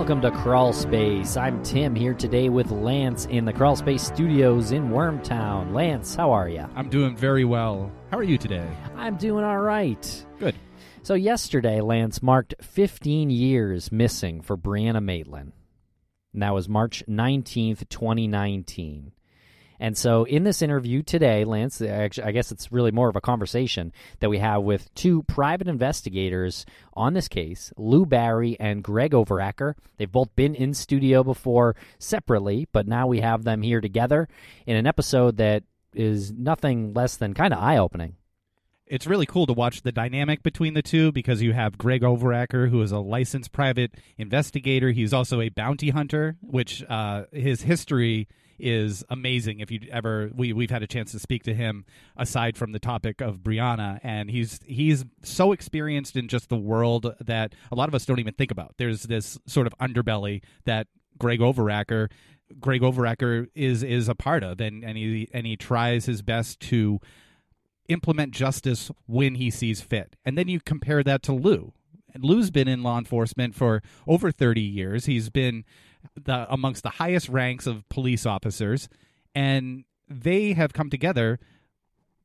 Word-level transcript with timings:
Welcome 0.00 0.22
to 0.22 0.30
Crawl 0.30 0.72
Space. 0.72 1.36
I'm 1.36 1.62
Tim 1.62 1.94
here 1.94 2.14
today 2.14 2.48
with 2.48 2.70
Lance 2.70 3.26
in 3.26 3.44
the 3.44 3.52
Crawl 3.52 3.76
Space 3.76 4.02
Studios 4.02 4.72
in 4.72 4.88
Wormtown. 4.88 5.74
Lance, 5.74 6.14
how 6.14 6.32
are 6.32 6.48
you? 6.48 6.66
I'm 6.74 6.88
doing 6.88 7.14
very 7.14 7.44
well. 7.44 7.92
How 8.10 8.16
are 8.16 8.22
you 8.22 8.38
today? 8.38 8.66
I'm 8.96 9.18
doing 9.18 9.44
all 9.44 9.58
right. 9.58 10.24
Good. 10.38 10.54
So 11.02 11.12
yesterday, 11.12 11.82
Lance 11.82 12.22
marked 12.22 12.54
15 12.62 13.28
years 13.28 13.92
missing 13.92 14.40
for 14.40 14.56
Brianna 14.56 15.04
Maitland. 15.04 15.52
And 16.32 16.42
that 16.42 16.54
was 16.54 16.66
March 16.66 17.04
19th, 17.06 17.86
2019. 17.90 19.12
And 19.80 19.96
so, 19.96 20.24
in 20.24 20.44
this 20.44 20.60
interview 20.60 21.02
today, 21.02 21.44
Lance, 21.44 21.80
I 21.80 22.08
guess 22.08 22.52
it's 22.52 22.70
really 22.70 22.90
more 22.90 23.08
of 23.08 23.16
a 23.16 23.20
conversation 23.22 23.92
that 24.20 24.28
we 24.28 24.36
have 24.36 24.62
with 24.62 24.94
two 24.94 25.22
private 25.22 25.68
investigators 25.68 26.66
on 26.92 27.14
this 27.14 27.28
case, 27.28 27.72
Lou 27.78 28.04
Barry 28.04 28.60
and 28.60 28.84
Greg 28.84 29.12
Overacker. 29.12 29.74
They've 29.96 30.12
both 30.12 30.36
been 30.36 30.54
in 30.54 30.74
studio 30.74 31.24
before 31.24 31.76
separately, 31.98 32.68
but 32.72 32.86
now 32.86 33.06
we 33.06 33.20
have 33.20 33.44
them 33.44 33.62
here 33.62 33.80
together 33.80 34.28
in 34.66 34.76
an 34.76 34.86
episode 34.86 35.38
that 35.38 35.62
is 35.94 36.30
nothing 36.30 36.92
less 36.92 37.16
than 37.16 37.32
kind 37.32 37.54
of 37.54 37.62
eye 37.62 37.78
opening. 37.78 38.16
It's 38.86 39.06
really 39.06 39.26
cool 39.26 39.46
to 39.46 39.54
watch 39.54 39.80
the 39.80 39.92
dynamic 39.92 40.42
between 40.42 40.74
the 40.74 40.82
two 40.82 41.10
because 41.10 41.40
you 41.40 41.54
have 41.54 41.78
Greg 41.78 42.02
Overacker, 42.02 42.68
who 42.68 42.82
is 42.82 42.92
a 42.92 42.98
licensed 42.98 43.52
private 43.52 43.92
investigator. 44.18 44.90
He's 44.90 45.14
also 45.14 45.40
a 45.40 45.48
bounty 45.48 45.88
hunter, 45.88 46.36
which 46.42 46.84
uh, 46.88 47.24
his 47.32 47.62
history 47.62 48.28
is 48.60 49.04
amazing. 49.08 49.60
If 49.60 49.70
you 49.70 49.80
ever 49.90 50.30
we 50.34 50.52
we've 50.52 50.70
had 50.70 50.82
a 50.82 50.86
chance 50.86 51.12
to 51.12 51.18
speak 51.18 51.42
to 51.44 51.54
him 51.54 51.84
aside 52.16 52.56
from 52.56 52.72
the 52.72 52.78
topic 52.78 53.20
of 53.20 53.38
Brianna, 53.38 54.00
and 54.02 54.30
he's 54.30 54.60
he's 54.64 55.04
so 55.22 55.52
experienced 55.52 56.16
in 56.16 56.28
just 56.28 56.48
the 56.48 56.56
world 56.56 57.14
that 57.20 57.54
a 57.72 57.74
lot 57.74 57.88
of 57.88 57.94
us 57.94 58.04
don't 58.04 58.18
even 58.18 58.34
think 58.34 58.50
about. 58.50 58.74
There's 58.78 59.04
this 59.04 59.38
sort 59.46 59.66
of 59.66 59.74
underbelly 59.78 60.42
that 60.64 60.86
Greg 61.18 61.40
Overacker 61.40 62.08
Greg 62.58 62.80
Overacker 62.80 63.48
is 63.54 63.82
is 63.82 64.08
a 64.08 64.14
part 64.14 64.42
of, 64.42 64.60
and 64.60 64.82
and 64.84 64.96
he 64.96 65.28
and 65.32 65.46
he 65.46 65.56
tries 65.56 66.06
his 66.06 66.22
best 66.22 66.60
to 66.60 67.00
implement 67.88 68.32
justice 68.32 68.90
when 69.06 69.36
he 69.36 69.50
sees 69.50 69.80
fit. 69.80 70.16
And 70.24 70.38
then 70.38 70.48
you 70.48 70.60
compare 70.60 71.02
that 71.02 71.22
to 71.24 71.32
Lou. 71.32 71.72
And 72.12 72.24
Lou's 72.24 72.50
been 72.50 72.68
in 72.68 72.82
law 72.82 72.98
enforcement 72.98 73.54
for 73.54 73.82
over 74.06 74.30
30 74.32 74.60
years. 74.60 75.06
He's 75.06 75.28
been 75.28 75.64
the, 76.14 76.46
amongst 76.52 76.82
the 76.82 76.90
highest 76.90 77.28
ranks 77.28 77.66
of 77.66 77.88
police 77.88 78.26
officers, 78.26 78.88
and 79.34 79.84
they 80.08 80.52
have 80.52 80.72
come 80.72 80.90
together. 80.90 81.38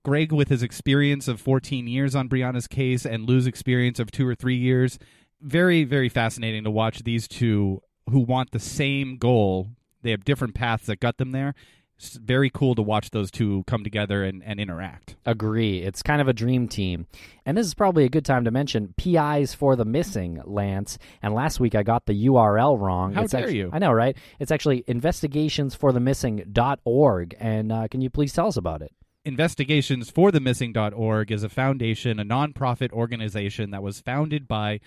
Greg, 0.04 0.32
with 0.32 0.50
his 0.50 0.62
experience 0.62 1.28
of 1.28 1.42
14 1.42 1.88
years 1.88 2.16
on 2.16 2.30
Brianna's 2.30 2.68
case, 2.68 3.06
and 3.06 3.28
Lou's 3.28 3.48
experience 3.48 4.00
of 4.00 4.12
two 4.12 4.28
or 4.28 4.36
three 4.36 4.56
years, 4.56 5.00
very, 5.42 5.84
very 5.84 6.10
fascinating 6.10 6.64
to 6.64 6.72
watch 6.72 7.04
these 7.04 7.28
two 7.28 7.82
who 8.10 8.20
want 8.20 8.52
the 8.52 8.60
same 8.60 9.18
goal. 9.18 9.70
They 10.04 10.12
have 10.12 10.24
different 10.24 10.54
paths 10.54 10.86
that 10.86 11.00
got 11.00 11.18
them 11.18 11.32
there, 11.32 11.56
very 11.98 12.50
cool 12.50 12.76
to 12.76 12.82
watch 12.82 13.12
those 13.12 13.32
two 13.32 13.64
come 13.68 13.82
together 13.84 14.24
and, 14.24 14.42
and 14.44 14.60
interact. 14.60 15.16
Agree. 15.26 15.82
It's 15.82 16.04
kind 16.04 16.22
of 16.22 16.28
a 16.28 16.34
dream 16.34 16.68
team. 16.68 17.08
And 17.46 17.58
this 17.58 17.66
is 17.66 17.74
probably 17.74 18.04
a 18.04 18.10
good 18.10 18.26
time 18.26 18.44
to 18.46 18.52
mention 18.52 18.94
PIs 18.98 19.54
for 19.54 19.78
the 19.78 19.86
missing, 19.86 20.42
Lance. 20.46 20.98
And 21.22 21.34
last 21.34 21.60
week 21.60 21.76
I 21.76 21.84
got 21.84 22.06
the 22.06 22.28
URL 22.28 22.80
wrong. 22.80 23.14
How 23.14 23.24
it's 23.24 23.32
dare 23.32 23.44
actually, 23.44 23.58
you? 23.58 23.70
I 23.72 23.80
know, 23.80 23.94
right? 23.94 24.18
It's 24.40 24.52
actually 24.52 24.84
investigationsforthemissing.org. 24.84 27.36
And 27.40 27.72
uh, 27.72 27.88
can 27.88 28.02
you 28.02 28.10
please 28.10 28.34
tell 28.34 28.48
us 28.48 28.58
about 28.58 28.82
it? 28.82 28.92
Investigationsforthemissing.org 29.26 31.32
is 31.32 31.44
a 31.44 31.50
foundation, 31.50 32.20
a 32.20 32.26
nonprofit 32.26 32.92
organization 32.92 33.72
that 33.72 33.82
was 33.82 34.02
founded 34.02 34.48
by 34.48 34.82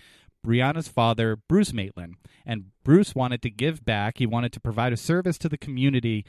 Brianna's 0.46 0.88
father, 0.88 1.36
Bruce 1.36 1.72
Maitland. 1.72 2.16
And 2.46 2.66
Bruce 2.84 3.14
wanted 3.14 3.42
to 3.42 3.50
give 3.50 3.84
back. 3.84 4.18
He 4.18 4.26
wanted 4.26 4.52
to 4.52 4.60
provide 4.60 4.92
a 4.92 4.96
service 4.96 5.38
to 5.38 5.48
the 5.48 5.58
community 5.58 6.24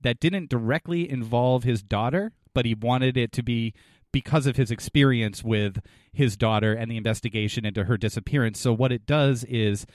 that 0.00 0.20
didn't 0.20 0.48
directly 0.48 1.10
involve 1.10 1.64
his 1.64 1.82
daughter, 1.82 2.32
but 2.54 2.64
he 2.64 2.74
wanted 2.74 3.16
it 3.16 3.32
to 3.32 3.42
be 3.42 3.74
because 4.12 4.46
of 4.46 4.56
his 4.56 4.70
experience 4.70 5.44
with 5.44 5.80
his 6.12 6.36
daughter 6.36 6.72
and 6.72 6.90
the 6.90 6.96
investigation 6.96 7.66
into 7.66 7.84
her 7.84 7.96
disappearance. 7.96 8.58
So 8.58 8.72
what 8.72 8.92
it 8.92 9.06
does 9.06 9.44
is 9.44 9.86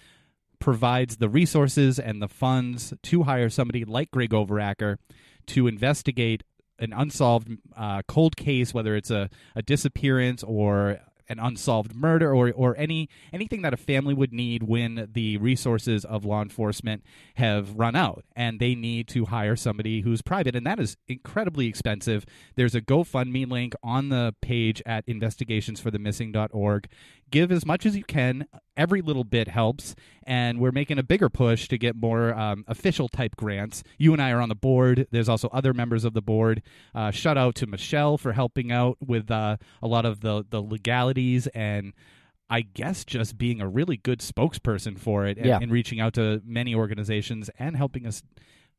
provides 0.59 1.18
the 1.18 1.30
resources 1.30 2.00
and 2.00 2.22
the 2.22 2.28
funds 2.28 2.94
to 3.03 3.24
hire 3.24 3.50
somebody 3.50 3.84
like 3.84 4.12
Greg 4.12 4.30
Overacker 4.30 4.97
to 5.47 5.68
investigate 5.68 6.44
an 6.80 6.94
unsolved 6.94 7.50
uh, 7.75 8.02
cold 8.08 8.38
case, 8.38 8.74
whether 8.74 8.96
it's 8.96 9.12
a, 9.12 9.30
a 9.56 9.62
disappearance 9.62 10.44
or 10.44 11.00
an 11.29 11.39
unsolved 11.39 11.95
murder 11.95 12.34
or 12.34 12.51
or 12.51 12.75
any 12.78 13.09
anything 13.31 13.61
that 13.61 13.73
a 13.73 13.78
family 13.78 14.13
would 14.13 14.34
need 14.34 14.63
when 14.63 15.09
the 15.13 15.38
resources 15.38 16.06
of 16.06 16.25
law 16.25 16.41
enforcement 16.41 17.03
have 17.35 17.78
run 17.78 17.95
out 17.95 18.25
and 18.35 18.59
they 18.59 18.75
need 18.75 19.07
to 19.07 19.25
hire 19.25 19.56
somebody 19.56 20.01
who's 20.01 20.22
private 20.22 20.56
and 20.56 20.66
that 20.66 20.79
is 20.79 20.97
incredibly 21.07 21.67
expensive. 21.67 22.25
There's 22.56 22.75
a 22.75 22.81
GoFundMe 22.81 23.50
link 23.50 23.73
on 23.84 24.09
the 24.09 24.35
page 24.41 24.81
at 24.85 25.06
investigationsforthemissing.org. 25.07 26.88
Give 27.34 27.52
as 27.52 27.66
much 27.66 27.86
as 27.88 27.98
you 27.98 28.04
can. 28.04 28.46
Every 28.78 29.02
little 29.02 29.24
bit 29.24 29.48
helps, 29.48 29.96
and 30.22 30.60
we're 30.60 30.72
making 30.72 31.00
a 31.00 31.03
bigger 31.03 31.30
push 31.30 31.68
to 31.70 31.80
get 31.80 31.96
more 31.96 32.32
um, 32.35 32.64
official 32.68 33.08
type 33.09 33.35
grants. 33.35 33.82
You 33.97 34.14
and 34.14 34.22
I 34.22 34.30
are 34.32 34.40
on 34.40 34.50
the 34.50 34.56
board. 34.56 35.08
There's 35.09 35.28
also 35.28 35.47
other 35.52 35.74
members 35.74 36.06
of 36.06 36.14
the 36.14 36.22
board. 36.22 36.62
Uh, 36.94 37.09
shout 37.09 37.35
out 37.35 37.56
to 37.56 37.66
Michelle 37.66 38.20
for 38.20 38.34
helping 38.34 38.72
out 38.72 38.97
with 39.03 39.32
uh, 39.32 39.58
a 39.82 39.88
lot 39.88 40.06
of 40.06 40.22
the 40.22 40.46
the 40.50 40.62
legalities 40.62 41.47
and. 41.47 41.94
I 42.50 42.62
guess 42.62 43.03
just 43.03 43.40
being 43.40 43.62
a 43.62 43.68
really 43.68 43.97
good 43.97 44.20
spokesperson 44.20 45.00
for 45.00 45.26
it 45.26 45.38
and, 45.38 45.47
Yeah. 45.47 45.58
and 45.59 45.72
reaching 45.72 46.00
out 46.00 46.14
to 46.16 46.40
many 46.46 46.76
organizations 46.76 47.50
and 47.58 47.76
helping 47.76 48.06
us 48.06 48.22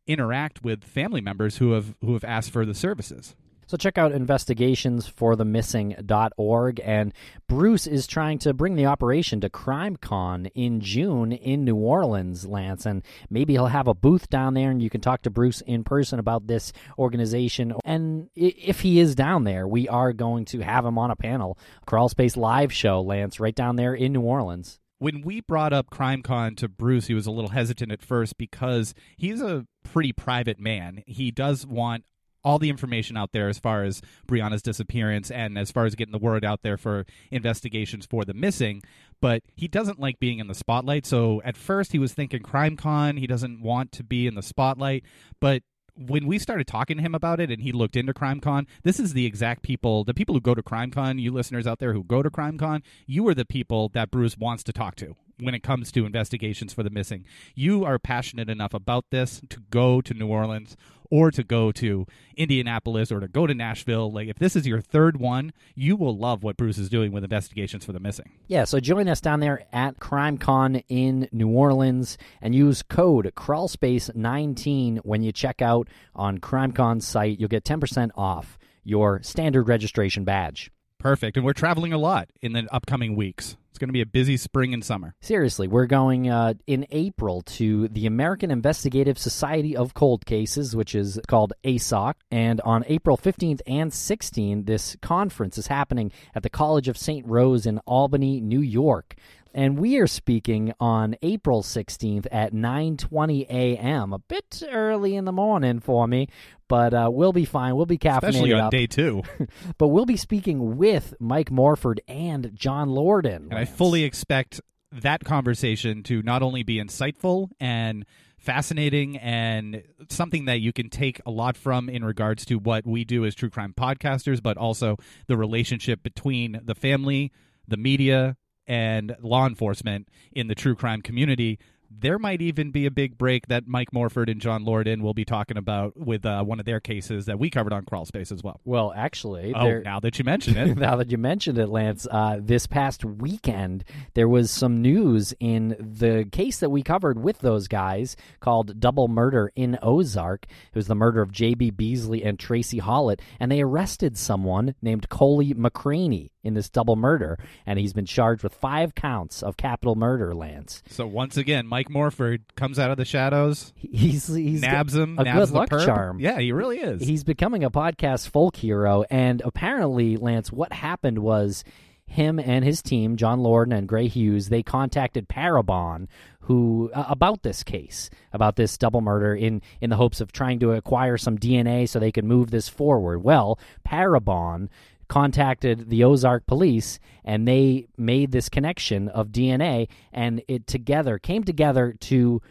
interact 0.07 0.63
with 0.63 0.85
family 0.85 1.21
members 1.21 1.57
who 1.57 1.73
have 1.73 1.97
who 2.01 2.13
have 2.13 2.23
asked 2.23 2.51
for 2.51 2.65
the 2.65 2.75
services. 2.75 3.35
So 3.67 3.77
check 3.77 3.99
out 3.99 4.13
investigationsforthemissing.org 4.13 6.81
and 6.85 7.13
Bruce 7.49 7.87
is 7.87 8.07
trying 8.07 8.39
to 8.39 8.55
bring 8.55 8.77
the 8.77 8.87
operation 8.87 9.41
to 9.41 9.51
CrimeCon 9.51 10.51
in 10.55 10.81
June 10.81 11.33
in 11.33 11.65
New 11.65 11.77
Orleans, 11.77 12.47
Lance, 12.47 12.87
and 12.87 13.03
maybe 13.31 13.55
he'll 13.55 13.67
have 13.67 13.89
a 13.89 13.95
booth 13.95 14.29
down 14.29 14.55
there 14.55 14.71
and 14.71 14.83
you 14.83 14.91
can 14.91 15.01
talk 15.01 15.23
to 15.23 15.31
Bruce 15.31 15.61
in 15.63 15.85
person 15.85 16.19
about 16.19 16.47
this 16.47 16.73
organization. 16.99 17.75
And 17.85 18.29
if 18.35 18.81
he 18.81 19.01
is 19.01 19.15
down 19.15 19.45
there, 19.45 19.67
we 19.67 19.89
are 19.89 20.13
going 20.13 20.45
to 20.47 20.61
have 20.61 20.85
him 20.85 20.99
on 20.99 21.11
a 21.11 21.17
panel, 21.17 21.59
Crawl 21.87 22.09
Space 22.09 22.37
live 22.37 22.73
show, 22.73 23.01
Lance, 23.01 23.41
right 23.41 23.55
down 23.55 23.77
there 23.77 23.95
in 23.95 24.13
New 24.13 24.23
Orleans. 24.23 24.81
when 24.99 25.23
we 25.23 25.41
brought 25.41 25.73
up 25.73 25.91
CrimeCon 25.91 26.57
to 26.57 26.69
Bruce, 26.69 27.07
he 27.09 27.15
was 27.15 27.27
a 27.27 27.31
little 27.31 27.51
hesitant 27.51 27.93
at 27.93 28.03
first 28.03 28.39
because 28.39 28.95
he's 29.17 29.41
a 29.43 29.67
pretty 29.83 30.13
private 30.13 30.59
man. 30.59 31.03
He 31.07 31.31
does 31.31 31.67
want 31.67 32.05
all 32.45 32.59
the 32.59 32.71
information 32.71 33.17
out 33.17 33.33
there 33.33 33.49
as 33.49 33.59
far 33.59 33.85
as 33.85 34.03
Brianna's 34.27 34.63
disappearance 34.63 35.31
and 35.31 35.59
as 35.59 35.71
far 35.71 35.87
as 35.87 35.95
getting 35.95 36.13
the 36.13 36.19
word 36.19 36.45
out 36.45 36.63
there 36.63 36.77
for 36.77 37.07
investigations 37.31 38.07
for 38.07 38.25
the 38.25 38.35
missing. 38.35 38.83
But 39.21 39.43
he 39.57 39.69
doesn't 39.69 39.99
like 39.99 40.21
being 40.21 40.39
in 40.39 40.49
the 40.49 40.55
spotlight. 40.55 41.07
So 41.07 41.41
at 41.45 41.57
first 41.57 41.93
he 41.93 41.99
was 41.99 42.13
thinking 42.13 42.43
CrimeCon. 42.43 43.19
He 43.19 43.27
doesn't 43.27 43.63
want 43.63 43.93
to 43.93 44.05
be 44.05 44.27
in 44.27 44.35
the 44.35 44.43
spotlight. 44.43 45.05
But 45.41 45.63
when 45.97 46.27
we 46.27 46.39
started 46.39 46.67
talking 46.67 46.97
to 46.97 47.03
him 47.03 47.15
about 47.15 47.41
it 47.41 47.51
and 47.51 47.63
he 47.63 47.73
looked 47.73 47.97
into 47.97 48.13
CrimeCon, 48.13 48.67
this 48.83 48.99
is 48.99 49.13
the 49.13 49.27
exact 49.27 49.63
people, 49.63 50.05
the 50.05 50.15
people 50.15 50.35
who 50.35 50.41
go 50.41 50.55
to 50.55 50.63
CrimeCon, 50.63 51.21
you 51.21 51.33
listeners 51.33 51.67
out 51.67 51.79
there 51.79 51.93
who 51.93 52.03
go 52.03 52.23
to 52.23 52.31
CrimeCon, 52.31 52.83
you 53.07 53.27
are 53.29 53.35
the 53.35 53.45
people 53.45 53.89
that 53.91 54.11
Bruce 54.11 54.37
wants 54.37 54.65
to 54.65 54.73
talk 54.73 54.97
to 54.97 55.15
when 55.41 55.55
it 55.55 55.63
comes 55.63 55.91
to 55.93 56.07
investigations 56.07 56.73
for 56.73 56.83
the 56.83 56.91
missing. 56.91 57.25
You 57.55 57.85
are 57.85 57.99
passionate 57.99 58.51
enough 58.51 58.75
about 58.75 59.07
this 59.11 59.41
to 59.49 59.61
go 59.71 60.01
to 60.01 60.15
New 60.15 60.29
Orleans 60.29 60.77
or 61.15 61.31
to 61.31 61.45
go 61.45 61.71
to 61.71 62.05
Indianapolis 62.37 63.13
or 63.13 63.21
to 63.21 63.29
go 63.29 63.47
to 63.47 63.55
Nashville. 63.55 64.11
Like 64.11 64.27
if 64.27 64.37
this 64.41 64.57
is 64.57 64.67
your 64.67 64.81
third 64.81 65.17
one, 65.17 65.53
you 65.77 65.95
will 65.95 66.19
love 66.19 66.43
what 66.43 66.57
Bruce 66.57 66.77
is 66.77 66.89
doing 66.89 67.13
with 67.13 67.23
investigations 67.23 67.85
for 67.85 67.93
the 67.93 68.01
missing. 68.01 68.33
Yeah, 68.49 68.65
so 68.65 68.81
join 68.81 69.09
us 69.09 69.21
down 69.21 69.39
there 69.39 69.65
at 69.73 70.01
CrimeCon 70.01 70.83
in 70.89 71.29
New 71.31 71.49
Orleans 71.51 72.19
and 72.43 72.53
use 72.53 72.83
code 72.83 73.33
crawlspace19 73.37 74.99
when 75.05 75.23
you 75.23 75.31
check 75.31 75.63
out 75.63 75.87
on 76.17 76.39
CrimeCon's 76.39 77.07
site. 77.07 77.39
You'll 77.39 77.49
get 77.49 77.63
10% 77.63 78.11
off 78.17 78.59
your 78.83 79.23
standard 79.23 79.69
registration 79.69 80.25
badge. 80.25 80.73
Perfect. 80.99 81.37
And 81.37 81.47
we're 81.47 81.53
traveling 81.53 81.93
a 81.93 81.99
lot 81.99 82.31
in 82.43 82.55
the 82.55 82.67
upcoming 82.75 83.15
weeks. 83.15 83.57
It's 83.75 83.81
going 83.81 83.89
to 83.89 83.93
be 83.93 84.03
a 84.03 84.07
busy 84.07 84.37
spring 84.37 84.73
and 84.73 84.85
summer. 84.85 85.17
Seriously, 85.21 85.67
we're 85.67 85.87
going 85.87 86.31
uh, 86.31 86.55
in 86.65 86.87
April 86.93 87.43
to 87.43 87.89
the 87.89 88.07
American 88.07 88.53
Investigative 88.53 89.19
Society 89.19 89.77
of 89.77 89.95
Cold 89.95 90.25
Cases, 90.27 90.77
which 90.77 90.95
is 90.95 91.19
called 91.27 91.55
ASOC. 91.65 92.15
And 92.31 92.61
on 92.61 92.85
April 92.87 93.19
15th 93.19 93.63
and 93.67 93.91
16th, 93.91 94.67
this 94.67 94.97
conference 95.03 95.59
is 95.59 95.67
happening 95.67 96.13
at 96.37 96.45
the 96.45 96.51
College 96.51 96.87
of 96.87 96.97
St. 96.97 97.27
Rose 97.27 97.67
in 97.67 97.79
Albany, 97.79 98.41
New 98.41 98.61
York 98.61 99.17
and 99.55 99.79
we 99.79 99.99
are 99.99 100.07
speaking 100.07 100.73
on 100.81 101.17
April 101.23 101.63
16th 101.63 102.27
at 102.33 102.53
9:20 102.53 103.47
a.m. 103.49 104.13
A 104.13 104.19
bit 104.19 104.63
early 104.71 105.15
in 105.15 105.25
the 105.25 105.33
morning 105.33 105.81
for 105.81 106.07
me, 106.09 106.29
but 106.69 106.93
uh, 106.93 107.09
we'll 107.13 107.33
be 107.33 107.45
fine. 107.45 107.77
We'll 107.77 107.87
be 107.87 107.99
caffeinated 107.99 108.29
Especially 108.29 108.53
on 108.53 108.61
up. 108.63 108.71
day 108.73 108.87
two. 108.87 109.23
but 109.79 109.89
we'll 109.89 110.07
be 110.07 110.17
speaking 110.17 110.77
with 110.77 111.15
Mike 111.21 111.51
Morford 111.51 112.01
and 112.09 112.51
John 112.55 112.89
Lorden. 112.89 113.51
And 113.51 113.55
I 113.55 113.65
fully 113.65 114.05
expect 114.05 114.61
that 114.93 115.25
conversation 115.25 116.03
to 116.05 116.23
not 116.23 116.43
only 116.43 116.63
be 116.63 116.77
insightful 116.77 117.51
and 117.61 118.05
fascinating 118.39 119.17
and 119.17 119.83
something 120.11 120.45
that 120.45 120.61
you 120.61 120.73
can 120.73 120.91
take 120.91 121.21
a 121.25 121.31
lot 121.31 121.57
from 121.57 121.89
in 121.89 122.05
regards 122.05 122.45
to 122.45 122.57
what 122.57 122.87
we 122.87 123.05
do 123.05 123.25
as 123.25 123.35
true 123.35 123.51
crime 123.51 123.75
podcasters, 123.77 124.43
but 124.43 124.57
also 124.57 124.97
the 125.27 125.37
relationship 125.37 126.03
between 126.03 126.61
the 126.63 126.75
family, 126.75 127.33
the 127.67 127.79
media, 127.79 128.37
and 128.67 129.17
law 129.21 129.47
enforcement 129.47 130.09
in 130.33 130.49
the 130.49 130.55
true 130.55 130.75
crime 130.75 131.03
community. 131.03 131.59
There 132.01 132.19
might 132.19 132.43
even 132.43 132.71
be 132.71 132.87
a 132.87 132.91
big 132.91 133.17
break 133.19 133.47
that 133.49 133.67
Mike 133.67 133.93
Morford 133.93 134.29
and 134.29 134.41
John 134.41 134.65
Lorden 134.65 135.01
will 135.01 135.15
be 135.15 135.25
talking 135.25 135.57
about 135.57 135.97
with 135.97 136.27
uh, 136.27 136.43
one 136.43 136.61
of 136.61 136.67
their 136.67 136.81
cases 136.81 137.27
that 137.27 137.39
we 137.39 137.51
covered 137.51 137.73
on 137.73 137.85
Crawl 137.85 138.05
Space 138.05 138.31
as 138.33 138.43
well. 138.43 138.61
Well, 138.65 138.93
actually, 138.95 139.53
Oh, 139.55 139.65
there- 139.65 139.83
now 139.83 140.01
that 140.01 140.19
you 140.19 140.25
mention 140.25 140.57
it, 140.57 140.77
now 140.77 140.97
that 140.97 141.11
you 141.11 141.19
mentioned 141.19 141.59
it, 141.59 141.69
Lance, 141.69 142.07
uh, 142.11 142.39
this 142.41 142.67
past 142.67 143.05
weekend 143.05 143.85
there 144.15 144.29
was 144.29 144.51
some 144.51 144.83
news 144.83 145.35
in 145.41 145.77
the 145.79 146.29
case 146.31 146.59
that 146.61 146.71
we 146.71 146.83
covered 146.83 147.19
with 147.23 147.39
those 147.39 147.69
guys 147.69 148.17
called 148.41 148.81
Double 148.81 149.09
Murder 149.09 149.51
in 149.57 149.79
Ozark. 149.83 150.47
It 150.47 150.77
was 150.77 150.87
the 150.87 150.95
murder 150.95 151.23
of 151.23 151.33
J.B. 151.33 151.71
Beasley 151.71 152.23
and 152.25 152.39
Tracy 152.39 152.79
Hawlett, 152.79 153.21
and 153.41 153.51
they 153.51 153.61
arrested 153.63 154.19
someone 154.19 154.75
named 154.83 155.09
Coley 155.09 155.55
McCraney 155.55 156.31
in 156.43 156.53
this 156.55 156.69
double 156.69 156.97
murder, 156.97 157.39
and 157.65 157.79
he's 157.79 157.95
been 157.95 158.05
charged 158.05 158.43
with 158.43 158.53
five 158.55 158.95
counts 158.95 159.43
of 159.43 159.57
capital 159.57 159.95
murder, 159.95 160.35
Lance. 160.35 160.83
so 160.91 161.07
once 161.07 161.39
again, 161.39 161.67
Mike 161.67 161.84
Morford 161.91 162.43
comes 162.57 162.79
out 162.79 162.91
of 162.91 162.97
the 162.97 163.05
shadows, 163.05 163.73
He's 163.77 164.27
he's 164.27 164.61
nabs 164.63 164.95
him, 164.95 165.19
a 165.19 165.25
nabs 165.25 165.39
good 165.41 165.49
the 165.51 165.59
luck 165.59 165.71
perp. 165.71 165.85
charm. 165.87 166.21
Yeah, 166.21 166.39
he 166.39 166.53
really 166.53 166.79
is. 166.79 167.03
He's 167.03 167.25
becoming 167.25 167.65
a 167.65 167.71
podcast 167.71 168.29
folk 168.29 168.57
hero, 168.57 169.05
and 169.11 169.41
apparently, 169.43 170.17
Lance, 170.17 170.51
what 170.53 170.73
happened 170.73 171.19
was 171.19 171.65
him 172.07 172.39
and 172.39 172.65
his 172.65 172.83
team, 172.83 173.17
John 173.17 173.41
Lorden 173.41 173.75
and 173.77 173.89
Gray 173.89 174.09
Hughes, 174.09 174.51
they 174.51 174.63
contacted 174.63 175.27
Parabon, 175.27 176.07
who 176.41 176.91
uh, 176.93 177.07
about 177.09 177.43
this 177.43 177.63
case, 177.63 178.11
about 178.33 178.57
this 178.57 178.77
double 178.77 179.01
murder, 179.01 179.35
in 179.35 179.63
in 179.81 179.89
the 179.91 179.97
hopes 179.97 180.21
of 180.21 180.31
trying 180.31 180.59
to 180.61 180.73
acquire 180.73 181.17
some 181.17 181.39
DNA 181.39 181.89
so 181.89 181.99
they 181.99 182.13
could 182.13 182.25
move 182.27 182.51
this 182.51 182.69
forward. 182.69 183.23
Well, 183.25 183.59
Parabon 183.89 184.69
contacted 185.15 185.91
the 185.91 186.03
Ozark 186.03 186.45
police 186.45 186.99
and 187.25 187.47
they 187.47 187.87
made 187.97 188.33
this 188.33 188.49
connection 188.49 189.09
of 189.09 189.29
DNA 189.29 189.87
and 190.13 190.43
it 190.49 190.67
together 190.67 191.21
came 191.21 191.45
together 191.45 191.95
to 192.01 192.43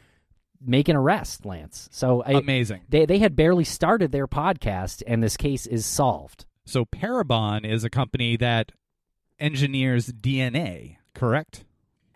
make 0.65 0.87
an 0.87 0.95
arrest 0.95 1.45
Lance 1.45 1.89
so 1.91 2.23
I, 2.23 2.31
Amazing. 2.35 2.83
they 2.87 3.05
they 3.05 3.19
had 3.19 3.35
barely 3.35 3.65
started 3.65 4.13
their 4.13 4.29
podcast 4.29 5.03
and 5.05 5.21
this 5.21 5.35
case 5.35 5.65
is 5.65 5.85
solved. 5.85 6.45
So 6.65 6.85
Parabon 6.85 7.69
is 7.69 7.83
a 7.83 7.89
company 7.89 8.37
that 8.37 8.71
engineers 9.39 10.13
DNA, 10.13 10.95
correct? 11.13 11.65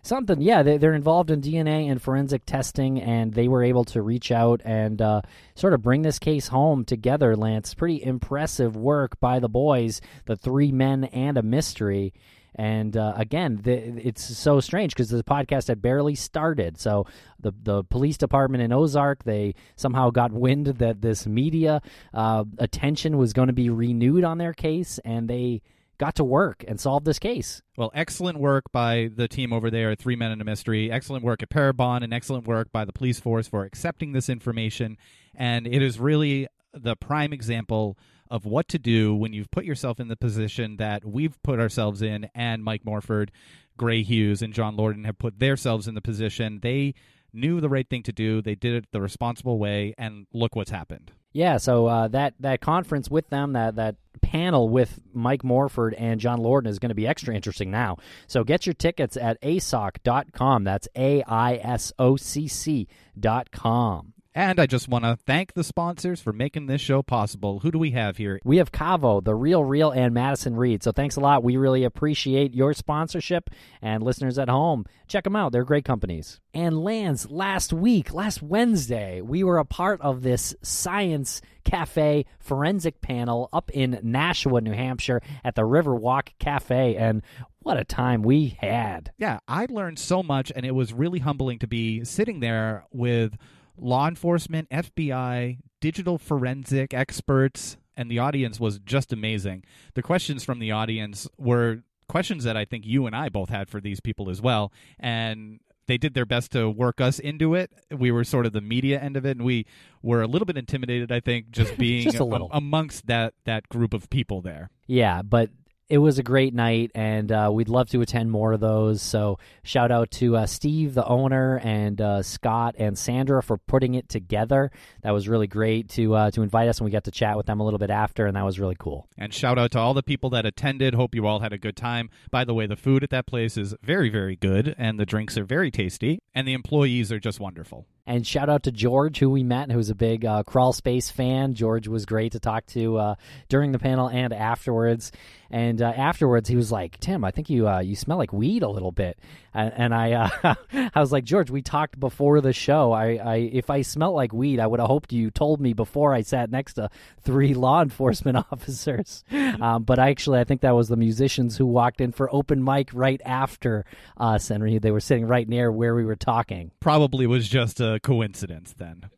Something, 0.07 0.41
yeah, 0.41 0.63
they, 0.63 0.77
they're 0.77 0.93
involved 0.93 1.31
in 1.31 1.41
DNA 1.41 1.91
and 1.91 2.01
forensic 2.01 2.45
testing, 2.45 3.01
and 3.01 3.33
they 3.33 3.49
were 3.49 3.61
able 3.61 3.83
to 3.85 4.01
reach 4.01 4.31
out 4.31 4.61
and 4.63 5.01
uh, 5.01 5.21
sort 5.53 5.73
of 5.73 5.81
bring 5.81 6.01
this 6.01 6.17
case 6.17 6.47
home 6.47 6.85
together. 6.85 7.35
Lance, 7.35 7.73
pretty 7.73 8.01
impressive 8.01 8.77
work 8.77 9.19
by 9.19 9.39
the 9.39 9.49
boys, 9.49 9.99
the 10.23 10.37
three 10.37 10.71
men 10.71 11.03
and 11.03 11.37
a 11.37 11.43
mystery. 11.43 12.13
And 12.55 12.95
uh, 12.95 13.15
again, 13.17 13.59
the, 13.61 13.73
it's 13.73 14.23
so 14.23 14.61
strange 14.61 14.93
because 14.93 15.09
the 15.09 15.25
podcast 15.25 15.67
had 15.67 15.81
barely 15.81 16.15
started. 16.15 16.79
So 16.79 17.05
the 17.41 17.51
the 17.61 17.83
police 17.83 18.17
department 18.17 18.63
in 18.63 18.71
Ozark 18.71 19.25
they 19.25 19.55
somehow 19.75 20.09
got 20.11 20.31
wind 20.31 20.67
that 20.67 21.01
this 21.01 21.27
media 21.27 21.81
uh, 22.13 22.45
attention 22.59 23.17
was 23.17 23.33
going 23.33 23.47
to 23.47 23.53
be 23.53 23.69
renewed 23.69 24.23
on 24.23 24.37
their 24.37 24.53
case, 24.53 25.01
and 25.03 25.29
they 25.29 25.61
got 25.97 26.15
to 26.15 26.23
work 26.23 26.63
and 26.67 26.79
solve 26.79 27.03
this 27.03 27.19
case. 27.19 27.61
Well, 27.77 27.91
excellent 27.93 28.39
work 28.39 28.71
by 28.71 29.09
the 29.13 29.27
team 29.27 29.51
over 29.51 29.69
there 29.69 29.91
at 29.91 29.99
Three 29.99 30.15
Men 30.15 30.31
in 30.31 30.41
a 30.41 30.45
Mystery. 30.45 30.91
Excellent 30.91 31.23
work 31.23 31.43
at 31.43 31.49
Parabon, 31.49 32.03
and 32.03 32.13
excellent 32.13 32.47
work 32.47 32.71
by 32.71 32.85
the 32.85 32.93
police 32.93 33.19
force 33.19 33.47
for 33.47 33.63
accepting 33.63 34.11
this 34.11 34.29
information. 34.29 34.97
And 35.35 35.67
it 35.67 35.81
is 35.81 35.99
really 35.99 36.47
the 36.73 36.95
prime 36.95 37.33
example 37.33 37.97
of 38.29 38.45
what 38.45 38.67
to 38.67 38.79
do 38.79 39.15
when 39.15 39.33
you've 39.33 39.51
put 39.51 39.65
yourself 39.65 39.99
in 39.99 40.09
the 40.09 40.17
position 40.17 40.77
that 40.77 41.05
we've 41.05 41.41
put 41.43 41.59
ourselves 41.59 42.01
in, 42.01 42.29
and 42.35 42.63
Mike 42.63 42.83
Morford, 42.83 43.31
Gray 43.77 44.03
Hughes, 44.03 44.41
and 44.41 44.53
John 44.53 44.75
Lorden 44.75 45.05
have 45.05 45.17
put 45.17 45.39
themselves 45.39 45.87
in 45.87 45.95
the 45.95 46.01
position. 46.01 46.59
They 46.61 46.93
knew 47.31 47.61
the 47.61 47.69
right 47.69 47.89
thing 47.89 48.03
to 48.03 48.11
do. 48.11 48.41
They 48.41 48.55
did 48.55 48.73
it 48.73 48.85
the 48.91 49.01
responsible 49.01 49.59
way, 49.59 49.93
and 49.97 50.27
look 50.33 50.55
what's 50.55 50.71
happened. 50.71 51.11
Yeah, 51.37 51.57
so 51.57 51.85
uh, 51.85 52.07
that 52.07 52.33
that 52.39 52.61
conference 52.61 53.11
with 53.11 53.29
them, 53.29 53.53
that 53.53 53.75
that 53.75 53.97
panel 54.23 54.69
with 54.69 54.99
Mike 55.13 55.43
Morford 55.43 55.93
and 55.93 56.19
John 56.19 56.39
Lorden 56.39 56.65
is 56.65 56.79
going 56.79 56.89
to 56.89 56.95
be 56.95 57.05
extra 57.05 57.35
interesting 57.35 57.69
now. 57.69 57.97
So 58.25 58.43
get 58.43 58.65
your 58.65 58.73
tickets 58.73 59.15
at 59.15 59.39
asoc.com. 59.43 60.63
That's 60.63 60.87
A 60.95 61.21
I 61.21 61.57
S 61.57 61.93
O 61.99 62.15
C 62.15 62.47
C 62.47 62.87
dot 63.19 63.51
com. 63.51 64.13
And 64.37 64.59
I 64.59 64.67
just 64.67 64.87
want 64.87 65.03
to 65.03 65.17
thank 65.25 65.55
the 65.55 65.63
sponsors 65.63 66.21
for 66.21 66.31
making 66.31 66.67
this 66.67 66.79
show 66.79 67.01
possible. 67.01 67.61
Who 67.61 67.71
do 67.71 67.79
we 67.79 67.89
have 67.91 68.17
here? 68.17 68.39
We 68.45 68.57
have 68.57 68.71
Cavo, 68.71 69.19
The 69.19 69.33
Real 69.33 69.63
Real, 69.63 69.89
and 69.89 70.13
Madison 70.13 70.55
Reed. 70.55 70.83
So 70.83 70.91
thanks 70.91 71.15
a 71.15 71.21
lot. 71.21 71.43
We 71.43 71.57
really 71.57 71.83
appreciate 71.83 72.53
your 72.53 72.75
sponsorship 72.75 73.49
and 73.81 74.03
listeners 74.03 74.37
at 74.37 74.47
home. 74.47 74.85
Check 75.07 75.23
them 75.23 75.35
out. 75.35 75.53
They're 75.53 75.63
great 75.63 75.85
companies. 75.85 76.39
And 76.53 76.83
Lance, 76.83 77.27
last 77.31 77.73
week, 77.73 78.13
last 78.13 78.43
Wednesday, 78.43 79.21
we 79.21 79.43
were 79.43 79.57
a 79.57 79.65
part 79.65 79.99
of 80.01 80.21
this 80.21 80.53
Science 80.61 81.41
Cafe 81.63 82.23
forensic 82.39 83.01
panel 83.01 83.49
up 83.51 83.71
in 83.71 83.99
Nashua, 84.03 84.61
New 84.61 84.73
Hampshire 84.73 85.19
at 85.43 85.55
the 85.55 85.63
Riverwalk 85.63 86.29
Cafe. 86.37 86.95
And 86.95 87.23
what 87.61 87.77
a 87.77 87.83
time 87.83 88.21
we 88.21 88.55
had. 88.59 89.11
Yeah, 89.17 89.39
I 89.47 89.65
learned 89.67 89.97
so 89.97 90.21
much, 90.21 90.51
and 90.55 90.63
it 90.63 90.75
was 90.75 90.93
really 90.93 91.19
humbling 91.19 91.57
to 91.57 91.67
be 91.67 92.05
sitting 92.05 92.39
there 92.39 92.85
with 92.91 93.35
law 93.77 94.07
enforcement, 94.07 94.69
FBI, 94.69 95.59
digital 95.79 96.17
forensic 96.17 96.93
experts, 96.93 97.77
and 97.95 98.09
the 98.11 98.19
audience 98.19 98.59
was 98.59 98.79
just 98.79 99.11
amazing. 99.13 99.63
The 99.95 100.01
questions 100.01 100.43
from 100.43 100.59
the 100.59 100.71
audience 100.71 101.27
were 101.37 101.83
questions 102.07 102.43
that 102.43 102.55
I 102.55 102.65
think 102.65 102.85
you 102.85 103.05
and 103.05 103.15
I 103.15 103.29
both 103.29 103.49
had 103.49 103.69
for 103.69 103.81
these 103.81 103.99
people 103.99 104.29
as 104.29 104.41
well. 104.41 104.71
And 104.99 105.59
they 105.87 105.97
did 105.97 106.13
their 106.13 106.25
best 106.25 106.51
to 106.51 106.69
work 106.69 106.99
us 107.01 107.17
into 107.19 107.55
it. 107.55 107.71
We 107.91 108.11
were 108.11 108.23
sort 108.23 108.45
of 108.45 108.53
the 108.53 108.61
media 108.61 108.99
end 108.99 109.15
of 109.17 109.25
it, 109.25 109.37
and 109.37 109.45
we 109.45 109.65
were 110.01 110.21
a 110.21 110.27
little 110.27 110.45
bit 110.45 110.57
intimidated, 110.57 111.11
I 111.11 111.19
think, 111.21 111.49
just 111.49 111.77
being 111.79 112.03
Just 112.03 112.19
a 112.19 112.25
little. 112.25 112.49
amongst 112.51 113.07
that, 113.07 113.33
that 113.45 113.69
group 113.69 113.93
of 113.93 114.09
people 114.09 114.41
there. 114.41 114.69
Yeah, 114.85 115.21
but 115.21 115.49
it 115.89 115.99
was 115.99 116.19
a 116.19 116.23
great 116.23 116.53
night, 116.53 116.91
and 116.95 117.31
uh, 117.31 117.49
we'd 117.51 117.69
love 117.69 117.89
to 117.89 118.01
attend 118.01 118.29
more 118.29 118.53
of 118.53 118.59
those. 118.59 119.01
So, 119.01 119.39
shout 119.63 119.91
out 119.91 120.11
to 120.11 120.35
uh, 120.35 120.45
Steve, 120.45 120.93
the 120.93 121.05
owner, 121.05 121.59
and 121.63 121.99
uh, 122.01 122.23
Scott 122.23 122.75
and 122.77 122.97
Sandra 122.97 123.41
for 123.41 123.57
putting 123.57 123.93
it 123.93 124.09
together. 124.09 124.71
That 125.03 125.11
was 125.11 125.29
really 125.29 125.47
great 125.47 125.89
to 125.91 126.13
uh, 126.15 126.31
to 126.31 126.41
invite 126.41 126.67
us, 126.67 126.79
and 126.79 126.85
we 126.85 126.91
got 126.91 127.05
to 127.05 127.11
chat 127.11 127.37
with 127.37 127.45
them 127.45 127.59
a 127.59 127.63
little 127.63 127.79
bit 127.79 127.89
after, 127.89 128.25
and 128.25 128.35
that 128.35 128.43
was 128.43 128.59
really 128.59 128.75
cool. 128.77 129.07
And 129.17 129.33
shout 129.33 129.57
out 129.57 129.71
to 129.71 129.79
all 129.79 129.93
the 129.93 130.03
people 130.03 130.29
that 130.31 130.45
attended. 130.45 130.93
Hope 130.93 131.15
you 131.15 131.25
all 131.25 131.39
had 131.39 131.53
a 131.53 131.57
good 131.57 131.77
time. 131.77 132.09
By 132.31 132.43
the 132.43 132.53
way, 132.53 132.67
the 132.67 132.75
food 132.75 133.03
at 133.03 133.09
that 133.11 133.25
place 133.25 133.57
is 133.57 133.73
very, 133.81 134.09
very 134.09 134.35
good, 134.35 134.75
and 134.77 134.99
the 134.99 135.05
drinks 135.05 135.37
are 135.37 135.45
very 135.45 135.71
tasty, 135.71 136.19
and 136.35 136.47
the 136.47 136.53
employees 136.53 137.11
are 137.11 137.19
just 137.19 137.39
wonderful. 137.39 137.85
And 138.07 138.25
shout 138.25 138.49
out 138.49 138.63
to 138.63 138.71
George, 138.71 139.19
who 139.19 139.29
we 139.29 139.43
met, 139.43 139.69
who's 139.69 139.89
a 139.89 139.95
big 139.95 140.23
uh, 140.23 140.43
Crawl 140.43 140.71
Space 140.71 141.11
fan. 141.11 141.53
George 141.53 141.89
was 141.89 142.05
great 142.05 142.31
to 142.31 142.39
talk 142.39 142.65
to 142.67 142.97
uh, 142.97 143.15
during 143.49 143.73
the 143.73 143.79
panel 143.79 144.07
and 144.07 144.31
afterwards. 144.31 145.11
And 145.51 145.81
uh, 145.81 145.93
afterwards, 145.95 146.47
he 146.47 146.55
was 146.55 146.71
like, 146.71 146.99
"Tim, 147.01 147.25
I 147.25 147.31
think 147.31 147.49
you 147.49 147.67
uh, 147.67 147.79
you 147.79 147.97
smell 147.97 148.17
like 148.17 148.31
weed 148.31 148.63
a 148.63 148.69
little 148.69 148.93
bit." 148.93 149.19
And, 149.57 149.73
and 149.75 149.95
I 149.95 150.11
uh, 150.11 150.55
I 150.93 150.99
was 150.99 151.11
like, 151.11 151.23
"George, 151.23 151.49
we 151.49 151.63
talked 151.63 151.99
before 151.99 152.41
the 152.41 152.53
show. 152.53 152.91
I, 152.91 153.15
I 153.15 153.35
if 153.37 153.71
I 153.71 153.81
smelt 153.81 154.13
like 154.13 154.31
weed, 154.31 154.59
I 154.59 154.67
would 154.67 154.79
have 154.79 154.87
hoped 154.87 155.11
you 155.11 155.31
told 155.31 155.59
me 155.59 155.73
before 155.73 156.13
I 156.13 156.21
sat 156.21 156.51
next 156.51 156.75
to 156.75 156.89
three 157.23 157.53
law 157.55 157.81
enforcement 157.81 158.37
officers." 158.51 159.23
Um, 159.31 159.83
but 159.83 159.97
actually, 159.97 160.39
I 160.39 160.43
think 160.43 160.61
that 160.61 160.75
was 160.75 160.89
the 160.89 160.95
musicians 160.95 161.57
who 161.57 161.65
walked 161.65 162.01
in 162.01 162.11
for 162.11 162.33
open 162.33 162.63
mic 162.63 162.91
right 162.93 163.21
after 163.25 163.83
us, 164.15 164.51
and 164.51 164.79
they 164.79 164.91
were 164.91 164.99
sitting 164.99 165.25
right 165.25 165.49
near 165.49 165.71
where 165.71 165.95
we 165.95 166.05
were 166.05 166.15
talking. 166.15 166.69
Probably 166.79 167.25
was 167.25 167.49
just 167.49 167.81
a 167.81 167.99
coincidence 168.03 168.75
then. 168.77 169.09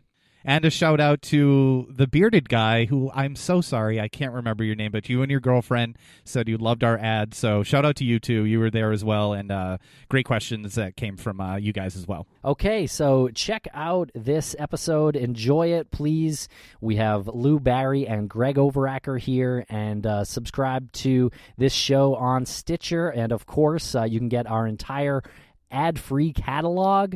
And 0.45 0.63
a 0.63 0.69
shout 0.69 1.01
out 1.01 1.21
to 1.23 1.87
the 1.89 2.07
bearded 2.07 2.47
guy 2.47 2.85
who 2.85 3.11
I'm 3.13 3.35
so 3.35 3.59
sorry 3.59 3.99
I 3.99 4.07
can't 4.07 4.33
remember 4.33 4.63
your 4.63 4.75
name, 4.75 4.91
but 4.91 5.09
you 5.09 5.21
and 5.21 5.29
your 5.29 5.41
girlfriend 5.41 5.97
said 6.23 6.47
you 6.47 6.57
loved 6.57 6.83
our 6.83 6.97
ad. 6.97 7.33
So 7.33 7.61
shout 7.61 7.85
out 7.85 7.97
to 7.97 8.05
you 8.05 8.19
two. 8.19 8.45
You 8.45 8.59
were 8.59 8.69
there 8.69 8.91
as 8.91 9.03
well, 9.03 9.33
and 9.33 9.51
uh, 9.51 9.79
great 10.07 10.25
questions 10.25 10.75
that 10.75 10.95
came 10.95 11.17
from 11.17 11.41
uh, 11.41 11.57
you 11.57 11.73
guys 11.73 11.97
as 11.97 12.07
well. 12.07 12.25
Okay, 12.45 12.87
so 12.87 13.27
check 13.29 13.67
out 13.73 14.11
this 14.15 14.55
episode. 14.57 15.17
Enjoy 15.17 15.73
it, 15.73 15.91
please. 15.91 16.47
We 16.79 16.95
have 16.95 17.27
Lou 17.27 17.59
Barry 17.59 18.07
and 18.07 18.29
Greg 18.29 18.55
Overacker 18.55 19.19
here, 19.19 19.65
and 19.67 20.05
uh, 20.05 20.23
subscribe 20.23 20.89
to 20.93 21.31
this 21.57 21.73
show 21.73 22.15
on 22.15 22.45
Stitcher. 22.45 23.09
And 23.09 23.33
of 23.33 23.45
course, 23.45 23.93
uh, 23.93 24.03
you 24.03 24.19
can 24.19 24.29
get 24.29 24.47
our 24.47 24.65
entire 24.65 25.21
ad 25.71 25.99
free 25.99 26.33
catalog 26.33 27.15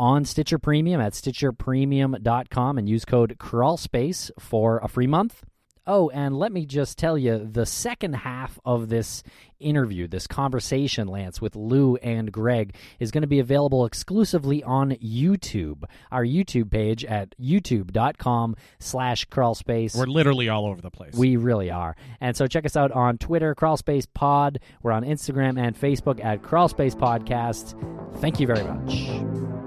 on 0.00 0.24
Stitcher 0.24 0.58
Premium 0.58 0.98
at 0.98 1.12
stitcherpremium.com 1.12 2.78
and 2.78 2.88
use 2.88 3.04
code 3.04 3.36
crawlspace 3.38 4.30
for 4.38 4.78
a 4.78 4.88
free 4.88 5.06
month. 5.06 5.44
Oh, 5.86 6.08
and 6.10 6.38
let 6.38 6.52
me 6.52 6.66
just 6.66 6.96
tell 6.98 7.18
you 7.18 7.38
the 7.50 7.66
second 7.66 8.14
half 8.14 8.58
of 8.64 8.88
this 8.88 9.22
interview, 9.58 10.06
this 10.08 10.26
conversation, 10.26 11.08
Lance, 11.08 11.40
with 11.40 11.56
Lou 11.56 11.96
and 11.96 12.30
Greg, 12.30 12.76
is 12.98 13.10
going 13.10 13.22
to 13.22 13.26
be 13.26 13.40
available 13.40 13.84
exclusively 13.84 14.62
on 14.62 14.92
YouTube. 14.92 15.84
Our 16.10 16.24
YouTube 16.24 16.70
page 16.70 17.04
at 17.04 17.34
youtube.com 17.38 18.56
slash 18.78 19.26
crawlspace. 19.28 19.96
We're 19.96 20.06
literally 20.06 20.48
all 20.48 20.66
over 20.66 20.80
the 20.80 20.90
place. 20.90 21.14
We 21.14 21.36
really 21.36 21.70
are. 21.70 21.96
And 22.20 22.36
so 22.36 22.46
check 22.46 22.64
us 22.64 22.76
out 22.76 22.92
on 22.92 23.18
Twitter, 23.18 23.54
Crawlspace 23.54 24.06
Pod. 24.14 24.60
We're 24.82 24.92
on 24.92 25.04
Instagram 25.04 25.58
and 25.58 25.78
Facebook 25.78 26.24
at 26.24 26.40
Crawlspace 26.40 26.94
Podcast. 26.94 27.74
Thank 28.20 28.40
you 28.40 28.46
very 28.46 28.62
much. 28.62 29.59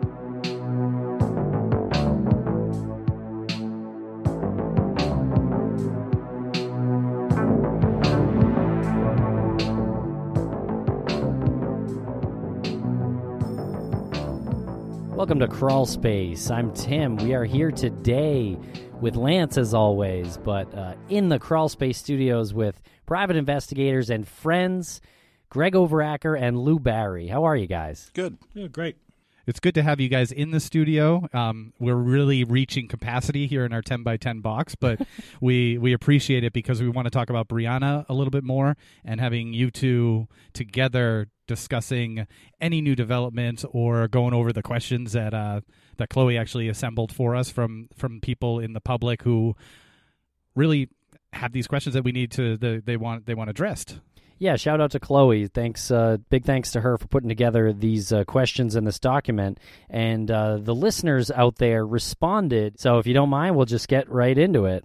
Welcome 15.23 15.39
to 15.39 15.47
Crawl 15.47 15.85
Space. 15.85 16.51
I'm 16.51 16.73
Tim. 16.73 17.15
We 17.15 17.33
are 17.33 17.45
here 17.45 17.71
today 17.71 18.57
with 18.99 19.15
Lance, 19.15 19.57
as 19.57 19.73
always, 19.73 20.35
but 20.35 20.75
uh, 20.75 20.95
in 21.07 21.29
the 21.29 21.39
Crawl 21.39 21.69
Space 21.69 21.97
studios 21.97 22.53
with 22.53 22.81
private 23.05 23.37
investigators 23.37 24.09
and 24.09 24.27
friends, 24.27 24.99
Greg 25.47 25.75
Overacker 25.75 26.37
and 26.37 26.59
Lou 26.59 26.77
Barry. 26.77 27.27
How 27.27 27.45
are 27.45 27.55
you 27.55 27.67
guys? 27.67 28.11
Good. 28.13 28.37
Yeah, 28.53 28.67
great. 28.67 28.97
It's 29.45 29.59
good 29.59 29.75
to 29.75 29.83
have 29.83 29.99
you 29.99 30.07
guys 30.07 30.31
in 30.31 30.51
the 30.51 30.59
studio. 30.61 31.27
Um, 31.33 31.73
we're 31.77 31.95
really 31.95 32.45
reaching 32.45 32.87
capacity 32.87 33.45
here 33.45 33.65
in 33.65 33.73
our 33.73 33.81
10 33.81 34.01
by 34.01 34.15
10 34.15 34.39
box, 34.39 34.73
but 34.73 35.01
we, 35.41 35.77
we 35.77 35.91
appreciate 35.91 36.45
it 36.45 36.53
because 36.53 36.81
we 36.81 36.87
want 36.87 37.07
to 37.07 37.09
talk 37.09 37.29
about 37.29 37.49
Brianna 37.49 38.05
a 38.07 38.13
little 38.13 38.31
bit 38.31 38.45
more 38.45 38.77
and 39.03 39.19
having 39.19 39.53
you 39.53 39.69
two 39.69 40.27
together 40.53 41.27
discussing 41.45 42.25
any 42.61 42.79
new 42.79 42.95
developments 42.95 43.65
or 43.71 44.07
going 44.07 44.33
over 44.33 44.53
the 44.53 44.63
questions 44.63 45.11
that 45.11 45.33
uh, 45.33 45.59
that 45.97 46.09
Chloe 46.09 46.37
actually 46.37 46.69
assembled 46.69 47.11
for 47.11 47.35
us 47.35 47.49
from 47.49 47.89
from 47.97 48.21
people 48.21 48.59
in 48.59 48.71
the 48.71 48.79
public 48.79 49.23
who 49.23 49.55
really 50.55 50.89
have 51.33 51.51
these 51.51 51.67
questions 51.67 51.93
that 51.95 52.03
we 52.03 52.13
need 52.13 52.31
to 52.31 52.55
the, 52.55 52.81
they 52.85 52.95
want 52.95 53.25
they 53.25 53.35
want 53.35 53.49
addressed. 53.49 53.99
Yeah, 54.43 54.57
shout 54.57 54.81
out 54.81 54.91
to 54.91 54.99
Chloe. 54.99 55.47
Thanks, 55.47 55.89
uh, 55.89 56.17
big 56.29 56.43
thanks 56.43 56.73
to 56.73 56.81
her 56.81 56.97
for 56.97 57.07
putting 57.07 57.29
together 57.29 57.71
these 57.71 58.11
uh, 58.11 58.25
questions 58.25 58.75
in 58.75 58.83
this 58.83 58.99
document. 58.99 59.57
And 59.89 60.29
uh, 60.29 60.57
the 60.57 60.75
listeners 60.75 61.31
out 61.31 61.59
there 61.59 61.87
responded. 61.87 62.77
So 62.77 62.97
if 62.97 63.07
you 63.07 63.13
don't 63.13 63.29
mind, 63.29 63.55
we'll 63.55 63.67
just 63.67 63.87
get 63.87 64.09
right 64.09 64.37
into 64.37 64.65
it. 64.65 64.83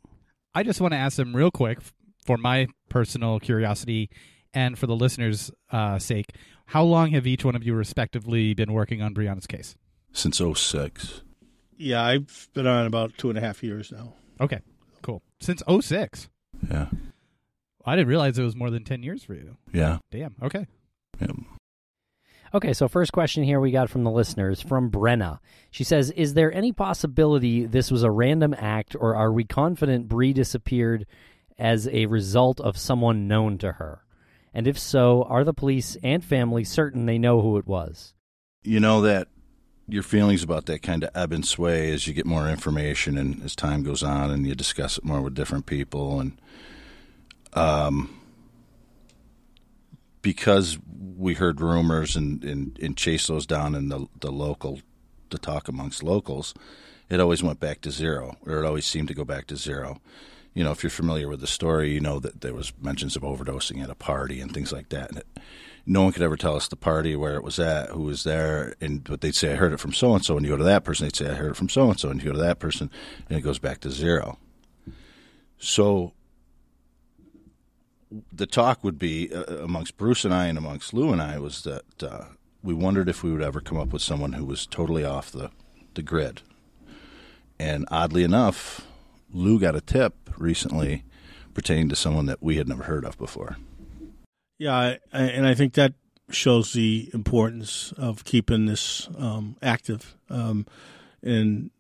I 0.55 0.63
just 0.63 0.81
want 0.81 0.93
to 0.93 0.99
ask 0.99 1.17
them 1.17 1.35
real 1.35 1.51
quick 1.51 1.81
for 2.25 2.37
my 2.37 2.69
personal 2.89 3.41
curiosity 3.41 4.11
and 4.55 4.79
for 4.79 4.87
the 4.87 4.95
listeners' 4.95 5.51
uh, 5.73 5.99
sake, 5.99 6.37
how 6.67 6.85
long 6.85 7.11
have 7.11 7.27
each 7.27 7.45
one 7.45 7.57
of 7.57 7.65
you 7.65 7.75
respectively 7.75 8.55
been 8.55 8.73
working 8.73 9.03
on 9.03 9.13
Brianna's 9.13 9.49
case? 9.49 9.75
Since 10.13 10.41
06. 10.55 11.23
Yeah, 11.77 12.05
I've 12.05 12.49
been 12.55 12.69
on 12.69 12.87
about 12.87 13.19
two 13.19 13.29
and 13.29 13.37
a 13.37 13.41
half 13.41 13.65
years 13.65 13.91
now. 13.91 14.13
Okay, 14.41 14.61
cool. 15.03 15.21
Since 15.41 15.65
06. 15.69 16.29
Yeah. 16.71 16.87
I 17.85 17.97
didn't 17.97 18.09
realize 18.09 18.39
it 18.39 18.43
was 18.43 18.57
more 18.57 18.71
than 18.71 18.85
10 18.85 19.03
years 19.03 19.25
for 19.25 19.35
you. 19.35 19.57
Yeah. 19.73 19.99
Damn. 20.11 20.35
Okay. 20.43 20.67
yeah. 21.21 21.29
Okay, 22.55 22.73
so 22.73 22.89
first 22.89 23.13
question 23.13 23.45
here 23.45 23.61
we 23.61 23.71
got 23.71 23.91
from 23.91 24.05
the 24.05 24.11
listeners 24.11 24.63
from 24.63 24.91
Brenna. 24.91 25.39
She 25.71 25.85
says, 25.85 26.11
"Is 26.13 26.33
there 26.33 26.53
any 26.53 26.73
possibility 26.73 27.67
this 27.67 27.91
was 27.91 28.03
a 28.03 28.11
random 28.11 28.55
act, 28.57 28.97
or 28.99 29.15
are 29.15 29.31
we 29.31 29.45
confident 29.45 30.09
Bree 30.09 30.33
disappeared 30.33 31.07
as 31.59 31.87
a 31.89 32.07
result 32.07 32.59
of 32.61 32.79
someone 32.79 33.29
known 33.29 33.59
to 33.59 33.73
her? 33.73 34.03
And 34.55 34.67
if 34.67 34.79
so, 34.79 35.25
are 35.25 35.45
the 35.45 35.53
police 35.53 35.99
and 36.03 36.25
family 36.25 36.65
certain 36.65 37.05
they 37.05 37.19
know 37.19 37.43
who 37.43 37.59
it 37.59 37.67
was?" 37.67 38.15
You 38.65 38.81
know 38.81 39.03
that 39.03 39.29
your 39.87 40.03
feelings 40.03 40.43
about 40.43 40.65
that 40.67 40.81
kind 40.81 41.05
of 41.05 41.11
ebb 41.15 41.33
and 41.33 41.47
sway 41.47 41.93
as 41.93 42.07
you 42.07 42.15
get 42.15 42.27
more 42.27 42.49
information 42.49 43.19
and 43.19 43.43
as 43.43 43.55
time 43.55 43.83
goes 43.83 44.03
on 44.03 44.31
and 44.31 44.47
you 44.47 44.55
discuss 44.55 44.97
it 44.97 45.05
more 45.05 45.21
with 45.21 45.35
different 45.35 45.67
people 45.67 46.19
and 46.19 46.41
um 47.55 48.15
because 50.23 50.79
we 51.17 51.35
heard 51.35 51.61
rumors 51.61 52.17
and, 52.17 52.45
and, 52.45 52.79
and 52.81 52.97
chased 52.97 53.29
those 53.29 53.47
down 53.47 53.75
in 53.75 53.89
the 53.89 54.07
the 54.21 54.31
local 54.31 54.81
to 55.31 55.39
talk 55.39 55.69
amongst 55.69 56.03
locals, 56.03 56.55
it 57.09 57.21
always 57.21 57.43
went 57.43 57.61
back 57.61 57.81
to 57.83 57.91
zero, 57.91 58.37
or 58.47 58.63
it 58.63 58.67
always 58.67 58.87
seemed 58.87 59.09
to 59.09 59.15
go 59.15 59.25
back 59.25 59.47
to 59.47 59.57
zero. 59.57 60.01
You 60.55 60.65
know, 60.65 60.73
if 60.73 60.83
you're 60.83 60.91
familiar 60.91 61.29
with 61.29 61.41
the 61.41 61.47
story, 61.47 61.93
you 61.93 62.01
know 62.01 62.19
that 62.21 62.41
there 62.41 62.55
was 62.55 62.73
mentions 62.81 63.15
of 63.17 63.23
overdosing 63.23 63.83
at 63.83 63.91
a 63.91 63.95
party 63.95 64.41
and 64.41 64.53
things 64.53 64.73
like 64.73 64.89
that. 64.89 65.11
And 65.11 65.19
it, 65.19 65.27
no 65.87 66.03
one 66.03 66.13
could 66.13 66.23
ever 66.23 66.37
tell 66.37 66.57
us 66.57 66.69
the 66.69 66.77
party 66.77 67.15
where 67.17 67.37
it 67.37 67.45
was 67.45 67.59
at, 67.59 67.91
who 67.91 68.03
was 68.03 68.25
there, 68.25 68.75
and 68.81 69.05
but 69.05 69.21
they'd 69.21 69.35
say 69.35 69.53
I 69.53 69.57
heard 69.57 69.73
it 69.73 69.81
from 69.81 69.93
so 69.93 70.15
and 70.15 70.25
so, 70.25 70.37
and 70.37 70.45
you 70.45 70.53
go 70.53 70.59
to 70.59 70.65
that 70.65 70.85
person, 70.85 71.07
they'd 71.07 71.17
say 71.17 71.31
I 71.31 71.35
heard 71.35 71.53
it 71.53 71.57
from 71.57 71.69
so 71.69 71.91
and 71.91 71.99
so, 71.99 72.11
and 72.11 72.23
you 72.23 72.29
go 72.29 72.33
to 72.35 72.43
that 72.43 72.59
person, 72.59 72.91
and 73.29 73.39
it 73.39 73.43
goes 73.43 73.59
back 73.59 73.81
to 73.81 73.91
zero. 73.91 74.39
So 75.59 76.13
the 78.33 78.47
talk 78.47 78.83
would 78.83 78.99
be 78.99 79.33
uh, 79.33 79.45
amongst 79.59 79.97
Bruce 79.97 80.25
and 80.25 80.35
I 80.35 80.47
and 80.47 80.59
amongst 80.59 80.95
Lou 80.95 81.13
and 81.13 81.21
I 81.21 81.39
was 81.39 81.63
that 81.65 82.03
uh, 82.03 82.25
we 82.63 82.75
wondered 82.75 83.09
if 83.09 83.23
we 83.23 83.33
would 83.33 83.43
ever 83.43 83.61
come 83.61 83.79
up 83.79 83.93
with 83.93 84.03
someone 84.03 84.33
who 84.33 84.45
was 84.45 84.67
totally 84.67 85.05
off 85.05 85.31
the, 85.31 85.51
the 85.95 86.03
grid. 86.03 86.43
And 87.59 87.87
oddly 87.91 88.23
enough, 88.23 88.87
Lou 89.33 89.59
got 89.59 89.77
a 89.77 89.81
tip 89.81 90.15
recently 90.37 91.05
pertaining 91.55 91.89
to 91.89 91.97
someone 91.97 92.27
that 92.27 92.43
we 92.43 92.57
had 92.57 92.69
never 92.69 92.85
heard 92.85 93.05
of 93.05 93.19
before. 93.19 93.57
Yeah, 94.59 94.77
I, 94.77 94.99
and 95.13 95.47
I 95.47 95.55
think 95.55 95.75
that 95.75 95.95
shows 96.31 96.73
the 96.73 97.11
importance 97.15 97.93
of 97.97 98.25
keeping 98.25 98.67
this 98.67 99.09
um, 99.17 99.57
active. 99.63 100.17
Um, 100.29 100.67
and 101.23 101.71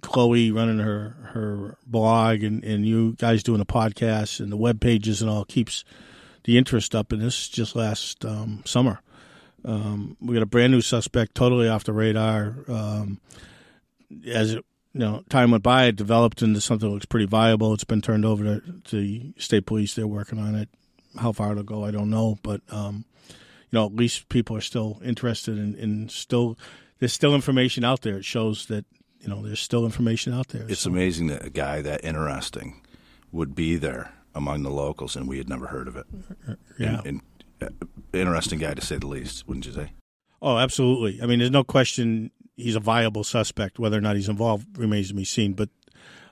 Chloe 0.00 0.50
running 0.50 0.78
her 0.78 1.16
her 1.32 1.78
blog, 1.86 2.42
and, 2.42 2.64
and 2.64 2.86
you 2.86 3.12
guys 3.12 3.42
doing 3.42 3.60
a 3.60 3.66
podcast, 3.66 4.40
and 4.40 4.50
the 4.50 4.56
web 4.56 4.80
pages 4.80 5.22
and 5.22 5.30
all 5.30 5.44
keeps 5.44 5.84
the 6.44 6.58
interest 6.58 6.94
up. 6.94 7.12
And 7.12 7.22
this 7.22 7.48
just 7.48 7.76
last 7.76 8.24
um, 8.24 8.62
summer, 8.64 9.00
um, 9.64 10.16
we 10.20 10.34
got 10.34 10.42
a 10.42 10.46
brand 10.46 10.72
new 10.72 10.80
suspect, 10.80 11.34
totally 11.34 11.68
off 11.68 11.84
the 11.84 11.92
radar. 11.92 12.56
Um, 12.68 13.20
as 14.26 14.52
it 14.52 14.64
you 14.94 15.00
know, 15.00 15.24
time 15.30 15.50
went 15.50 15.62
by, 15.62 15.86
it 15.86 15.96
developed 15.96 16.42
into 16.42 16.60
something 16.60 16.88
that 16.88 16.94
looks 16.94 17.06
pretty 17.06 17.26
viable. 17.26 17.72
It's 17.72 17.84
been 17.84 18.02
turned 18.02 18.24
over 18.24 18.44
to, 18.44 18.60
to 18.60 18.96
the 18.96 19.32
state 19.38 19.66
police. 19.66 19.94
They're 19.94 20.06
working 20.06 20.38
on 20.38 20.54
it. 20.54 20.68
how 21.18 21.32
far 21.32 21.52
it'll 21.52 21.62
go, 21.62 21.84
I 21.84 21.90
don't 21.90 22.10
know. 22.10 22.38
But 22.42 22.60
um, 22.70 23.04
you 23.30 23.78
know, 23.78 23.86
at 23.86 23.94
least 23.94 24.28
people 24.28 24.56
are 24.56 24.62
still 24.62 25.00
interested 25.02 25.56
in, 25.56 25.74
in 25.76 26.08
still. 26.08 26.58
There's 27.02 27.12
still 27.12 27.34
information 27.34 27.82
out 27.82 28.02
there. 28.02 28.18
It 28.18 28.24
shows 28.24 28.66
that 28.66 28.84
you 29.18 29.26
know 29.26 29.42
there's 29.42 29.58
still 29.58 29.84
information 29.84 30.32
out 30.32 30.50
there. 30.50 30.66
It's 30.68 30.82
so. 30.82 30.90
amazing 30.90 31.26
that 31.26 31.44
a 31.44 31.50
guy 31.50 31.82
that 31.82 32.04
interesting 32.04 32.80
would 33.32 33.56
be 33.56 33.74
there 33.74 34.12
among 34.36 34.62
the 34.62 34.70
locals, 34.70 35.16
and 35.16 35.26
we 35.26 35.38
had 35.38 35.48
never 35.48 35.66
heard 35.66 35.88
of 35.88 35.96
it. 35.96 36.06
Yeah. 36.78 37.00
And, 37.04 37.20
and, 37.60 37.74
uh, 37.82 37.86
interesting 38.16 38.60
guy 38.60 38.74
to 38.74 38.80
say 38.80 38.98
the 38.98 39.08
least, 39.08 39.48
wouldn't 39.48 39.66
you 39.66 39.72
say? 39.72 39.90
Oh, 40.40 40.58
absolutely. 40.58 41.20
I 41.20 41.26
mean, 41.26 41.40
there's 41.40 41.50
no 41.50 41.64
question 41.64 42.30
he's 42.54 42.76
a 42.76 42.80
viable 42.80 43.24
suspect. 43.24 43.80
Whether 43.80 43.98
or 43.98 44.00
not 44.00 44.14
he's 44.14 44.28
involved 44.28 44.78
remains 44.78 45.08
to 45.08 45.14
be 45.14 45.24
seen. 45.24 45.54
But 45.54 45.70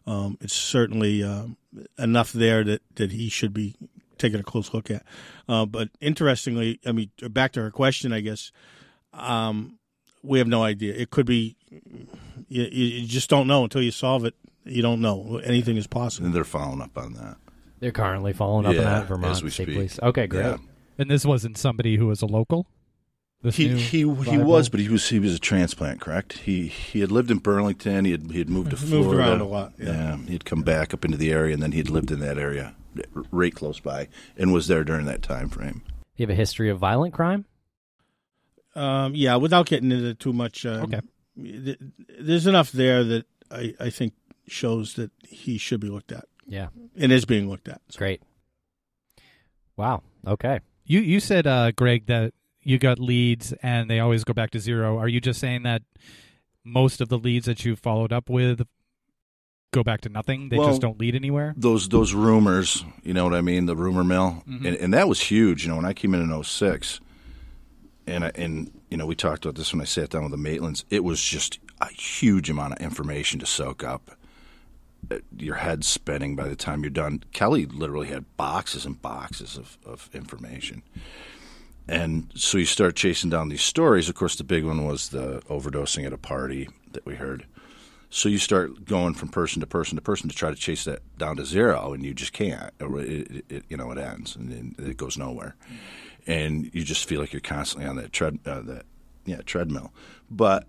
um, 0.07 0.39
it's 0.41 0.55
certainly 0.55 1.25
um, 1.25 1.57
enough 1.99 2.33
there 2.33 2.63
that, 2.63 2.83
that 2.95 3.11
he 3.11 3.29
should 3.29 3.53
be 3.53 3.75
taking 4.19 4.39
a 4.39 4.45
close 4.45 4.73
look 4.73 4.89
at. 4.89 5.05
Uh, 5.49 5.67
but 5.67 5.89
interestingly, 6.01 6.79
I 6.87 6.93
mean, 6.93 7.11
back 7.31 7.51
to 7.55 7.61
her 7.61 7.73
question, 7.73 8.13
I 8.13 8.21
guess 8.21 8.53
um, 9.13 9.80
we 10.23 10.39
have 10.39 10.49
no 10.49 10.63
idea. 10.63 10.95
It 10.95 11.11
could 11.11 11.27
be 11.27 11.57
you, 12.49 12.63
you 12.65 13.07
just 13.07 13.31
don't 13.31 13.47
know 13.47 13.65
until 13.65 13.83
you 13.83 13.91
solve 13.91 14.25
it. 14.25 14.35
You 14.65 14.83
don't 14.83 15.01
know. 15.01 15.41
Anything 15.45 15.77
is 15.77 15.87
possible. 15.87 16.27
And 16.27 16.35
they're 16.35 16.45
following 16.45 16.83
up 16.83 16.97
on 16.99 17.15
that. 17.15 17.37
They're 17.81 17.93
currently 17.93 18.33
following 18.33 18.67
up 18.67 18.75
Yeah, 18.75 18.81
on 18.81 18.85
that 19.01 19.07
Vermont 19.09 19.33
as 19.33 19.43
we 19.43 19.51
State 19.51 19.65
speak. 19.65 19.75
Police. 19.77 19.99
Okay, 20.03 20.27
great. 20.27 20.45
Yeah. 20.45 20.57
And 20.99 21.11
this 21.11 21.25
wasn't 21.25 21.57
somebody 21.57 21.97
who 21.97 22.07
was 22.09 22.21
a 22.21 22.27
local. 22.27 22.67
This 23.43 23.57
He 23.57 23.69
new 23.69 23.77
he 23.77 23.99
he 24.01 24.05
rival? 24.05 24.45
was, 24.45 24.69
but 24.69 24.81
he 24.81 24.89
was 24.91 25.09
he 25.09 25.19
was 25.19 25.35
a 25.35 25.39
transplant, 25.39 25.99
correct? 26.03 26.35
He 26.41 26.67
he 26.67 27.01
had 27.01 27.11
lived 27.11 27.31
in 27.31 27.39
Burlington. 27.39 28.05
He 28.05 28.11
had 28.11 28.31
he 28.31 28.39
had 28.39 28.51
moved 28.51 28.71
to 28.73 28.77
Moved 28.77 29.05
Florida. 29.07 29.19
around 29.31 29.41
a 29.41 29.47
lot, 29.47 29.73
yeah. 29.79 30.19
he 30.19 30.33
had 30.35 30.45
come 30.45 30.61
back 30.63 30.93
up 30.93 31.07
into 31.07 31.17
the 31.17 31.33
area, 31.33 31.55
and 31.55 31.63
then 31.63 31.73
he'd 31.73 31.89
lived 31.89 32.11
in 32.11 32.21
that 32.21 32.37
area, 32.37 32.75
r- 33.17 33.23
right 33.31 33.55
close 33.55 33.81
by, 33.81 34.09
and 34.37 34.53
was 34.53 34.67
there 34.69 34.85
during 34.85 35.07
that 35.07 35.23
time 35.23 35.49
frame. 35.49 35.81
You 36.17 36.25
have 36.25 36.31
a 36.31 36.35
history 36.35 36.69
of 36.69 36.79
violent 36.79 37.15
crime? 37.15 37.47
Um, 38.75 39.15
yeah, 39.15 39.37
without 39.37 39.67
getting 39.67 39.91
into 39.93 40.15
too 40.15 40.33
much. 40.33 40.65
Um, 40.65 40.83
Okay. 40.85 41.01
th- 41.37 41.79
There's 42.21 42.47
enough 42.47 42.71
there 42.73 43.03
that 43.05 43.27
I, 43.51 43.75
I 43.81 43.91
think 43.91 44.13
shows 44.47 44.95
that 44.95 45.11
he 45.27 45.59
should 45.59 45.81
be 45.81 45.89
looked 45.89 46.13
at 46.13 46.25
Yeah, 46.47 46.69
and 46.97 47.11
is 47.13 47.25
being 47.25 47.49
looked 47.49 47.69
at. 47.69 47.81
great. 47.97 48.23
Wow. 49.77 50.03
Okay. 50.27 50.61
You 50.85 51.01
you 51.01 51.21
said, 51.21 51.47
uh, 51.47 51.71
Greg, 51.73 52.07
that 52.07 52.35
you 52.63 52.79
got 52.79 52.99
leads 52.99 53.53
and 53.63 53.89
they 53.91 54.01
always 54.01 54.25
go 54.25 54.33
back 54.35 54.51
to 54.51 54.61
zero. 54.61 54.99
Are 54.99 55.09
you 55.09 55.21
just 55.21 55.41
saying 55.41 55.63
that 55.63 55.83
most 56.65 57.01
of 57.01 57.09
the 57.09 57.19
leads 57.19 57.47
that 57.47 57.65
you 57.65 57.75
followed 57.77 58.13
up 58.13 58.29
with 58.29 58.63
go 59.73 59.83
back 59.83 60.01
to 60.03 60.09
nothing? 60.09 60.49
They 60.51 60.59
Well, 60.59 60.69
just 60.69 60.81
don't 60.81 60.99
lead 61.01 61.15
anywhere. 61.15 61.55
Those 61.57 61.89
those 61.89 62.13
rumors, 62.13 62.85
you 63.03 63.15
know 63.15 63.25
what 63.25 63.35
I 63.35 63.41
mean? 63.41 63.67
The 63.67 63.77
rumor 63.77 64.05
mill, 64.05 64.43
Mhm. 64.49 64.67
and, 64.67 64.77
and 64.77 64.95
that 64.95 65.09
was 65.09 65.21
huge. 65.21 65.63
You 65.65 65.71
know, 65.71 65.77
when 65.77 65.87
I 65.87 65.93
came 65.95 66.15
in 66.15 66.21
in 66.21 66.33
06, 66.33 67.01
and 68.11 68.25
I, 68.25 68.33
and 68.35 68.71
you 68.91 68.97
know 68.97 69.07
we 69.07 69.15
talked 69.15 69.45
about 69.45 69.55
this 69.57 69.73
when 69.73 69.81
I 69.81 69.85
sat 69.85 70.11
down 70.11 70.23
with 70.23 70.33
the 70.33 70.39
Maitlands. 70.39 70.85
It 70.91 71.05
was 71.05 71.23
just 71.23 71.59
a 71.81 71.89
huge 71.89 72.51
amount 72.51 72.75
of 72.75 72.81
information 72.81 73.41
to 73.41 73.47
soak 73.47 73.85
up. 73.85 74.11
Uh, 75.11 75.19
Your 75.37 75.57
head's 75.57 75.87
spinning 75.87 76.37
by 76.37 76.49
the 76.49 76.57
time 76.57 76.83
you're 76.83 76.91
done. 76.91 77.25
Kelly 77.33 77.67
literally 77.67 78.09
had 78.09 78.37
boxes 78.37 78.85
and 78.85 79.01
boxes 79.01 79.57
of, 79.57 79.79
of 79.87 80.11
information. 80.13 80.83
And 81.89 82.31
so 82.35 82.59
you 82.59 82.67
start 82.67 82.95
chasing 82.95 83.31
down 83.31 83.49
these 83.49 83.63
stories. 83.63 84.09
Of 84.09 84.15
course, 84.15 84.37
the 84.37 84.45
big 84.45 84.65
one 84.65 84.87
was 84.87 85.09
the 85.09 85.41
overdosing 85.49 86.07
at 86.07 86.13
a 86.13 86.19
party 86.19 86.69
that 86.93 87.05
we 87.07 87.15
heard. 87.15 87.47
So 88.11 88.29
you 88.29 88.39
start 88.39 88.85
going 88.85 89.15
from 89.15 89.29
person 89.29 89.61
to 89.61 89.67
person 89.67 89.97
to 89.97 90.03
person 90.03 90.29
to 90.29 90.35
try 90.35 90.51
to 90.51 90.57
chase 90.57 90.85
that 90.85 91.01
down 91.17 91.37
to 91.37 91.45
zero, 91.45 91.93
and 91.93 92.05
you 92.05 92.13
just 92.13 92.33
can't. 92.33 92.73
It, 92.81 92.87
it, 92.87 93.45
it, 93.49 93.65
you 93.69 93.77
know, 93.77 93.91
it 93.93 93.99
ends 93.99 94.37
and 94.37 94.77
it 94.79 94.97
goes 94.97 95.17
nowhere, 95.17 95.55
and 96.31 96.71
you 96.73 96.85
just 96.85 97.07
feel 97.07 97.21
like 97.21 97.33
you're 97.33 97.41
constantly 97.41 97.89
on 97.89 97.97
that 97.97 98.13
tread, 98.13 98.39
uh, 98.47 98.61
that 98.63 98.87
yeah 99.27 99.41
treadmill. 99.45 99.93
But 100.31 100.67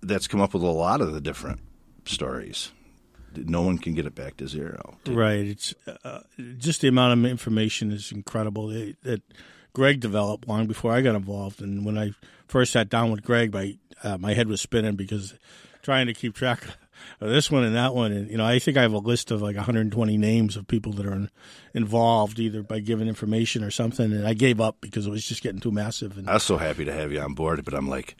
that's 0.00 0.26
come 0.26 0.40
up 0.40 0.54
with 0.54 0.62
a 0.62 0.66
lot 0.66 1.00
of 1.02 1.12
the 1.12 1.20
different 1.20 1.60
stories. 2.06 2.72
No 3.36 3.62
one 3.62 3.78
can 3.78 3.94
get 3.94 4.06
it 4.06 4.14
back 4.14 4.38
to 4.38 4.48
zero. 4.48 4.96
Right. 5.06 5.46
It's 5.46 5.74
uh, 6.04 6.20
just 6.58 6.80
the 6.80 6.88
amount 6.88 7.18
of 7.18 7.30
information 7.30 7.90
is 7.90 8.12
incredible 8.12 8.68
that, 8.68 9.22
Greg 9.74 10.00
developed 10.00 10.46
long 10.46 10.66
before 10.66 10.92
I 10.92 11.00
got 11.00 11.14
involved. 11.14 11.62
And 11.62 11.86
when 11.86 11.96
I 11.96 12.12
first 12.46 12.72
sat 12.72 12.90
down 12.90 13.10
with 13.10 13.22
Greg, 13.22 13.54
my 13.54 13.78
uh, 14.02 14.18
my 14.18 14.34
head 14.34 14.48
was 14.48 14.60
spinning 14.60 14.96
because 14.96 15.32
trying 15.80 16.06
to 16.08 16.12
keep 16.12 16.34
track 16.34 16.62
of 16.64 16.76
this 17.20 17.50
one 17.50 17.64
and 17.64 17.74
that 17.76 17.94
one. 17.94 18.12
And 18.12 18.30
you 18.30 18.36
know, 18.36 18.44
I 18.44 18.58
think 18.58 18.76
I 18.76 18.82
have 18.82 18.92
a 18.92 18.98
list 18.98 19.30
of 19.30 19.42
like 19.42 19.56
120 19.56 20.16
names 20.18 20.56
of 20.56 20.66
people 20.68 20.92
that 20.94 21.06
are 21.06 21.12
in, 21.14 21.30
involved, 21.74 22.38
either 22.38 22.62
by 22.62 22.80
giving 22.80 23.08
information 23.08 23.62
or 23.64 23.70
something. 23.70 24.12
And 24.12 24.26
I 24.26 24.34
gave 24.34 24.60
up 24.60 24.76
because 24.80 25.06
it 25.06 25.10
was 25.10 25.26
just 25.26 25.42
getting 25.42 25.60
too 25.60 25.72
massive. 25.72 26.18
And 26.18 26.28
I 26.28 26.34
was 26.34 26.42
so 26.42 26.56
happy 26.56 26.84
to 26.84 26.92
have 26.92 27.12
you 27.12 27.20
on 27.20 27.34
board, 27.34 27.64
but 27.64 27.74
I'm 27.74 27.88
like, 27.88 28.16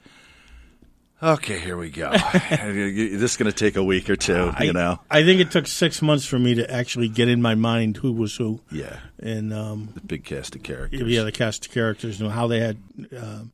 okay, 1.23 1.59
here 1.59 1.77
we 1.77 1.91
go. 1.91 2.11
this 2.51 3.23
is 3.23 3.37
going 3.37 3.51
to 3.51 3.57
take 3.57 3.77
a 3.77 3.85
week 3.85 4.11
or 4.11 4.17
two, 4.17 4.53
I, 4.57 4.65
you 4.65 4.73
know. 4.73 4.99
I 5.11 5.23
think 5.23 5.41
it 5.41 5.51
took 5.51 5.67
six 5.67 6.03
months 6.03 6.27
for 6.27 6.39
me 6.39 6.55
to 6.57 6.69
actually 6.71 7.09
get 7.09 7.29
in 7.29 7.41
my 7.41 7.55
mind 7.55 7.99
who 7.99 8.13
was 8.13 8.37
who. 8.37 8.61
Yeah, 8.71 8.99
And 9.21 9.53
um, 9.53 9.91
the 9.95 10.01
big 10.01 10.25
cast 10.25 10.57
of 10.57 10.63
characters. 10.63 11.03
yeah, 11.03 11.23
the 11.23 11.33
cast 11.33 11.67
of 11.67 11.73
characters, 11.73 12.21
and 12.21 12.33
how 12.33 12.47
they 12.49 12.61
had, 12.61 12.79
um, 13.17 13.53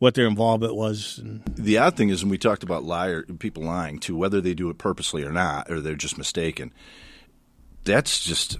what 0.00 0.14
their 0.14 0.26
involvement 0.26 0.74
was, 0.74 1.18
and 1.18 1.42
The 1.54 1.78
odd 1.78 1.96
thing 1.96 2.08
is 2.08 2.24
when 2.24 2.30
we 2.30 2.38
talked 2.38 2.62
about 2.62 2.84
liar 2.84 3.22
people 3.22 3.62
lying 3.62 3.98
too, 3.98 4.16
whether 4.16 4.40
they 4.40 4.54
do 4.54 4.70
it 4.70 4.78
purposely 4.78 5.22
or 5.22 5.30
not, 5.30 5.70
or 5.70 5.80
they're 5.80 5.94
just 5.94 6.18
mistaken. 6.18 6.72
That's 7.84 8.24
just 8.24 8.58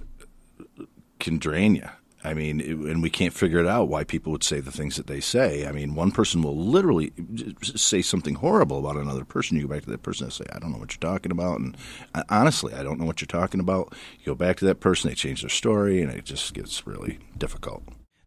can 1.19 1.39
drain 1.39 1.75
you. 1.75 1.89
I 2.23 2.35
mean, 2.35 2.61
and 2.61 3.01
we 3.01 3.09
can't 3.09 3.33
figure 3.33 3.57
it 3.57 3.65
out 3.65 3.89
why 3.89 4.03
people 4.03 4.31
would 4.31 4.43
say 4.43 4.59
the 4.59 4.71
things 4.71 4.97
that 4.97 5.07
they 5.07 5.19
say. 5.19 5.65
I 5.65 5.71
mean, 5.71 5.95
one 5.95 6.11
person 6.11 6.43
will 6.43 6.55
literally 6.55 7.11
say 7.63 8.03
something 8.03 8.35
horrible 8.35 8.77
about 8.77 9.01
another 9.01 9.25
person. 9.25 9.57
You 9.57 9.63
go 9.67 9.73
back 9.73 9.83
to 9.85 9.89
that 9.89 10.03
person 10.03 10.25
and 10.25 10.33
say, 10.33 10.45
"I 10.53 10.59
don't 10.59 10.71
know 10.71 10.77
what 10.77 10.93
you're 10.93 11.11
talking 11.11 11.31
about," 11.31 11.59
and 11.59 11.75
uh, 12.13 12.21
honestly, 12.29 12.75
I 12.75 12.83
don't 12.83 12.99
know 12.99 13.05
what 13.05 13.19
you're 13.19 13.25
talking 13.25 13.59
about. 13.59 13.95
You 14.19 14.27
go 14.27 14.35
back 14.35 14.57
to 14.57 14.65
that 14.65 14.79
person, 14.79 15.09
they 15.09 15.15
change 15.15 15.41
their 15.41 15.49
story, 15.49 16.03
and 16.03 16.11
it 16.11 16.23
just 16.23 16.53
gets 16.53 16.85
really 16.85 17.17
difficult. 17.35 17.81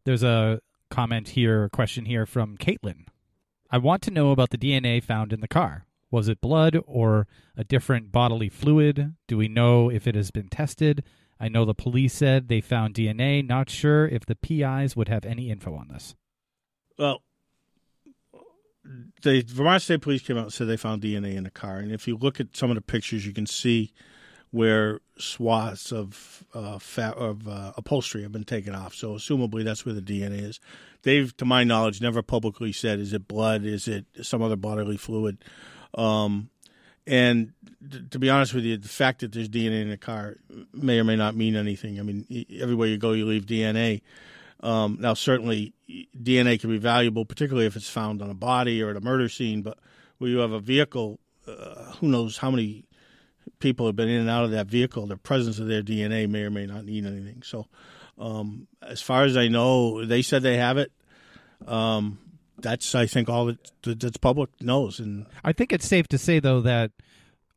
There's 0.04 0.24
a 0.24 0.58
comment 0.90 1.30
here, 1.30 1.68
question 1.68 2.04
here 2.06 2.26
from 2.26 2.56
Caitlin. 2.56 3.06
I 3.70 3.78
want 3.78 4.02
to 4.02 4.10
know 4.10 4.30
about 4.30 4.50
the 4.50 4.58
DNA 4.58 5.02
found 5.02 5.32
in 5.32 5.40
the 5.40 5.48
car. 5.48 5.86
Was 6.10 6.28
it 6.28 6.40
blood 6.40 6.78
or 6.86 7.26
a 7.56 7.64
different 7.64 8.12
bodily 8.12 8.48
fluid? 8.48 9.14
Do 9.26 9.36
we 9.36 9.48
know 9.48 9.90
if 9.90 10.06
it 10.06 10.14
has 10.14 10.30
been 10.30 10.48
tested? 10.48 11.02
I 11.40 11.48
know 11.48 11.64
the 11.64 11.74
police 11.74 12.14
said 12.14 12.48
they 12.48 12.60
found 12.60 12.94
DNA. 12.94 13.44
Not 13.44 13.68
sure 13.68 14.06
if 14.06 14.24
the 14.24 14.36
PIs 14.36 14.94
would 14.94 15.08
have 15.08 15.24
any 15.24 15.50
info 15.50 15.74
on 15.74 15.88
this. 15.88 16.14
well, 16.98 17.22
the 19.22 19.42
Vermont 19.42 19.82
State 19.82 20.02
Police 20.02 20.22
came 20.22 20.36
out 20.36 20.44
and 20.44 20.52
said 20.52 20.68
they 20.68 20.76
found 20.76 21.02
DNA 21.02 21.34
in 21.34 21.44
the 21.44 21.50
car, 21.50 21.78
and 21.78 21.90
if 21.90 22.06
you 22.06 22.16
look 22.16 22.38
at 22.38 22.54
some 22.54 22.70
of 22.70 22.76
the 22.76 22.82
pictures, 22.82 23.26
you 23.26 23.32
can 23.32 23.46
see 23.46 23.92
where 24.50 25.00
swaths 25.18 25.92
of 25.92 26.44
uh, 26.54 26.78
of 26.96 27.48
uh, 27.48 27.72
upholstery 27.76 28.22
have 28.22 28.32
been 28.32 28.44
taken 28.44 28.74
off. 28.74 28.94
So, 28.94 29.14
assumably, 29.14 29.64
that's 29.64 29.84
where 29.86 29.94
the 29.94 30.02
DNA 30.02 30.42
is. 30.42 30.60
They've, 31.02 31.36
to 31.36 31.44
my 31.44 31.64
knowledge, 31.64 32.00
never 32.00 32.22
publicly 32.22 32.72
said 32.72 32.98
is 32.98 33.12
it 33.12 33.28
blood, 33.28 33.64
is 33.64 33.86
it 33.88 34.06
some 34.22 34.42
other 34.42 34.56
bodily 34.56 34.96
fluid. 34.96 35.44
Um, 35.94 36.50
and 37.06 37.52
to 38.10 38.18
be 38.18 38.30
honest 38.30 38.54
with 38.54 38.64
you, 38.64 38.78
the 38.78 38.88
fact 38.88 39.20
that 39.20 39.32
there's 39.32 39.48
DNA 39.48 39.82
in 39.82 39.90
the 39.90 39.98
car 39.98 40.36
may 40.72 40.98
or 40.98 41.04
may 41.04 41.16
not 41.16 41.36
mean 41.36 41.54
anything. 41.54 42.00
I 42.00 42.02
mean, 42.02 42.46
everywhere 42.58 42.88
you 42.88 42.96
go, 42.96 43.12
you 43.12 43.26
leave 43.26 43.44
DNA. 43.44 44.00
Um, 44.60 44.96
now, 44.98 45.12
certainly, 45.12 45.74
DNA 45.90 46.58
can 46.58 46.70
be 46.70 46.78
valuable, 46.78 47.26
particularly 47.26 47.66
if 47.66 47.76
it's 47.76 47.90
found 47.90 48.22
on 48.22 48.30
a 48.30 48.34
body 48.34 48.82
or 48.82 48.90
at 48.90 48.96
a 48.96 49.02
murder 49.02 49.28
scene. 49.28 49.60
But 49.60 49.78
where 50.16 50.30
you 50.30 50.38
have 50.38 50.52
a 50.52 50.60
vehicle, 50.60 51.20
uh, 51.46 51.92
who 51.96 52.08
knows 52.08 52.38
how 52.38 52.50
many 52.50 52.86
people 53.58 53.86
have 53.86 53.96
been 53.96 54.08
in 54.08 54.20
and 54.20 54.30
out 54.30 54.44
of 54.44 54.50
that 54.52 54.66
vehicle? 54.66 55.06
The 55.06 55.16
presence 55.16 55.58
of 55.58 55.66
their 55.66 55.82
DNA 55.82 56.28
may 56.28 56.42
or 56.42 56.50
may 56.50 56.66
not 56.66 56.84
mean 56.84 57.06
anything. 57.06 57.42
So, 57.42 57.66
um, 58.18 58.66
as 58.82 59.00
far 59.02 59.24
as 59.24 59.36
I 59.36 59.48
know, 59.48 60.04
they 60.04 60.22
said 60.22 60.42
they 60.42 60.56
have 60.56 60.78
it. 60.78 60.92
Um, 61.66 62.18
that's, 62.58 62.94
I 62.94 63.06
think, 63.06 63.28
all 63.28 63.46
that 63.46 63.72
that's 63.82 64.16
public 64.16 64.50
knows. 64.60 65.00
And 65.00 65.26
I 65.42 65.52
think 65.52 65.72
it's 65.72 65.86
safe 65.86 66.06
to 66.08 66.18
say, 66.18 66.40
though, 66.40 66.60
that 66.62 66.92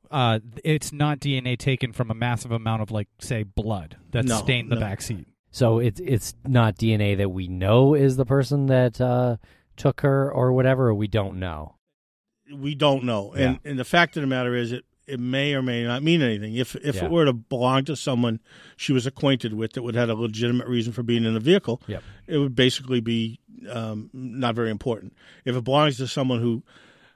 uh, 0.09 0.39
it's 0.63 0.91
not 0.91 1.19
DNA 1.19 1.57
taken 1.57 1.93
from 1.93 2.09
a 2.09 2.15
massive 2.15 2.51
amount 2.51 2.81
of, 2.81 2.91
like, 2.91 3.07
say, 3.19 3.43
blood 3.43 3.97
that 4.11 4.25
No, 4.25 4.37
stained 4.37 4.71
the 4.71 4.75
no. 4.75 4.81
back 4.81 5.01
seat. 5.01 5.27
So 5.51 5.79
it's 5.79 5.99
it's 6.01 6.35
not 6.45 6.75
DNA 6.77 7.17
that 7.17 7.29
we 7.29 7.47
know 7.47 7.93
is 7.93 8.15
the 8.17 8.25
person 8.25 8.67
that 8.67 8.99
uh, 9.01 9.37
took 9.75 10.01
her 10.01 10.31
or 10.31 10.51
whatever, 10.53 10.87
or 10.89 10.93
we 10.93 11.07
don't 11.07 11.39
know. 11.39 11.75
we 12.53 12.75
don't 12.75 13.03
know. 13.05 13.33
And 13.33 13.59
and 13.63 13.79
the 13.79 13.85
fact 13.85 14.17
of 14.17 14.21
the 14.21 14.27
matter 14.27 14.55
is, 14.55 14.71
it 14.71 14.85
it 15.07 15.19
may 15.19 15.53
or 15.53 15.61
may 15.61 15.83
not 15.83 16.03
mean 16.03 16.21
anything. 16.21 16.55
If 16.55 16.75
if 16.75 16.95
Yeah. 16.95 17.05
it 17.05 17.11
were 17.11 17.25
to 17.25 17.33
belong 17.33 17.85
to 17.85 17.95
someone 17.95 18.39
she 18.75 18.91
was 18.93 19.05
acquainted 19.05 19.53
with 19.53 19.73
that 19.73 19.81
would 19.83 19.95
have 19.95 20.09
had 20.09 20.17
a 20.17 20.19
legitimate 20.19 20.67
reason 20.67 20.93
for 20.93 21.03
being 21.03 21.23
in 21.25 21.33
the 21.33 21.39
vehicle, 21.39 21.81
Yep. 21.87 22.03
it 22.27 22.37
would 22.37 22.55
basically 22.55 22.99
be 22.99 23.39
um, 23.71 24.09
not 24.13 24.53
very 24.55 24.69
important. 24.69 25.13
If 25.45 25.55
it 25.55 25.63
belongs 25.63 25.97
to 25.97 26.07
someone 26.07 26.39
who 26.41 26.63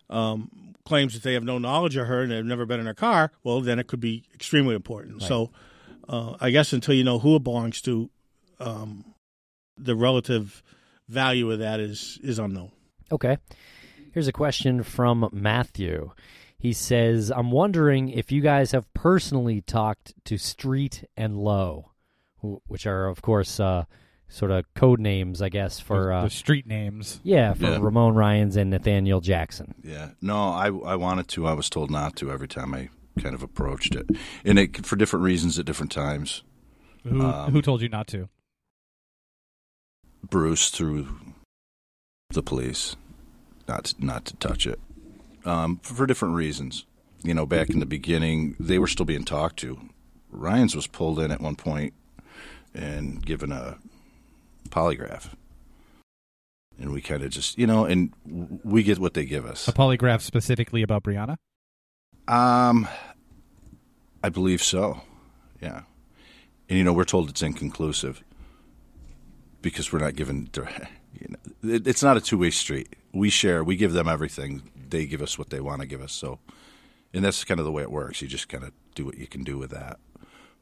um, 0.09 0.73
claims 0.85 1.13
that 1.13 1.23
they 1.23 1.33
have 1.35 1.43
no 1.43 1.57
knowledge 1.57 1.95
of 1.95 2.07
her 2.07 2.21
and 2.23 2.31
they've 2.31 2.43
never 2.43 2.65
been 2.65 2.79
in 2.79 2.85
her 2.85 2.93
car, 2.93 3.31
well, 3.43 3.61
then 3.61 3.77
it 3.79 3.87
could 3.87 3.99
be 4.01 4.23
extremely 4.33 4.75
important. 4.75 5.21
So, 5.21 5.51
uh, 6.09 6.35
I 6.41 6.49
guess 6.49 6.73
until 6.73 6.95
you 6.95 7.03
know 7.03 7.19
who 7.19 7.35
it 7.35 7.43
belongs 7.43 7.79
to, 7.83 8.09
um, 8.59 9.05
the 9.77 9.95
relative 9.95 10.61
value 11.07 11.51
of 11.51 11.59
that 11.59 11.79
is 11.79 12.19
is 12.23 12.39
unknown. 12.39 12.71
Okay. 13.11 13.37
Here's 14.13 14.27
a 14.27 14.33
question 14.33 14.83
from 14.83 15.29
Matthew. 15.31 16.11
He 16.61 16.73
says, 16.73 17.31
I'm 17.35 17.49
wondering 17.49 18.09
if 18.09 18.31
you 18.31 18.41
guys 18.41 18.71
have 18.71 18.91
personally 18.93 19.61
talked 19.61 20.13
to 20.25 20.37
Street 20.37 21.03
and 21.17 21.35
Low, 21.37 21.89
who, 22.41 22.61
which 22.67 22.85
are, 22.85 23.07
of 23.07 23.23
course, 23.23 23.59
uh, 23.59 23.85
sort 24.27 24.51
of 24.51 24.71
code 24.75 24.99
names, 24.99 25.41
I 25.41 25.49
guess, 25.49 25.79
for. 25.79 26.05
the, 26.05 26.15
Uh, 26.15 26.23
the 26.25 26.29
street 26.29 26.67
names. 26.67 27.19
yeah, 27.23 27.53
for 27.55 27.63
Yeah. 27.63 27.79
Ramon 27.81 28.13
Ryans 28.13 28.55
and 28.57 28.69
Nathaniel 28.69 29.21
Jackson. 29.21 29.73
Yeah, 29.83 30.11
no, 30.21 30.37
I 30.49 30.67
I 30.67 30.95
wanted 30.95 31.27
to. 31.29 31.47
I 31.47 31.53
was 31.53 31.67
told 31.69 31.89
not 31.89 32.15
to 32.17 32.31
every 32.31 32.47
time 32.47 32.75
I 32.75 32.89
kind 33.19 33.33
of 33.33 33.41
approached 33.41 33.95
it, 33.95 34.09
and 34.45 34.59
it 34.59 34.85
for 34.85 34.95
different 34.95 35.23
reasons 35.25 35.57
at 35.57 35.65
different 35.65 35.91
times. 35.91 36.43
Who 37.03 37.21
Um, 37.25 37.51
who 37.51 37.61
told 37.63 37.81
you 37.81 37.89
not 37.89 38.05
to? 38.09 38.29
Bruce 40.29 40.69
through 40.69 41.07
the 42.29 42.43
police, 42.43 42.95
not 43.67 43.85
to, 43.85 44.05
not 44.05 44.25
to 44.25 44.35
touch 44.37 44.65
it, 44.67 44.79
um, 45.45 45.77
for, 45.83 46.05
different 46.05 46.35
reasons. 46.35 46.85
You 47.23 47.33
know, 47.33 47.45
back 47.45 47.69
in 47.69 47.79
the 47.79 47.85
beginning, 47.85 48.55
they 48.59 48.79
were 48.79 48.87
still 48.87 49.05
being 49.05 49.25
talked 49.25 49.57
to. 49.57 49.79
Ryans 50.31 50.75
was 50.75 50.87
pulled 50.87 51.19
in 51.19 51.31
at 51.31 51.41
one 51.41 51.55
point 51.55 51.93
and 52.73 53.23
given 53.23 53.51
a 53.51 53.77
polygraph, 54.69 55.33
and 56.79 56.91
we 56.91 57.01
kind 57.01 57.21
of 57.21 57.29
just, 57.29 57.57
you 57.57 57.67
know, 57.67 57.85
and 57.85 58.11
we 58.63 58.81
get 58.81 58.97
what 58.97 59.13
they 59.13 59.25
give 59.25 59.45
us. 59.45 59.67
A 59.67 59.73
polygraph 59.73 60.21
specifically 60.21 60.81
about 60.81 61.03
Brianna. 61.03 61.35
Um, 62.27 62.87
I 64.23 64.29
believe 64.29 64.63
so. 64.63 65.01
Yeah, 65.61 65.81
and 66.69 66.77
you 66.77 66.83
know 66.83 66.93
we're 66.93 67.05
told 67.05 67.29
it's 67.29 67.41
inconclusive 67.41 68.23
because 69.61 69.91
we're 69.91 69.99
not 69.99 70.15
given. 70.15 70.49
You 71.19 71.27
know, 71.29 71.75
it, 71.75 71.85
it's 71.85 72.01
not 72.01 72.17
a 72.17 72.21
two 72.21 72.37
way 72.37 72.49
street. 72.49 72.95
We 73.13 73.29
share. 73.29 73.63
We 73.63 73.75
give 73.75 73.93
them 73.93 74.07
everything. 74.07 74.63
They 74.89 75.05
give 75.05 75.21
us 75.21 75.37
what 75.37 75.49
they 75.49 75.59
want 75.59 75.81
to 75.81 75.87
give 75.87 76.01
us. 76.01 76.13
So, 76.13 76.39
and 77.13 77.23
that's 77.23 77.43
kind 77.43 77.59
of 77.59 77.65
the 77.65 77.71
way 77.71 77.81
it 77.81 77.91
works. 77.91 78.21
You 78.21 78.27
just 78.27 78.49
kind 78.49 78.63
of 78.63 78.71
do 78.95 79.05
what 79.05 79.17
you 79.17 79.27
can 79.27 79.43
do 79.43 79.57
with 79.57 79.71
that. 79.71 79.99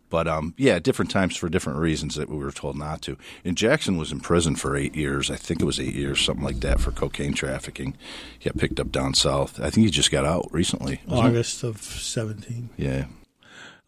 But 0.09 0.27
um, 0.27 0.55
yeah, 0.57 0.79
different 0.79 1.12
times 1.12 1.38
for 1.38 1.49
different 1.49 1.79
reasons 1.79 2.15
that 2.15 2.29
we 2.29 2.38
were 2.38 2.51
told 2.51 2.75
not 2.75 3.01
to. 3.03 3.17
And 3.45 3.55
Jackson 3.55 3.97
was 3.97 4.12
in 4.12 4.19
prison 4.19 4.55
for 4.55 4.75
eight 4.75 4.95
years. 4.95 5.29
I 5.29 5.35
think 5.35 5.62
it 5.62 5.65
was 5.65 5.79
eight 5.79 5.93
years, 5.93 6.19
something 6.19 6.43
like 6.43 6.62
that, 6.62 6.79
for 6.79 6.91
cocaine 6.91 7.33
trafficking. 7.33 7.95
He 8.38 8.49
got 8.49 8.57
picked 8.57 8.79
up 8.79 8.91
down 8.91 9.13
south. 9.13 9.59
I 9.59 9.69
think 9.69 9.85
he 9.85 9.91
just 9.91 10.12
got 10.12 10.25
out 10.25 10.47
recently. 10.51 11.01
August 11.07 11.63
of 11.63 11.77
seventeen. 11.81 12.71
Yeah. 12.75 13.05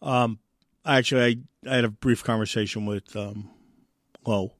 Um, 0.00 0.38
actually, 0.86 1.44
I, 1.66 1.70
I 1.70 1.74
had 1.76 1.84
a 1.84 1.90
brief 1.90 2.22
conversation 2.22 2.86
with 2.86 3.16
um, 3.16 3.50
Lowe. 4.24 4.52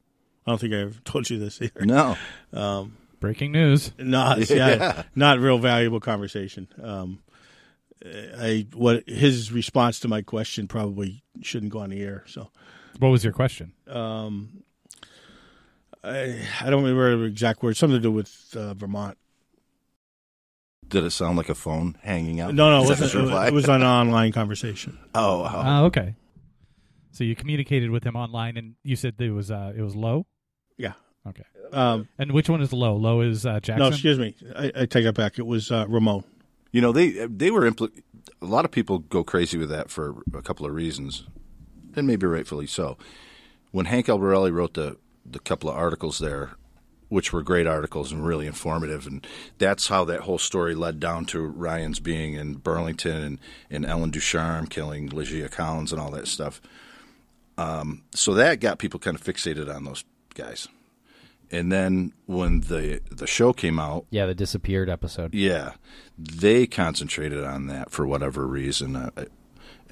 I 0.46 0.50
don't 0.50 0.60
think 0.60 0.74
I 0.74 0.78
ever 0.78 1.00
told 1.04 1.30
you 1.30 1.38
this 1.38 1.62
either. 1.62 1.86
No. 1.86 2.16
Um, 2.52 2.96
Breaking 3.22 3.52
news. 3.52 3.92
not 3.98 4.50
yeah, 4.50 5.04
not 5.14 5.38
real 5.38 5.56
valuable 5.58 6.00
conversation. 6.00 6.66
Um, 6.82 7.20
I 8.04 8.66
what 8.74 9.08
his 9.08 9.52
response 9.52 10.00
to 10.00 10.08
my 10.08 10.22
question 10.22 10.66
probably 10.66 11.22
shouldn't 11.40 11.70
go 11.70 11.78
on 11.78 11.90
the 11.90 12.02
air. 12.02 12.24
So 12.26 12.50
What 12.98 13.10
was 13.10 13.22
your 13.22 13.32
question? 13.32 13.74
um, 13.86 14.64
I 16.02 16.36
I 16.60 16.68
don't 16.68 16.82
remember 16.82 17.16
the 17.16 17.24
exact 17.24 17.62
words. 17.62 17.78
Something 17.78 17.98
to 17.98 18.02
do 18.02 18.10
with 18.10 18.56
uh, 18.56 18.74
Vermont. 18.74 19.16
Did 20.88 21.04
it 21.04 21.10
sound 21.10 21.36
like 21.38 21.48
a 21.48 21.54
phone 21.54 21.96
hanging 22.02 22.40
out? 22.40 22.54
No, 22.54 22.70
no, 22.70 22.78
it 22.78 22.82
Is 22.82 22.88
that 22.98 23.16
wasn't. 23.18 23.46
It 23.46 23.54
was, 23.54 23.68
an 23.68 23.84
online 23.84 24.32
conversation. 24.32 24.98
Oh, 25.14 25.42
wow. 25.42 25.62
Oh, 25.64 25.84
okay. 25.86 26.16
So 27.12 27.22
you 27.22 27.36
communicated 27.36 27.90
with 27.90 28.04
him 28.04 28.16
online, 28.16 28.56
and 28.56 28.74
you 28.82 28.96
said 28.96 29.14
it 29.20 29.30
was 29.30 29.50
uh, 29.52 29.72
it 29.76 29.80
was 29.80 29.94
low. 29.94 30.26
Yeah. 30.76 30.94
Okay. 31.24 31.44
Um, 31.72 32.08
And 32.18 32.32
which 32.32 32.48
one 32.48 32.60
is 32.60 32.72
low? 32.72 32.94
Low 32.96 33.20
is 33.22 33.46
uh, 33.46 33.60
Jackson. 33.60 33.78
no, 33.78 33.88
excuse 33.88 34.18
me. 34.18 34.34
I, 34.54 34.72
I 34.82 34.86
take 34.86 35.04
that 35.04 35.14
back. 35.14 35.38
It 35.38 35.46
was 35.46 35.70
uh, 35.70 35.86
Ramon. 35.88 36.24
You 36.70 36.80
know, 36.80 36.92
they 36.92 37.10
they 37.26 37.50
were 37.50 37.70
impl- 37.70 37.90
a 38.40 38.46
lot 38.46 38.64
of 38.64 38.70
people 38.70 38.98
go 39.00 39.22
crazy 39.24 39.58
with 39.58 39.68
that 39.70 39.90
for 39.90 40.16
a 40.34 40.42
couple 40.42 40.64
of 40.66 40.74
reasons, 40.74 41.24
and 41.96 42.06
maybe 42.06 42.26
rightfully 42.26 42.66
so. 42.66 42.96
When 43.72 43.86
Hank 43.86 44.06
Albarelli 44.06 44.52
wrote 44.52 44.74
the 44.74 44.96
the 45.24 45.38
couple 45.38 45.68
of 45.70 45.76
articles 45.76 46.18
there, 46.18 46.50
which 47.08 47.32
were 47.32 47.42
great 47.42 47.66
articles 47.66 48.10
and 48.10 48.26
really 48.26 48.46
informative, 48.46 49.06
and 49.06 49.26
that's 49.58 49.88
how 49.88 50.04
that 50.06 50.20
whole 50.20 50.38
story 50.38 50.74
led 50.74 50.98
down 50.98 51.26
to 51.26 51.40
Ryans 51.40 52.00
being 52.00 52.34
in 52.34 52.54
Burlington 52.54 53.22
and, 53.22 53.38
and 53.70 53.84
Ellen 53.86 54.10
Ducharme 54.10 54.66
killing 54.66 55.08
Lydia 55.08 55.48
Collins 55.50 55.92
and 55.92 56.00
all 56.00 56.10
that 56.12 56.26
stuff. 56.26 56.60
Um, 57.58 58.02
so 58.14 58.34
that 58.34 58.60
got 58.60 58.78
people 58.78 58.98
kind 58.98 59.14
of 59.14 59.22
fixated 59.22 59.72
on 59.74 59.84
those 59.84 60.04
guys. 60.34 60.68
And 61.52 61.70
then 61.70 62.12
when 62.26 62.62
the 62.62 63.00
the 63.10 63.26
show 63.26 63.52
came 63.52 63.78
out, 63.78 64.06
Yeah, 64.10 64.26
the 64.26 64.34
disappeared 64.34 64.88
episode. 64.88 65.34
yeah, 65.34 65.72
they 66.18 66.66
concentrated 66.66 67.44
on 67.44 67.66
that 67.66 67.90
for 67.90 68.06
whatever 68.06 68.46
reason. 68.46 68.96
Uh, 68.96 69.10
I, 69.16 69.24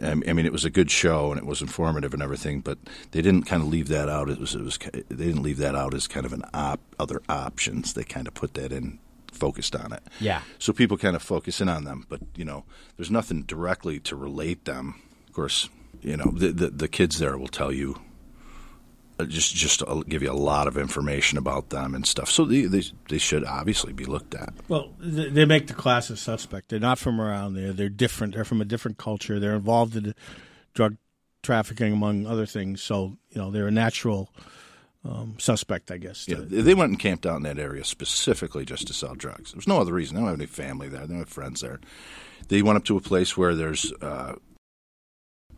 I 0.02 0.14
mean, 0.14 0.46
it 0.46 0.52
was 0.52 0.64
a 0.64 0.70
good 0.70 0.90
show 0.90 1.30
and 1.30 1.38
it 1.38 1.44
was 1.44 1.60
informative 1.60 2.14
and 2.14 2.22
everything, 2.22 2.60
but 2.60 2.78
they 3.10 3.20
didn't 3.20 3.42
kind 3.44 3.62
of 3.62 3.68
leave 3.68 3.88
that 3.88 4.08
out. 4.08 4.30
It 4.30 4.38
was, 4.40 4.54
it 4.54 4.62
was, 4.62 4.78
they 4.78 5.02
didn't 5.26 5.42
leave 5.42 5.58
that 5.58 5.74
out 5.74 5.92
as 5.92 6.08
kind 6.08 6.24
of 6.24 6.32
an 6.32 6.42
op, 6.54 6.80
other 6.98 7.20
options. 7.28 7.92
They 7.92 8.04
kind 8.04 8.26
of 8.26 8.32
put 8.32 8.54
that 8.54 8.72
in, 8.72 8.98
focused 9.30 9.76
on 9.76 9.92
it. 9.92 10.02
Yeah. 10.18 10.40
So 10.58 10.72
people 10.72 10.96
kind 10.96 11.14
of 11.14 11.20
focus 11.22 11.60
in 11.60 11.68
on 11.68 11.84
them, 11.84 12.06
but 12.08 12.20
you 12.34 12.46
know, 12.46 12.64
there's 12.96 13.10
nothing 13.10 13.42
directly 13.42 14.00
to 14.00 14.16
relate 14.16 14.64
them. 14.64 14.94
Of 15.28 15.34
course, 15.34 15.68
you 16.00 16.16
know, 16.16 16.30
the 16.34 16.48
the, 16.52 16.70
the 16.70 16.88
kids 16.88 17.18
there 17.18 17.36
will 17.36 17.48
tell 17.48 17.70
you 17.70 18.00
just 19.24 19.54
just 19.54 19.80
to 19.80 20.04
give 20.08 20.22
you 20.22 20.30
a 20.30 20.34
lot 20.34 20.66
of 20.66 20.76
information 20.76 21.38
about 21.38 21.70
them 21.70 21.94
and 21.94 22.06
stuff. 22.06 22.30
So 22.30 22.44
they 22.44 22.62
they, 22.62 22.82
they 23.08 23.18
should 23.18 23.44
obviously 23.44 23.92
be 23.92 24.04
looked 24.04 24.34
at. 24.34 24.52
Well, 24.68 24.90
they 24.98 25.44
make 25.44 25.66
the 25.66 25.74
class 25.74 26.10
a 26.10 26.16
suspect. 26.16 26.68
They're 26.68 26.80
not 26.80 26.98
from 26.98 27.20
around 27.20 27.54
there. 27.54 27.72
They're 27.72 27.88
different. 27.88 28.34
They're 28.34 28.44
from 28.44 28.60
a 28.60 28.64
different 28.64 28.98
culture. 28.98 29.40
They're 29.40 29.54
involved 29.54 29.96
in 29.96 30.14
drug 30.74 30.96
trafficking, 31.42 31.92
among 31.92 32.26
other 32.26 32.46
things. 32.46 32.82
So, 32.82 33.16
you 33.30 33.40
know, 33.40 33.50
they're 33.50 33.68
a 33.68 33.72
natural 33.72 34.30
um, 35.04 35.36
suspect, 35.38 35.90
I 35.90 35.96
guess. 35.96 36.26
Yeah, 36.28 36.38
they 36.40 36.74
went 36.74 36.90
and 36.90 36.98
camped 36.98 37.26
out 37.26 37.36
in 37.36 37.42
that 37.44 37.58
area 37.58 37.84
specifically 37.84 38.64
just 38.64 38.86
to 38.88 38.92
sell 38.92 39.14
drugs. 39.14 39.52
There's 39.52 39.68
no 39.68 39.80
other 39.80 39.92
reason. 39.94 40.16
They 40.16 40.20
don't 40.20 40.30
have 40.30 40.38
any 40.38 40.46
family 40.46 40.88
there. 40.88 41.00
They 41.00 41.14
don't 41.14 41.18
have 41.18 41.28
friends 41.28 41.60
there. 41.60 41.80
They 42.48 42.62
went 42.62 42.76
up 42.76 42.84
to 42.86 42.96
a 42.96 43.00
place 43.00 43.36
where 43.36 43.54
there's 43.54 43.92
uh, 44.02 44.34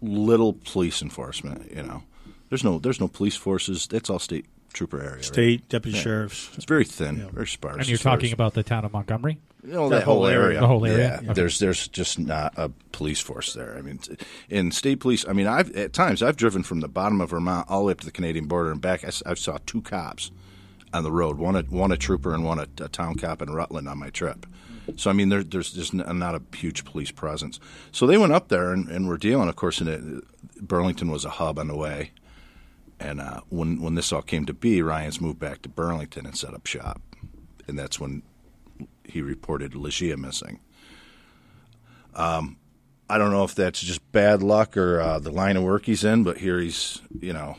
little 0.01 0.53
police 0.53 1.03
enforcement. 1.03 1.73
You 1.75 1.83
know, 1.83 2.03
there's 2.53 2.65
no 2.65 2.79
there's 2.79 3.01
no 3.01 3.09
police 3.09 3.35
forces. 3.35 3.87
That's 3.87 4.11
all 4.11 4.19
state 4.19 4.45
trooper 4.75 5.01
area. 5.01 5.13
right? 5.17 5.25
State 5.25 5.69
deputy 5.71 5.97
Yeah. 5.97 6.03
sheriffs. 6.03 6.51
It's 6.55 6.67
very 6.67 6.85
thin, 6.85 7.17
Yeah. 7.17 7.31
very 7.33 7.47
sparse. 7.47 7.77
And 7.79 7.89
you're 7.89 7.97
talking 7.97 8.27
as- 8.27 8.33
about 8.35 8.53
the 8.53 8.63
town 8.63 8.85
of 8.85 8.93
Montgomery. 8.93 9.39
you 9.65 9.73
know, 9.73 9.89
That 9.89 10.01
that, 10.01 10.05
whole 10.05 10.17
whole 10.17 10.27
area. 10.27 10.45
area. 10.47 10.61
The 10.61 10.67
whole 10.67 10.85
area? 10.85 11.21
Yeah. 11.23 11.31
Okay. 11.31 11.33
There's 11.33 11.59
there's 11.61 11.89
just 11.89 12.19
not 12.19 12.53
a 12.59 12.69
police 12.91 13.21
force 13.21 13.55
there. 13.55 13.75
I 13.79 13.81
mean, 13.81 14.01
in 14.51 14.71
state 14.71 15.01
police. 15.01 15.25
I 15.27 15.33
mean, 15.33 15.47
I've 15.47 15.75
at 15.75 15.95
times 15.95 16.23
I've 16.23 16.37
driven 16.37 16.63
from 16.63 16.81
the 16.81 16.89
bottom 16.89 17.23
of 17.23 17.31
Vermont 17.31 17.67
all 17.71 17.81
the 17.81 17.87
way 17.87 17.93
up 17.93 18.01
to 18.01 18.07
the 18.07 18.13
Canadian 18.13 18.45
border 18.47 18.71
and 18.71 18.81
back. 18.83 19.03
I 19.03 19.33
saw 19.35 19.57
two 19.65 19.81
cops 19.81 20.31
on 20.93 21.05
the 21.05 21.13
road. 21.13 21.39
One 21.39 21.57
a, 21.57 21.63
one 21.63 21.91
a 21.91 21.97
trooper 21.97 22.35
and 22.35 22.45
one 22.45 22.59
a, 22.59 22.67
a 22.83 22.89
town 22.89 23.15
cop 23.15 23.41
in 23.41 23.51
Rutland 23.51 23.89
on 23.89 23.97
my 23.99 24.11
trip. 24.11 24.45
So 24.97 25.09
I 25.09 25.15
mean, 25.15 25.31
there, 25.31 25.43
there's 25.45 25.73
just 25.73 25.95
not 25.95 26.35
a 26.35 26.43
huge 26.55 26.85
police 26.85 27.13
presence. 27.13 27.59
So 27.93 28.07
they 28.07 28.19
went 28.19 28.33
up 28.35 28.49
there 28.49 28.73
and, 28.73 28.89
and 28.91 29.09
were 29.09 29.17
dealing. 29.17 29.49
Of 29.49 29.57
course, 29.57 29.81
in 29.81 29.89
it, 29.89 30.03
Burlington 30.61 31.11
was 31.11 31.25
a 31.25 31.31
hub 31.31 31.59
on 31.59 31.69
the 31.69 31.77
way. 31.77 32.11
And 33.03 33.21
uh, 33.21 33.41
when 33.49 33.81
when 33.81 33.97
this 33.97 34.13
all 34.13 34.23
came 34.23 34.47
to 34.47 34.53
be, 34.53 34.81
Ryans 34.81 35.21
moved 35.21 35.41
back 35.41 35.63
to 35.63 35.69
Burlington 35.69 36.25
and 36.25 36.37
set 36.37 36.55
up 36.55 36.67
shop, 36.67 37.03
and 37.67 37.77
that's 37.77 37.99
when 37.99 38.23
he 39.05 39.21
reported 39.23 39.75
Lydia 39.75 40.17
missing. 40.17 40.61
Um, 42.15 42.59
I 43.11 43.19
don't 43.19 43.33
know 43.33 43.43
if 43.43 43.57
that's 43.57 43.81
just 43.81 44.13
bad 44.13 44.43
luck 44.43 44.77
or 44.77 45.01
uh, 45.01 45.19
the 45.19 45.33
line 45.33 45.57
of 45.57 45.65
work 45.65 45.87
he's 45.87 46.05
in, 46.05 46.23
but 46.23 46.39
here 46.39 46.61
he's, 46.61 47.03
you 47.21 47.33
know, 47.33 47.57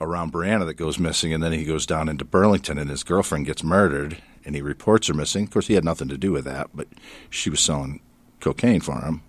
around 0.00 0.32
Brianna 0.32 0.66
that 0.66 0.74
goes 0.74 0.98
missing, 0.98 1.32
and 1.32 1.42
then 1.42 1.52
he 1.52 1.64
goes 1.64 1.86
down 1.86 2.08
into 2.10 2.24
Burlington, 2.24 2.78
and 2.78 2.90
his 2.90 3.04
girlfriend 3.04 3.46
gets 3.46 3.64
murdered, 3.64 4.18
and 4.44 4.54
he 4.54 4.60
reports 4.60 5.08
her 5.08 5.14
missing. 5.14 5.44
Of 5.44 5.50
course, 5.50 5.68
he 5.68 5.74
had 5.74 5.84
nothing 5.84 6.08
to 6.08 6.18
do 6.18 6.32
with 6.32 6.44
that, 6.44 6.68
but 6.74 6.88
she 7.30 7.48
was 7.48 7.60
selling 7.60 8.00
cocaine 8.40 8.80
for 8.80 9.00
him. 9.00 9.22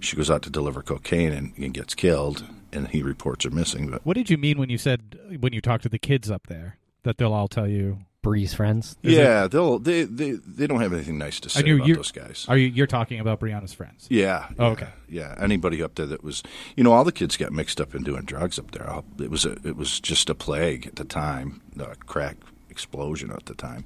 She 0.00 0.16
goes 0.16 0.30
out 0.30 0.42
to 0.42 0.50
deliver 0.50 0.82
cocaine 0.82 1.32
and, 1.32 1.52
and 1.56 1.72
gets 1.72 1.94
killed, 1.94 2.44
and 2.72 2.88
he 2.88 3.02
reports 3.02 3.44
are 3.46 3.50
missing. 3.50 3.88
But 3.90 4.04
What 4.06 4.16
did 4.16 4.30
you 4.30 4.38
mean 4.38 4.58
when 4.58 4.70
you 4.70 4.78
said 4.78 5.18
when 5.40 5.52
you 5.52 5.60
talked 5.60 5.82
to 5.84 5.88
the 5.88 5.98
kids 5.98 6.30
up 6.30 6.46
there 6.48 6.78
that 7.02 7.18
they'll 7.18 7.32
all 7.32 7.48
tell 7.48 7.66
you? 7.68 8.00
Bree's 8.22 8.52
friends. 8.52 8.98
Is 9.02 9.14
yeah, 9.14 9.46
they'll 9.48 9.78
they, 9.78 10.04
they 10.04 10.32
they 10.32 10.66
don't 10.66 10.82
have 10.82 10.92
anything 10.92 11.16
nice 11.16 11.40
to 11.40 11.48
say 11.48 11.60
And 11.60 11.66
you're- 11.66 11.78
about 11.80 11.88
you're- 11.88 11.96
those 11.96 12.12
guys. 12.12 12.44
Are 12.50 12.56
you 12.58 12.66
you're 12.68 12.86
talking 12.86 13.18
about 13.18 13.40
Brianna's 13.40 13.72
friends? 13.72 14.06
Yeah. 14.10 14.46
Oh, 14.58 14.66
yeah, 14.66 14.70
okay. 14.72 14.88
Yeah. 15.08 15.34
Anybody 15.40 15.82
up 15.82 15.94
there 15.94 16.04
that 16.04 16.22
was, 16.22 16.42
you 16.76 16.84
know, 16.84 16.92
all 16.92 17.02
the 17.02 17.12
kids 17.12 17.38
got 17.38 17.50
mixed 17.50 17.80
up 17.80 17.94
in 17.94 18.02
doing 18.02 18.24
drugs 18.26 18.58
up 18.58 18.72
there. 18.72 19.00
It 19.18 19.30
was 19.30 19.46
a, 19.46 19.52
it 19.66 19.74
was 19.74 20.00
just 20.00 20.28
a 20.28 20.34
plague 20.34 20.86
at 20.86 20.96
the 20.96 21.04
time, 21.06 21.62
a 21.78 21.96
crack 22.04 22.36
explosion 22.68 23.30
at 23.32 23.46
the 23.46 23.54
time, 23.54 23.84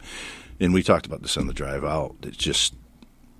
and 0.59 0.75
we 0.75 0.83
talked 0.83 1.07
about 1.07 1.23
this 1.23 1.37
on 1.37 1.47
the 1.47 1.55
drive 1.55 1.85
out. 1.85 2.17
It 2.23 2.33
just 2.37 2.75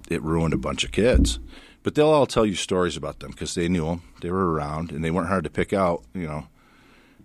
it 0.09 0.23
ruined 0.23 0.55
a 0.55 0.59
bunch 0.59 0.85
of 0.85 0.93
kids. 0.93 1.41
But 1.85 1.95
they'll 1.95 2.09
all 2.09 2.27
tell 2.27 2.45
you 2.45 2.57
stories 2.57 2.97
about 2.97 3.21
them 3.21 3.31
because 3.31 3.55
they 3.55 3.69
knew 3.69 3.85
them, 3.85 4.03
they 4.23 4.31
were 4.31 4.53
around, 4.53 4.91
and 4.91 5.05
they 5.05 5.13
weren't 5.13 5.29
hard 5.29 5.45
to 5.45 5.51
pick 5.51 5.73
out. 5.73 6.03
You 6.15 6.27
know, 6.27 6.47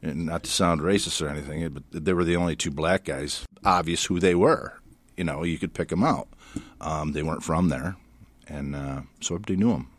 and 0.01 0.25
not 0.25 0.43
to 0.43 0.51
sound 0.51 0.81
racist 0.81 1.25
or 1.25 1.29
anything, 1.29 1.67
but 1.69 1.83
they 1.91 2.13
were 2.13 2.23
the 2.23 2.35
only 2.35 2.55
two 2.55 2.69
black 2.69 3.05
guys. 3.05 3.45
Obvious 3.65 4.05
who 4.05 4.19
they 4.19 4.35
were. 4.35 4.73
You 5.17 5.23
know, 5.23 5.43
you 5.43 5.57
could 5.57 5.73
pick 5.73 5.89
them 5.89 6.03
out. 6.03 6.27
Um, 6.81 7.13
they 7.13 7.23
weren't 7.23 7.43
from 7.43 7.69
there, 7.69 7.95
and 8.47 8.75
uh, 8.75 9.01
so 9.21 9.35
everybody 9.35 9.55
knew 9.55 9.71
them. 9.71 9.89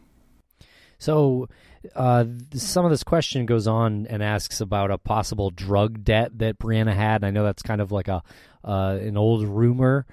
So, 0.98 1.48
uh, 1.96 2.26
some 2.52 2.84
of 2.84 2.90
this 2.90 3.02
question 3.02 3.46
goes 3.46 3.66
on 3.66 4.06
and 4.08 4.22
asks 4.22 4.60
about 4.60 4.90
a 4.90 4.98
possible 4.98 5.50
drug 5.50 6.04
debt 6.04 6.38
that 6.38 6.58
Brianna 6.58 6.94
had. 6.94 7.16
And 7.16 7.26
I 7.26 7.30
know 7.30 7.44
that's 7.44 7.62
kind 7.62 7.80
of 7.80 7.90
like 7.90 8.08
a 8.08 8.22
uh, 8.62 8.98
an 9.00 9.16
old 9.16 9.48
rumor, 9.48 10.06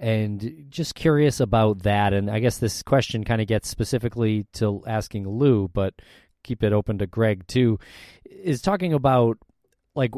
and 0.00 0.66
just 0.70 0.94
curious 0.94 1.40
about 1.40 1.82
that. 1.82 2.12
And 2.12 2.30
I 2.30 2.38
guess 2.40 2.58
this 2.58 2.82
question 2.82 3.24
kind 3.24 3.40
of 3.40 3.46
gets 3.46 3.68
specifically 3.68 4.46
to 4.54 4.82
asking 4.86 5.28
Lou, 5.28 5.68
but 5.68 5.94
keep 6.42 6.62
it 6.62 6.72
open 6.72 6.98
to 6.98 7.06
Greg 7.06 7.46
too. 7.46 7.78
Is 8.24 8.62
talking 8.62 8.92
about 8.92 9.38
like 9.94 10.12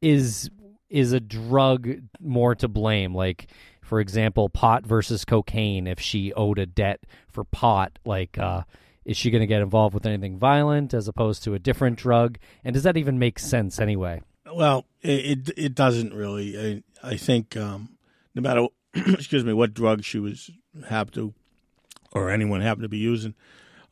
is 0.00 0.50
is 0.88 1.12
a 1.12 1.20
drug 1.20 1.88
more 2.20 2.54
to 2.56 2.68
blame? 2.68 3.14
Like, 3.14 3.50
for 3.82 4.00
example, 4.00 4.48
pot 4.48 4.86
versus 4.86 5.24
cocaine. 5.24 5.86
If 5.86 6.00
she 6.00 6.32
owed 6.32 6.58
a 6.58 6.66
debt 6.66 7.00
for 7.30 7.44
pot, 7.44 7.98
like. 8.04 8.38
Uh, 8.38 8.62
is 9.04 9.16
she 9.16 9.30
going 9.30 9.40
to 9.40 9.46
get 9.46 9.62
involved 9.62 9.94
with 9.94 10.04
anything 10.04 10.38
violent 10.38 10.92
as 10.92 11.08
opposed 11.08 11.42
to 11.44 11.54
a 11.54 11.58
different 11.58 11.96
drug? 11.96 12.36
And 12.62 12.74
does 12.74 12.82
that 12.82 12.98
even 12.98 13.18
make 13.18 13.38
sense 13.38 13.80
anyway? 13.80 14.20
Well, 14.52 14.84
it 15.00 15.48
it, 15.48 15.50
it 15.56 15.74
doesn't 15.74 16.12
really. 16.12 16.82
I, 17.02 17.12
I 17.12 17.16
think 17.16 17.56
um, 17.56 17.96
no 18.34 18.42
matter 18.42 18.66
excuse 18.94 19.44
me 19.44 19.52
what 19.52 19.74
drug 19.74 20.04
she 20.04 20.18
was 20.18 20.50
happened 20.88 21.14
to, 21.14 21.34
or 22.12 22.30
anyone 22.30 22.60
happened 22.60 22.84
to 22.84 22.88
be 22.88 22.98
using, 22.98 23.34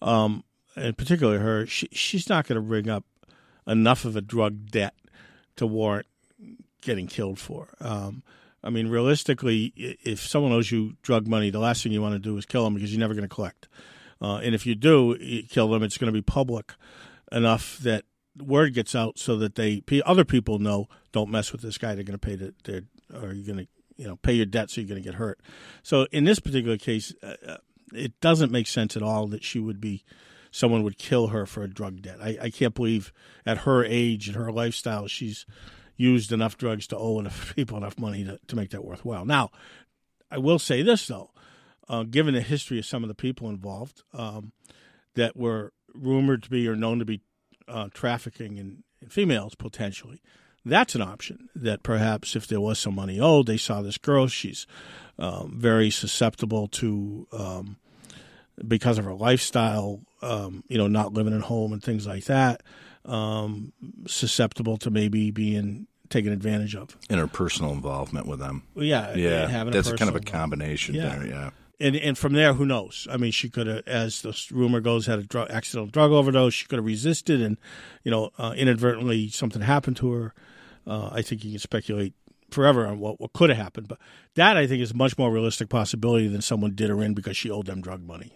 um, 0.02 0.44
and 0.74 0.96
particularly 0.96 1.38
her, 1.38 1.66
she, 1.66 1.88
she's 1.92 2.28
not 2.28 2.46
going 2.46 2.60
to 2.60 2.66
bring 2.66 2.88
up 2.88 3.04
enough 3.66 4.04
of 4.04 4.16
a 4.16 4.20
drug 4.20 4.70
debt 4.70 4.94
to 5.56 5.66
warrant 5.66 6.06
getting 6.80 7.06
killed 7.06 7.38
for. 7.38 7.68
Um, 7.80 8.22
I 8.62 8.70
mean, 8.70 8.88
realistically, 8.88 9.72
if 9.76 10.20
someone 10.26 10.52
owes 10.52 10.70
you 10.70 10.96
drug 11.02 11.26
money, 11.26 11.50
the 11.50 11.58
last 11.58 11.82
thing 11.82 11.92
you 11.92 12.02
want 12.02 12.14
to 12.14 12.18
do 12.18 12.36
is 12.36 12.46
kill 12.46 12.64
them 12.64 12.74
because 12.74 12.92
you're 12.92 13.00
never 13.00 13.14
going 13.14 13.28
to 13.28 13.34
collect. 13.34 13.68
Uh, 14.20 14.36
and 14.36 14.54
if 14.54 14.66
you 14.66 14.74
do 14.74 15.16
you 15.20 15.42
kill 15.42 15.68
them, 15.68 15.82
it's 15.82 15.98
going 15.98 16.12
to 16.12 16.12
be 16.12 16.22
public 16.22 16.74
enough 17.30 17.78
that 17.78 18.04
word 18.38 18.74
gets 18.74 18.94
out 18.94 19.18
so 19.18 19.36
that 19.36 19.54
they 19.54 19.82
other 20.04 20.24
people 20.24 20.58
know 20.58 20.88
don't 21.12 21.30
mess 21.30 21.52
with 21.52 21.60
this 21.60 21.78
guy. 21.78 21.94
They're 21.94 22.04
going 22.04 22.18
to 22.18 22.26
pay 22.26 22.36
the, 22.36 22.54
their 22.64 22.82
or 23.14 23.32
you're 23.32 23.46
going 23.46 23.66
to 23.66 23.68
you 23.96 24.06
know 24.06 24.16
pay 24.16 24.34
your 24.34 24.46
debt, 24.46 24.70
so 24.70 24.80
you're 24.80 24.88
going 24.88 25.02
to 25.02 25.06
get 25.08 25.16
hurt. 25.16 25.40
So 25.82 26.06
in 26.12 26.24
this 26.24 26.40
particular 26.40 26.76
case, 26.76 27.14
uh, 27.22 27.34
uh, 27.46 27.56
it 27.92 28.18
doesn't 28.20 28.52
make 28.52 28.66
sense 28.66 28.96
at 28.96 29.02
all 29.02 29.26
that 29.28 29.44
she 29.44 29.58
would 29.58 29.80
be 29.80 30.04
someone 30.50 30.82
would 30.82 30.98
kill 30.98 31.28
her 31.28 31.46
for 31.46 31.62
a 31.62 31.68
drug 31.68 32.02
debt. 32.02 32.18
I, 32.20 32.38
I 32.42 32.50
can't 32.50 32.74
believe 32.74 33.12
at 33.44 33.58
her 33.58 33.84
age 33.84 34.28
and 34.28 34.36
her 34.36 34.50
lifestyle 34.50 35.06
she's 35.06 35.46
used 35.96 36.32
enough 36.32 36.56
drugs 36.56 36.86
to 36.88 36.96
owe 36.96 37.18
enough 37.18 37.54
people 37.56 37.76
enough 37.76 37.98
money 37.98 38.24
to, 38.24 38.38
to 38.46 38.56
make 38.56 38.70
that 38.70 38.84
worthwhile. 38.84 39.24
Now, 39.24 39.50
I 40.30 40.38
will 40.38 40.58
say 40.58 40.82
this 40.82 41.06
though 41.06 41.30
uh, 41.88 42.04
given 42.04 42.34
the 42.34 42.40
history 42.40 42.78
of 42.78 42.86
some 42.86 43.04
of 43.04 43.08
the 43.08 43.14
people 43.14 43.48
involved 43.48 44.02
um, 44.12 44.52
that 45.14 45.36
were 45.36 45.72
rumored 45.94 46.42
to 46.44 46.50
be 46.50 46.66
or 46.68 46.76
known 46.76 46.98
to 46.98 47.04
be 47.04 47.20
uh, 47.68 47.88
trafficking 47.92 48.56
in, 48.56 48.82
in, 49.00 49.08
females 49.08 49.54
potentially. 49.54 50.20
That's 50.66 50.96
an 50.96 51.02
option 51.02 51.48
that 51.54 51.84
perhaps 51.84 52.34
if 52.34 52.48
there 52.48 52.60
was 52.60 52.80
some 52.80 52.96
money 52.96 53.20
owed, 53.20 53.46
they 53.46 53.56
saw 53.56 53.82
this 53.82 53.98
girl, 53.98 54.26
she's 54.26 54.66
um, 55.16 55.54
very 55.56 55.90
susceptible 55.90 56.66
to, 56.68 57.28
um, 57.32 57.76
because 58.66 58.98
of 58.98 59.04
her 59.04 59.14
lifestyle, 59.14 60.00
um, 60.22 60.64
you 60.66 60.76
know, 60.76 60.88
not 60.88 61.14
living 61.14 61.34
at 61.34 61.42
home 61.42 61.72
and 61.72 61.84
things 61.84 62.04
like 62.04 62.24
that, 62.24 62.64
um, 63.04 63.72
susceptible 64.08 64.76
to 64.78 64.90
maybe 64.90 65.30
being 65.30 65.86
taken 66.08 66.32
advantage 66.32 66.74
of. 66.74 66.96
In 67.08 67.18
her 67.18 67.28
personal 67.28 67.70
involvement 67.70 68.26
with 68.26 68.40
them. 68.40 68.64
Yeah, 68.74 69.14
yeah, 69.14 69.64
that's 69.64 69.92
kind 69.92 70.08
of 70.08 70.16
a 70.16 70.20
combination 70.20 70.96
yeah. 70.96 71.16
there. 71.16 71.26
Yeah, 71.26 71.50
and 71.78 71.96
and 71.96 72.16
from 72.16 72.32
there, 72.32 72.54
who 72.54 72.64
knows? 72.64 73.06
I 73.10 73.16
mean, 73.16 73.32
she 73.32 73.48
could 73.48 73.66
have, 73.66 73.86
as 73.86 74.22
the 74.22 74.36
rumor 74.50 74.80
goes, 74.80 75.06
had 75.06 75.18
a 75.18 75.22
drug, 75.22 75.50
accidental 75.50 75.90
drug 75.90 76.10
overdose. 76.10 76.54
She 76.54 76.66
could 76.66 76.78
have 76.78 76.86
resisted, 76.86 77.40
and 77.40 77.58
you 78.02 78.10
know, 78.10 78.30
uh, 78.38 78.54
inadvertently 78.56 79.28
something 79.28 79.62
happened 79.62 79.96
to 79.98 80.10
her. 80.12 80.34
Uh, 80.86 81.10
I 81.12 81.22
think 81.22 81.44
you 81.44 81.50
can 81.52 81.58
speculate 81.58 82.14
forever 82.50 82.86
on 82.86 83.00
what, 83.00 83.20
what 83.20 83.32
could 83.32 83.50
have 83.50 83.58
happened, 83.58 83.88
but 83.88 83.98
that 84.34 84.56
I 84.56 84.66
think 84.66 84.82
is 84.82 84.94
much 84.94 85.18
more 85.18 85.32
realistic 85.32 85.68
possibility 85.68 86.28
than 86.28 86.42
someone 86.42 86.74
did 86.74 86.90
her 86.90 87.02
in 87.02 87.14
because 87.14 87.36
she 87.36 87.50
owed 87.50 87.66
them 87.66 87.80
drug 87.80 88.02
money. 88.02 88.32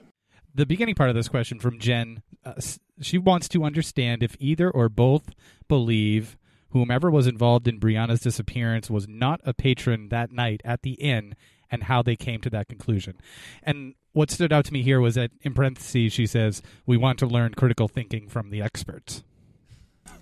The 0.55 0.67
beginning 0.67 0.97
part 0.97 1.11
of 1.11 1.15
this 1.15 1.29
question 1.29 1.61
from 1.61 1.79
Jen, 1.79 2.23
uh, 2.45 2.55
she 3.01 3.19
wants 3.19 3.49
to 3.51 3.65
understand 3.65 4.23
if 4.23 4.37
either 4.41 4.69
or 4.69 4.89
both 4.89 5.31
believe 5.69 6.37
whomever 6.71 7.11
was 7.11 7.27
involved 7.27 7.69
in 7.69 7.79
Brianna's 7.79 8.21
disappearance 8.21 8.91
was 8.91 9.07
not 9.07 9.41
a 9.45 9.55
patron 9.55 10.09
that 10.09 10.33
night 10.33 10.61
at 10.65 10.83
the 10.83 10.95
inn 10.95 11.35
and 11.71 11.85
how 11.85 12.03
they 12.03 12.17
came 12.17 12.41
to 12.41 12.51
that 12.51 12.69
conclusion. 12.69 13.17
And 13.63 13.95
what 14.13 14.31
stood 14.31 14.53
out 14.53 14.65
to 14.65 14.73
me 14.73 14.83
here 14.83 15.01
was 15.01 15.15
that 15.15 15.31
in 15.43 15.55
parentheses 15.55 16.13
she 16.13 16.27
says, 16.27 16.63
"We 16.85 16.97
want 16.97 17.19
to 17.21 17.27
learn 17.27 17.55
critical 17.55 17.87
thinking 17.87 18.29
from 18.29 18.51
the 18.51 18.61
experts." 18.61 19.23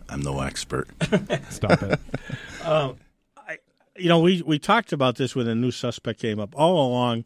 I'm 0.09 0.23
no 0.23 0.41
expert. 0.41 0.89
Stop 1.51 1.83
it. 1.83 2.01
Um, 2.65 2.97
I, 3.35 3.57
you 3.97 4.11
know, 4.11 4.21
we 4.21 4.43
we 4.43 4.59
talked 4.59 4.93
about 4.93 5.17
this 5.17 5.35
when 5.35 5.49
a 5.49 5.55
new 5.55 5.71
suspect 5.71 6.21
came 6.21 6.39
up. 6.39 6.55
All 6.55 6.87
along, 6.89 7.25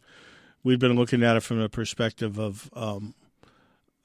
we've 0.62 0.78
been 0.78 0.94
looking 0.94 1.24
at 1.24 1.36
it 1.36 1.40
from 1.40 1.58
the 1.58 1.68
perspective 1.68 2.38
of 2.38 2.70
um, 2.74 3.14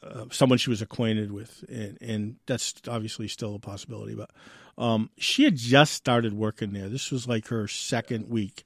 uh, 0.01 0.25
someone 0.31 0.57
she 0.57 0.71
was 0.71 0.81
acquainted 0.81 1.31
with, 1.31 1.63
and, 1.69 1.97
and, 2.01 2.35
that's 2.47 2.73
obviously 2.87 3.27
still 3.27 3.53
a 3.53 3.59
possibility. 3.59 4.15
But 4.15 4.31
um, 4.79 5.11
she 5.17 5.43
had 5.43 5.57
just 5.57 5.93
started 5.93 6.33
working 6.33 6.73
there. 6.73 6.89
This 6.89 7.11
was 7.11 7.27
like 7.27 7.49
her 7.49 7.67
second 7.67 8.29
week, 8.29 8.63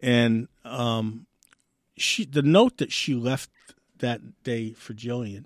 and 0.00 0.48
um, 0.64 1.26
she 1.96 2.24
the 2.24 2.42
note 2.42 2.78
that 2.78 2.90
she 2.90 3.14
left 3.14 3.50
that 3.98 4.42
day 4.42 4.72
for 4.72 4.94
Jillian 4.94 5.44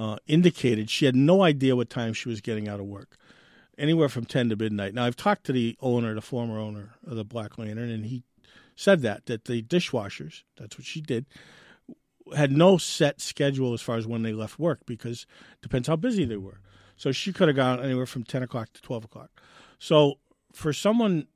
uh, 0.00 0.16
indicated 0.26 0.88
she 0.88 1.04
had 1.04 1.14
no 1.14 1.42
idea 1.42 1.76
what 1.76 1.90
time 1.90 2.14
she 2.14 2.30
was 2.30 2.40
getting 2.40 2.66
out 2.68 2.80
of 2.80 2.86
work, 2.86 3.18
anywhere 3.76 4.08
from 4.08 4.24
ten 4.24 4.48
to 4.48 4.56
midnight. 4.56 4.94
Now 4.94 5.04
I've 5.04 5.16
talked 5.26 5.44
to 5.44 5.52
the 5.52 5.76
owner, 5.80 6.14
the 6.14 6.22
former 6.22 6.58
owner 6.58 6.94
of 7.06 7.16
the 7.16 7.24
Black 7.24 7.58
Lantern, 7.58 7.90
and 7.90 8.06
he 8.06 8.22
said 8.74 9.02
that 9.02 9.26
that 9.26 9.44
the 9.44 9.62
dishwashers, 9.62 10.42
that's 10.56 10.78
what 10.78 10.86
she 10.86 11.02
did, 11.02 11.26
had 12.34 12.50
no 12.50 12.78
set 12.78 13.20
schedule 13.20 13.74
as 13.74 13.82
far 13.82 13.96
as 13.98 14.06
when 14.06 14.22
they 14.22 14.32
left 14.32 14.58
work 14.58 14.80
because 14.86 15.26
it 15.52 15.60
depends 15.60 15.86
how 15.88 15.96
busy 15.96 16.24
they 16.24 16.38
were. 16.38 16.60
So 16.96 17.12
she 17.12 17.32
could 17.32 17.48
have 17.48 17.56
gone 17.56 17.84
anywhere 17.84 18.06
from 18.06 18.24
ten 18.24 18.42
o'clock 18.42 18.72
to 18.72 18.82
twelve 18.82 19.04
o'clock. 19.04 19.30
So 19.78 20.14
for 20.52 20.72
someone 20.72 21.26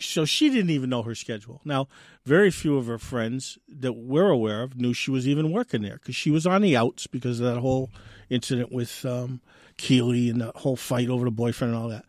so 0.00 0.24
she 0.24 0.48
didn't 0.48 0.70
even 0.70 0.90
know 0.90 1.02
her 1.02 1.14
schedule. 1.14 1.60
Now, 1.64 1.88
very 2.24 2.50
few 2.50 2.76
of 2.76 2.86
her 2.86 2.98
friends 2.98 3.58
that 3.68 3.92
we're 3.92 4.30
aware 4.30 4.62
of 4.62 4.76
knew 4.76 4.92
she 4.92 5.10
was 5.10 5.28
even 5.28 5.52
working 5.52 5.82
there 5.82 5.96
because 5.96 6.16
she 6.16 6.30
was 6.30 6.46
on 6.46 6.62
the 6.62 6.76
outs 6.76 7.06
because 7.06 7.40
of 7.40 7.54
that 7.54 7.60
whole 7.60 7.90
incident 8.30 8.72
with 8.72 9.04
um, 9.04 9.40
Keeley 9.76 10.30
and 10.30 10.40
that 10.40 10.56
whole 10.56 10.76
fight 10.76 11.08
over 11.08 11.24
the 11.24 11.30
boyfriend 11.30 11.74
and 11.74 11.82
all 11.82 11.88
that. 11.88 12.04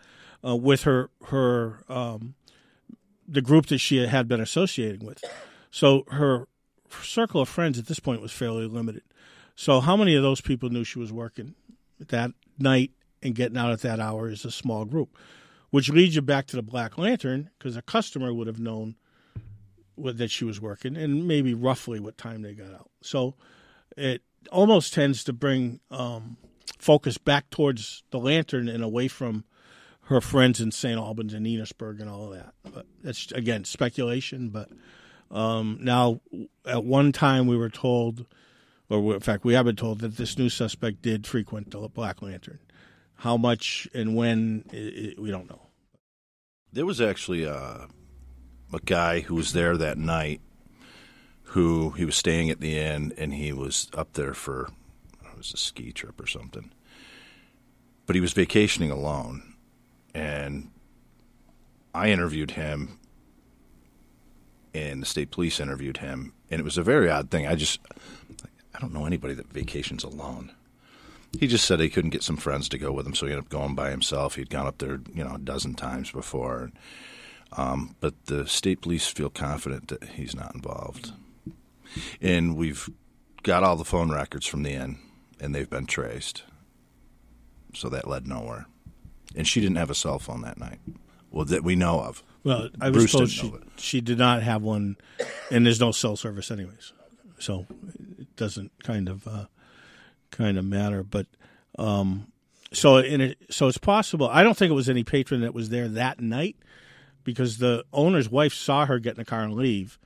Uh, 0.45 0.55
with 0.55 0.83
her 0.83 1.09
her 1.27 1.83
um, 1.87 2.35
the 3.25 3.41
group 3.41 3.67
that 3.67 3.77
she 3.77 4.05
had 4.05 4.27
been 4.27 4.41
associating 4.41 5.05
with, 5.05 5.23
so 5.71 6.03
her 6.09 6.47
circle 7.01 7.39
of 7.39 7.47
friends 7.47 7.79
at 7.79 7.87
this 7.87 7.99
point 7.99 8.21
was 8.21 8.33
fairly 8.33 8.67
limited. 8.67 9.03
So, 9.55 9.79
how 9.79 9.95
many 9.95 10.15
of 10.15 10.23
those 10.23 10.41
people 10.41 10.69
knew 10.69 10.83
she 10.83 10.99
was 10.99 11.13
working 11.13 11.55
that 11.99 12.31
night 12.59 12.91
and 13.21 13.33
getting 13.33 13.57
out 13.57 13.71
at 13.71 13.81
that 13.81 14.01
hour 14.01 14.29
is 14.29 14.43
a 14.43 14.51
small 14.51 14.83
group 14.83 15.15
which 15.73 15.89
leads 15.89 16.15
you 16.15 16.21
back 16.21 16.45
to 16.45 16.55
the 16.55 16.61
Black 16.61 16.99
Lantern 16.99 17.49
because 17.57 17.75
a 17.75 17.81
customer 17.81 18.31
would 18.31 18.45
have 18.45 18.59
known 18.59 18.93
that 19.97 20.29
she 20.29 20.45
was 20.45 20.61
working 20.61 20.95
and 20.95 21.27
maybe 21.27 21.55
roughly 21.55 21.99
what 21.99 22.15
time 22.15 22.43
they 22.43 22.53
got 22.53 22.71
out. 22.75 22.91
So 23.01 23.33
it 23.97 24.21
almost 24.51 24.93
tends 24.93 25.23
to 25.23 25.33
bring 25.33 25.79
um, 25.89 26.37
focus 26.77 27.17
back 27.17 27.49
towards 27.49 28.03
the 28.11 28.19
lantern 28.19 28.69
and 28.69 28.83
away 28.83 29.07
from 29.07 29.45
her 30.01 30.21
friends 30.21 30.61
in 30.61 30.71
St. 30.71 30.95
Albans 30.95 31.33
and 31.33 31.43
Enosburg 31.43 31.99
and 31.99 32.07
all 32.07 32.31
of 32.31 32.37
that. 32.37 32.53
But 32.71 32.85
that's 33.01 33.31
again 33.31 33.65
speculation. 33.65 34.49
But 34.49 34.69
um, 35.31 35.79
now, 35.81 36.21
at 36.67 36.83
one 36.83 37.11
time, 37.11 37.47
we 37.47 37.57
were 37.57 37.71
told, 37.71 38.27
or 38.89 39.15
in 39.15 39.21
fact, 39.21 39.43
we 39.43 39.55
have 39.55 39.65
been 39.65 39.75
told 39.75 40.01
that 40.01 40.17
this 40.17 40.37
new 40.37 40.49
suspect 40.49 41.01
did 41.01 41.25
frequent 41.25 41.71
the 41.71 41.89
Black 41.89 42.21
Lantern. 42.21 42.59
How 43.23 43.37
much 43.37 43.87
and 43.93 44.17
when, 44.17 44.65
it, 44.73 44.75
it, 44.75 45.19
we 45.19 45.31
don't 45.31 45.49
know. 45.49 45.61
There 46.73 46.85
was 46.85 46.99
actually 46.99 47.45
a, 47.45 47.87
a 48.73 48.79
guy 48.83 49.21
who 49.21 49.35
was 49.35 49.53
there 49.53 49.77
that 49.77 49.97
night 49.97 50.41
who 51.43 51.91
he 51.91 52.03
was 52.03 52.17
staying 52.17 52.49
at 52.49 52.59
the 52.59 52.77
inn 52.77 53.13
and 53.17 53.33
he 53.33 53.53
was 53.53 53.87
up 53.93 54.11
there 54.13 54.33
for 54.33 54.71
it 55.23 55.37
was 55.37 55.53
a 55.53 55.57
ski 55.57 55.93
trip 55.93 56.19
or 56.19 56.27
something. 56.27 56.73
But 58.07 58.17
he 58.17 58.19
was 58.19 58.33
vacationing 58.33 58.91
alone 58.91 59.53
and 60.13 60.69
I 61.95 62.09
interviewed 62.09 62.51
him 62.51 62.99
and 64.73 65.01
the 65.01 65.05
state 65.05 65.31
police 65.31 65.61
interviewed 65.61 65.99
him 65.99 66.33
and 66.51 66.59
it 66.59 66.65
was 66.65 66.77
a 66.77 66.83
very 66.83 67.09
odd 67.09 67.31
thing. 67.31 67.47
I 67.47 67.55
just 67.55 67.79
I 68.75 68.79
don't 68.79 68.93
know 68.93 69.05
anybody 69.05 69.33
that 69.35 69.47
vacations 69.47 70.03
alone. 70.03 70.51
He 71.39 71.47
just 71.47 71.65
said 71.65 71.79
he 71.79 71.89
couldn't 71.89 72.11
get 72.11 72.23
some 72.23 72.37
friends 72.37 72.69
to 72.69 72.77
go 72.77 72.91
with 72.91 73.07
him, 73.07 73.15
so 73.15 73.25
he 73.25 73.31
ended 73.31 73.45
up 73.45 73.49
going 73.49 73.75
by 73.75 73.89
himself. 73.89 74.35
He'd 74.35 74.49
gone 74.49 74.67
up 74.67 74.77
there, 74.77 74.99
you 75.13 75.23
know, 75.23 75.35
a 75.35 75.39
dozen 75.39 75.73
times 75.73 76.11
before. 76.11 76.71
Um, 77.55 77.95
but 77.99 78.25
the 78.25 78.47
state 78.47 78.81
police 78.81 79.07
feel 79.07 79.29
confident 79.29 79.87
that 79.89 80.03
he's 80.09 80.35
not 80.35 80.53
involved. 80.55 81.11
And 82.21 82.55
we've 82.55 82.89
got 83.43 83.63
all 83.63 83.75
the 83.75 83.85
phone 83.85 84.11
records 84.11 84.45
from 84.45 84.63
the 84.63 84.71
inn, 84.71 84.97
and 85.39 85.53
they've 85.53 85.69
been 85.69 85.85
traced. 85.85 86.43
So 87.73 87.89
that 87.89 88.07
led 88.07 88.27
nowhere. 88.27 88.67
And 89.35 89.47
she 89.47 89.59
didn't 89.61 89.77
have 89.77 89.89
a 89.89 89.95
cell 89.95 90.19
phone 90.19 90.41
that 90.41 90.59
night. 90.59 90.79
Well, 91.31 91.45
that 91.45 91.63
we 91.63 91.75
know 91.75 91.99
of. 91.99 92.23
Well, 92.43 92.69
I 92.79 92.89
was 92.89 93.03
Bruce 93.03 93.11
told 93.11 93.29
she, 93.29 93.53
she 93.77 94.01
did 94.01 94.17
not 94.19 94.43
have 94.43 94.61
one, 94.61 94.97
and 95.49 95.65
there's 95.65 95.79
no 95.79 95.91
cell 95.91 96.15
service 96.15 96.51
anyways, 96.51 96.93
so 97.39 97.65
it 98.19 98.35
doesn't 98.35 98.71
kind 98.83 99.09
of 99.09 99.27
uh, 99.27 99.45
kind 100.33 100.57
of 100.57 100.65
matter. 100.65 101.03
But 101.03 101.27
um, 101.79 102.27
so 102.71 102.97
in 102.97 103.21
it, 103.21 103.37
so 103.49 103.67
it's 103.67 103.77
possible. 103.77 104.27
I 104.29 104.43
don't 104.43 104.57
think 104.57 104.71
it 104.71 104.75
was 104.75 104.89
any 104.89 105.03
patron 105.03 105.41
that 105.41 105.53
was 105.53 105.69
there 105.69 105.87
that 105.89 106.19
night 106.19 106.57
because 107.23 107.57
the 107.57 107.85
owner's 107.93 108.29
wife 108.29 108.53
saw 108.53 108.85
her 108.85 108.99
get 108.99 109.11
in 109.11 109.17
the 109.17 109.25
car 109.25 109.41
and 109.41 109.53
leave. 109.53 109.97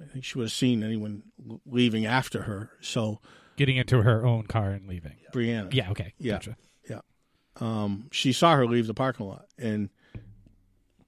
I 0.00 0.04
think 0.06 0.24
she 0.24 0.38
would 0.38 0.44
have 0.44 0.52
seen 0.52 0.82
anyone 0.82 1.22
leaving 1.64 2.06
after 2.06 2.42
her. 2.42 2.70
So 2.80 3.20
Getting 3.56 3.78
into 3.78 4.02
her 4.02 4.26
own 4.26 4.42
car 4.44 4.70
and 4.70 4.86
leaving. 4.86 5.16
Brianna, 5.32 5.72
Yeah. 5.72 5.90
Okay. 5.90 6.12
Yeah. 6.18 6.34
Gotcha. 6.34 6.56
yeah, 6.90 7.00
um, 7.58 8.08
she 8.12 8.32
saw 8.32 8.54
her 8.54 8.66
leave 8.66 8.86
the 8.86 8.92
parking 8.92 9.26
lot, 9.26 9.46
and 9.58 9.88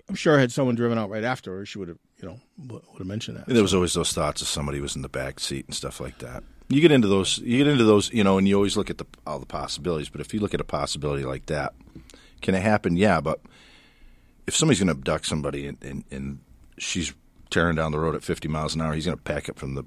I'm 0.09 0.15
sure 0.15 0.39
had 0.39 0.51
someone 0.51 0.75
driven 0.75 0.97
out 0.97 1.11
right 1.11 1.25
after 1.25 1.59
her, 1.59 1.67
she 1.67 1.79
would 1.79 1.89
have, 1.89 1.99
you 2.23 2.29
know, 2.29 2.41
would 2.67 2.83
have 2.97 3.07
mentioned 3.07 3.37
that. 3.37 3.47
And 3.47 3.57
there 3.57 3.63
was 3.63 3.75
always 3.75 3.93
those 3.93 4.13
thoughts 4.13 4.41
of 4.41 4.49
somebody 4.49 4.81
was 4.81 4.97
in 4.97 5.03
the 5.03 5.09
back 5.11 5.39
seat 5.41 5.67
and 5.67 5.75
stuff 5.75 6.01
like 6.01 6.19
that. 6.21 6.43
You 6.69 6.81
get 6.81 6.93
into 6.93 7.09
those, 7.09 7.39
you 7.39 7.59
get 7.59 7.67
into 7.67 7.85
those, 7.85 8.13
you 8.13 8.23
know, 8.23 8.37
and 8.37 8.47
you 8.47 8.55
always 8.55 8.77
look 8.77 8.91
at 8.91 8.99
the 8.99 9.07
all 9.27 9.39
the 9.39 9.47
possibilities. 9.47 10.09
But 10.11 10.21
if 10.21 10.35
you 10.35 10.41
look 10.41 10.55
at 10.55 10.61
a 10.61 10.65
possibility 10.65 11.25
like 11.25 11.47
that, 11.47 11.75
can 12.43 12.55
it 12.55 12.63
happen? 12.63 12.97
Yeah, 12.97 13.21
but 13.21 13.41
if 14.47 14.55
somebody's 14.57 14.81
going 14.81 14.89
to 14.89 14.93
abduct 14.93 15.27
somebody 15.27 15.67
and, 15.67 15.79
and, 15.83 16.05
and 16.11 16.39
she's 16.79 17.13
tearing 17.51 17.77
down 17.77 17.93
the 17.93 17.99
road 17.99 18.15
at 18.15 18.23
50 18.23 18.49
miles 18.49 18.75
an 18.75 18.81
hour, 18.81 18.93
he's 18.93 19.07
going 19.07 19.17
to 19.17 19.23
pack 19.23 19.49
up 19.49 19.59
from 19.59 19.75
the 19.75 19.85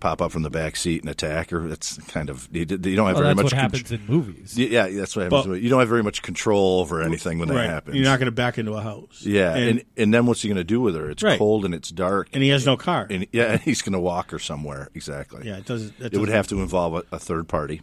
pop 0.00 0.20
up 0.20 0.32
from 0.32 0.42
the 0.42 0.50
back 0.50 0.76
seat 0.76 1.00
and 1.02 1.10
attack 1.10 1.50
her. 1.50 1.60
That's 1.68 1.96
kind 2.08 2.28
of 2.30 2.48
you, 2.52 2.60
you 2.60 2.66
don't 2.66 3.06
have 3.06 3.16
Well, 3.16 3.22
very 3.22 3.26
that's 3.28 3.36
much. 3.36 3.44
what 3.44 3.50
con- 3.52 3.58
happens 3.60 3.92
in 3.92 4.06
movies. 4.06 4.58
yeah, 4.58 4.88
that's 4.88 5.14
what 5.16 5.22
happens. 5.24 5.46
But- 5.46 5.60
you 5.62 5.68
don't 5.68 5.80
have 5.80 5.88
very 5.88 6.02
much 6.02 6.22
control 6.22 6.80
over 6.80 7.00
anything 7.02 7.38
when 7.38 7.48
that 7.48 7.54
right. 7.54 7.66
happens. 7.70 7.96
You're 7.96 8.04
not 8.04 8.18
going 8.18 8.26
to 8.26 8.32
back 8.32 8.58
into 8.58 8.72
a 8.74 8.80
house. 8.82 9.22
Yeah, 9.22 9.54
and, 9.54 9.68
and, 9.70 9.84
and 9.96 10.14
then 10.14 10.26
what's 10.26 10.42
he 10.42 10.48
going 10.48 10.56
to 10.56 10.64
do 10.64 10.80
with 10.80 10.94
her? 10.96 11.08
It's 11.10 11.22
Right. 11.22 11.38
cold 11.38 11.64
and 11.64 11.74
it's 11.74 11.90
dark, 11.90 12.28
and 12.32 12.42
he 12.42 12.48
has 12.50 12.66
no 12.66 12.76
car. 12.76 13.06
and 13.08 13.26
yeah, 13.32 13.56
he's 13.64 13.82
going 13.82 13.92
to 13.92 14.00
walk 14.00 14.30
her 14.32 14.38
somewhere. 14.38 14.88
Exactly. 14.94 15.46
yeah, 15.46 15.56
it 15.58 15.66
doesn't. 15.66 15.92
It 15.98 16.02
would 16.02 16.12
doesn't- 16.12 16.28
have 16.30 16.48
to 16.48 16.60
involve 16.60 16.94
a, 16.94 17.02
a 17.12 17.18
third 17.18 17.48
party 17.48 17.82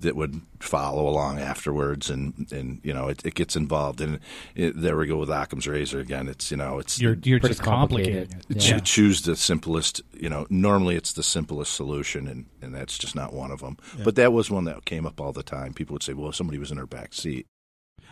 that 0.00 0.14
would 0.14 0.40
follow 0.60 1.08
along 1.08 1.38
afterwards, 1.40 2.08
and 2.10 2.46
and 2.52 2.80
you 2.84 2.92
know 2.94 3.08
it, 3.08 3.24
it 3.24 3.34
gets 3.34 3.56
involved. 3.56 4.00
And 4.00 4.20
it, 4.54 4.80
there 4.80 4.96
we 4.96 5.06
go 5.06 5.16
with 5.16 5.28
Occam's 5.30 5.66
razor 5.66 5.98
again. 6.00 6.28
It's 6.28 6.50
you 6.50 6.56
know 6.56 6.78
it's 6.78 7.00
You're 7.00 7.16
you're 7.24 7.38
just 7.40 7.62
complicating 7.62 8.28
complicated. 8.28 8.56
it. 8.56 8.60
cho- 8.60 8.74
Yeah. 8.76 8.80
choose 8.80 9.22
the 9.22 9.34
simplest. 9.36 10.00
You 10.12 10.28
know, 10.28 10.46
normally 10.50 10.96
it's 10.96 11.12
the 11.12 11.22
simplest 11.22 11.74
solution, 11.74 12.28
and 12.28 12.46
and 12.62 12.74
that's 12.74 12.96
just 12.98 13.14
not 13.16 13.32
one 13.32 13.50
of 13.50 13.60
them. 13.60 13.76
But 14.04 14.14
that 14.16 14.32
was 14.32 14.50
one 14.50 14.64
that 14.64 14.84
came 14.84 15.06
up 15.06 15.20
all 15.20 15.32
the 15.32 15.42
time. 15.42 15.74
People 15.74 15.94
would 15.94 16.02
say, 16.02 16.12
"Well, 16.14 16.32
somebody 16.32 16.58
was 16.58 16.70
in 16.70 16.78
her 16.78 16.86
back 16.86 17.12
seat." 17.14 17.46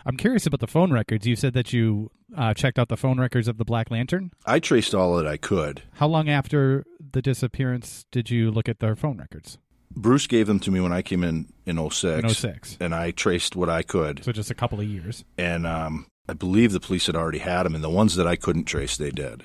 I'm 0.05 0.15
curious 0.15 0.45
about 0.45 0.59
the 0.61 0.67
phone 0.67 0.93
records. 0.93 1.25
You 1.27 1.35
said 1.35 1.53
that 1.53 1.73
you 1.73 2.11
uh, 2.35 2.53
checked 2.53 2.77
out 2.79 2.87
the 2.87 2.95
phone 2.95 3.19
records 3.19 3.47
of 3.47 3.57
the 3.57 3.65
Black 3.65 3.89
Lantern. 3.91 4.31
I 4.45 4.59
traced 4.59 4.93
all 4.95 5.17
that 5.17 5.27
I 5.27 5.35
could. 5.37 5.81
How 5.93 6.07
long 6.07 6.29
after 6.29 6.85
the 7.11 7.21
disappearance 7.21 8.05
did 8.11 8.29
you 8.29 8.49
look 8.51 8.69
at 8.69 8.79
their 8.79 8.95
phone 8.95 9.17
records? 9.17 9.57
Bruce 9.97 10.27
gave 10.27 10.47
them 10.47 10.59
to 10.61 10.71
me 10.71 10.79
when 10.79 10.93
I 10.93 11.01
came 11.01 11.23
in 11.23 11.51
in 11.65 11.77
06. 11.77 12.23
In 12.23 12.29
06. 12.29 12.77
And 12.79 12.93
I 12.93 13.11
traced 13.11 13.55
what 13.55 13.69
I 13.69 13.81
could. 13.81 14.23
So 14.23 14.31
just 14.31 14.51
a 14.51 14.55
couple 14.55 14.79
of 14.79 14.87
years. 14.87 15.25
And 15.37 15.65
um, 15.65 16.07
I 16.29 16.33
believe 16.33 16.71
the 16.71 16.79
police 16.79 17.07
had 17.07 17.15
already 17.15 17.39
had 17.39 17.63
them, 17.63 17.75
and 17.75 17.83
the 17.83 17.89
ones 17.89 18.15
that 18.15 18.27
I 18.27 18.35
couldn't 18.35 18.65
trace, 18.65 18.97
they 18.97 19.11
did. 19.11 19.43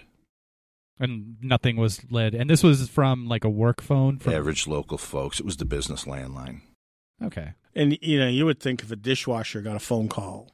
And 0.99 1.37
nothing 1.41 1.77
was 1.77 2.01
led. 2.11 2.35
And 2.35 2.49
this 2.49 2.63
was 2.63 2.89
from 2.89 3.27
like 3.27 3.45
a 3.45 3.51
work 3.51 3.81
phone? 3.81 4.19
From, 4.19 4.35
Average 4.35 4.67
local 4.67 4.99
folks. 4.99 5.41
It 5.41 5.47
was 5.47 5.57
the 5.57 5.65
business 5.65 6.05
landline. 6.05 6.61
Okay. 7.23 7.55
And 7.75 7.99
you 8.03 8.19
know, 8.21 8.29
you 8.29 8.45
would 8.45 8.61
think 8.61 8.83
if 8.83 8.91
a 8.91 8.97
dishwasher 8.97 9.63
got 9.63 9.77
a 9.77 9.81
phone 9.81 10.09
call 10.09 10.51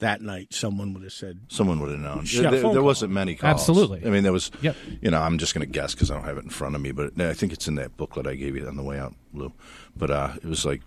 that 0.00 0.20
night, 0.20 0.52
someone 0.52 0.92
would 0.94 1.02
have 1.04 1.12
said, 1.12 1.40
Someone 1.48 1.80
would 1.80 1.90
have 1.90 2.00
known. 2.00 2.24
She 2.24 2.40
There, 2.40 2.50
there 2.50 2.82
wasn't 2.82 3.12
many 3.12 3.34
calls. 3.36 3.52
Absolutely. 3.60 4.04
I 4.06 4.10
mean, 4.10 4.22
there 4.22 4.32
was. 4.32 4.50
Yep. 4.60 4.76
You 5.00 5.10
know, 5.10 5.20
I'm 5.20 5.38
just 5.38 5.54
going 5.54 5.66
to 5.66 5.70
guess 5.72 5.94
because 5.94 6.10
I 6.10 6.14
don't 6.14 6.24
have 6.24 6.38
it 6.38 6.44
in 6.44 6.50
front 6.50 6.74
of 6.74 6.80
me, 6.82 6.92
but 6.92 7.18
I 7.20 7.32
think 7.34 7.52
it's 7.52 7.68
in 7.68 7.76
that 7.76 7.96
booklet 7.96 8.26
I 8.26 8.34
gave 8.34 8.56
you 8.56 8.66
on 8.66 8.76
the 8.76 8.82
way 8.82 8.98
out, 8.98 9.14
Lou. 9.32 9.52
But 9.96 10.10
uh, 10.10 10.32
it 10.36 10.44
was 10.44 10.64
like, 10.66 10.82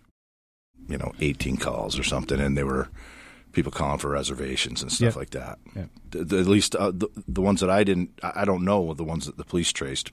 you 0.87 0.97
know, 0.97 1.13
18 1.21 1.57
calls 1.57 1.97
or 1.97 2.03
something, 2.03 2.39
and 2.39 2.57
they 2.57 2.63
were 2.63 2.89
people 3.53 3.71
calling 3.71 3.99
for 3.99 4.09
reservations 4.09 4.81
and 4.81 4.91
stuff 4.91 5.05
Yep. 5.09 5.15
like 5.15 5.29
that. 5.29 5.59
Yep. 5.75 5.89
The, 6.11 6.23
the, 6.25 6.39
at 6.39 6.47
least 6.47 6.75
uh, 6.75 6.91
the, 6.91 7.07
the 7.27 7.41
ones 7.41 7.61
that 7.61 7.69
I 7.69 7.83
didn't, 7.83 8.19
I 8.23 8.41
I 8.41 8.45
don't 8.45 8.65
know 8.65 8.93
the 8.93 9.03
ones 9.03 9.25
that 9.27 9.37
the 9.37 9.45
police 9.45 9.71
traced. 9.71 10.11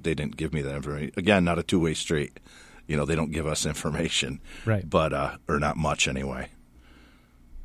They 0.00 0.14
didn't 0.14 0.36
give 0.36 0.52
me 0.52 0.62
that 0.62 0.74
information. 0.74 1.12
Again, 1.16 1.44
not 1.44 1.58
a 1.58 1.62
two 1.62 1.78
way 1.78 1.94
street. 1.94 2.40
You 2.88 2.96
know, 2.96 3.04
they 3.04 3.14
don't 3.14 3.30
give 3.30 3.46
us 3.46 3.64
information, 3.74 4.40
Right. 4.64 4.88
But 4.88 5.12
uh, 5.12 5.36
or 5.48 5.60
not 5.60 5.76
much 5.76 6.08
anyway. 6.08 6.48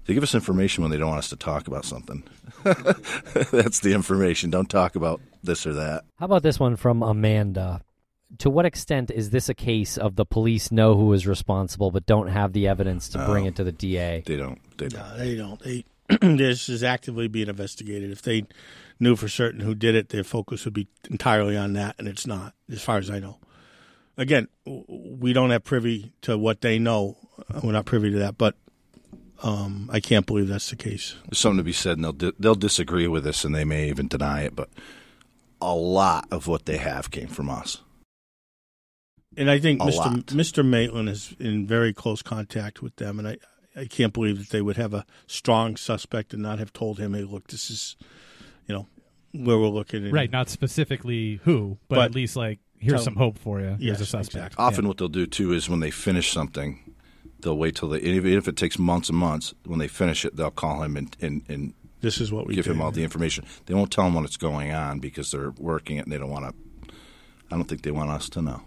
They 0.08 0.14
give 0.14 0.24
us 0.24 0.34
information 0.34 0.82
when 0.84 0.90
they 0.92 0.98
don't 0.98 1.10
want 1.10 1.20
us 1.20 1.30
to 1.30 1.36
talk 1.36 1.68
about 1.68 1.84
something. 1.86 2.24
That's 2.64 3.82
the 3.82 3.92
information. 3.94 4.50
Don't 4.50 4.70
talk 4.70 4.96
about 4.96 5.22
this 5.44 5.68
or 5.68 5.74
that. 5.74 6.06
How 6.18 6.26
about 6.26 6.44
this 6.44 6.60
one 6.60 6.76
from 6.78 7.04
Amanda? 7.04 7.82
To 8.40 8.50
what 8.50 8.66
extent 8.66 9.12
is 9.12 9.30
this 9.30 9.48
a 9.50 9.54
case 9.54 9.98
of 9.98 10.16
the 10.16 10.26
police 10.26 10.72
know 10.72 10.96
who 10.96 11.14
is 11.14 11.26
responsible 11.28 11.92
but 11.92 12.06
don't 12.06 12.28
have 12.28 12.54
the 12.54 12.68
evidence 12.68 13.10
to 13.10 13.26
bring 13.26 13.46
Oh. 13.46 13.48
it 13.50 13.56
to 13.58 13.64
the 13.64 13.72
DA? 13.72 14.24
They 14.26 14.36
don't. 14.38 14.60
They 14.78 14.88
don't. 14.90 15.08
"No, 15.08 15.18
they 15.18 15.36
don't. 15.36 15.60
They 15.62 15.86
this 16.22 16.70
is 16.70 16.84
actively 16.84 17.28
being 17.28 17.48
investigated. 17.50 18.12
If 18.12 18.22
they 18.22 18.44
knew 19.00 19.16
for 19.18 19.28
certain 19.28 19.60
who 19.62 19.76
did 19.76 19.94
it, 19.96 20.10
their 20.10 20.24
focus 20.24 20.66
would 20.66 20.74
be 20.74 20.88
entirely 21.10 21.56
on 21.58 21.74
that, 21.74 21.96
and 22.00 22.08
it's 22.08 22.26
not, 22.28 22.54
as 22.72 22.82
far 22.82 22.98
as 22.98 23.10
I 23.10 23.20
know. 23.20 23.38
Again, 24.18 24.48
w- 24.66 24.86
we 24.88 25.34
don't 25.34 25.50
have 25.50 25.64
privy 25.66 26.12
to 26.22 26.38
what 26.38 26.62
they 26.62 26.80
know. 26.80 27.18
We're 27.62 27.74
not 27.74 27.86
privy 27.86 28.10
to 28.12 28.20
that, 28.20 28.38
but 28.38 28.56
um, 29.44 29.90
I 29.92 30.00
can't 30.00 30.26
believe 30.26 30.48
that's 30.48 30.70
the 30.70 30.76
case. 30.76 31.16
There's 31.26 31.38
something 31.40 31.58
to 31.58 31.64
be 31.64 31.74
said, 31.74 31.98
and 31.98 32.04
they'll 32.04 32.14
di- 32.14 32.34
they'll 32.40 32.56
disagree 32.56 33.08
with 33.08 33.26
us, 33.28 33.44
and 33.46 33.54
they 33.54 33.64
may 33.66 33.90
even 33.90 34.08
deny 34.08 34.42
it. 34.42 34.56
But 34.56 34.70
a 35.62 35.74
lot 35.74 36.28
of 36.32 36.48
what 36.48 36.66
they 36.66 36.78
have 36.78 37.12
came 37.12 37.28
from 37.28 37.50
us. 37.50 37.82
And 39.36 39.50
I 39.52 39.60
think 39.60 39.82
A 39.82 39.86
Mr. 39.86 39.96
lot. 39.98 40.26
Mr. 40.28 40.66
Maitland 40.66 41.10
is 41.10 41.36
in 41.40 41.68
very 41.68 41.94
close 41.94 42.22
contact 42.22 42.82
with 42.82 42.96
them, 42.96 43.20
and 43.20 43.28
I, 43.28 43.38
I 43.76 43.86
can't 43.86 44.14
believe 44.14 44.40
that 44.40 44.50
they 44.50 44.62
would 44.62 44.78
have 44.78 44.94
a 44.94 45.06
strong 45.28 45.78
suspect 45.78 46.34
and 46.34 46.42
not 46.42 46.58
have 46.60 46.74
told 46.74 46.98
him, 46.98 47.14
"Hey, 47.14 47.24
look, 47.24 47.48
this 47.48 47.70
is, 47.70 47.96
you 48.68 48.74
know, 48.74 48.88
where 49.34 49.58
we're 49.60 49.68
looking." 49.68 50.04
And, 50.06 50.14
Right. 50.14 50.32
Not 50.32 50.50
specifically 50.50 51.40
who, 51.44 51.78
but, 51.88 51.96
But 51.98 52.06
at 52.06 52.16
least 52.16 52.36
like, 52.36 52.60
here's 52.80 53.04
some 53.04 53.16
hope 53.16 53.38
for 53.38 53.60
you. 53.60 53.68
Here's 53.80 53.82
Yes, 53.82 54.02
a 54.02 54.06
suspect. 54.08 54.36
exactly. 54.54 54.64
Often, 54.64 54.86
Yeah. 54.86 54.88
what 54.88 54.98
they'll 54.98 55.08
do 55.08 55.28
too 55.28 55.54
is 55.54 55.70
when 55.70 55.82
they 55.82 55.92
finish 55.92 56.32
something, 56.32 56.96
they'll 57.42 57.58
wait 57.58 57.76
till 57.76 57.90
they 57.90 58.00
even 58.00 58.34
if 58.34 58.48
it 58.48 58.56
takes 58.58 58.78
months 58.80 59.10
and 59.10 59.18
months. 59.18 59.54
When 59.66 59.80
they 59.80 59.88
finish 59.88 60.26
it, 60.26 60.36
they'll 60.36 60.52
call 60.52 60.84
him 60.84 60.98
and 60.98 61.16
and, 61.22 61.42
and 61.50 61.74
This 62.02 62.20
is 62.22 62.32
what 62.32 62.48
we 62.48 62.56
give 62.56 62.66
did. 62.66 62.72
him 62.76 62.82
all 62.82 62.92
the 62.92 63.04
information. 63.04 63.46
They 63.66 63.74
won't 63.74 63.92
tell 63.92 64.06
him 64.06 64.14
when 64.14 64.26
it's 64.26 64.38
going 64.38 64.72
on 64.74 65.00
because 65.00 65.32
they're 65.32 65.52
working 65.58 65.98
it 65.98 66.04
and 66.06 66.12
they 66.12 66.18
don't 66.18 66.30
want 66.30 66.46
to. 66.50 66.94
I 67.52 67.56
don't 67.56 67.66
think 67.66 67.82
they 67.84 67.92
want 67.92 68.10
us 68.12 68.28
to 68.30 68.42
know. 68.42 68.62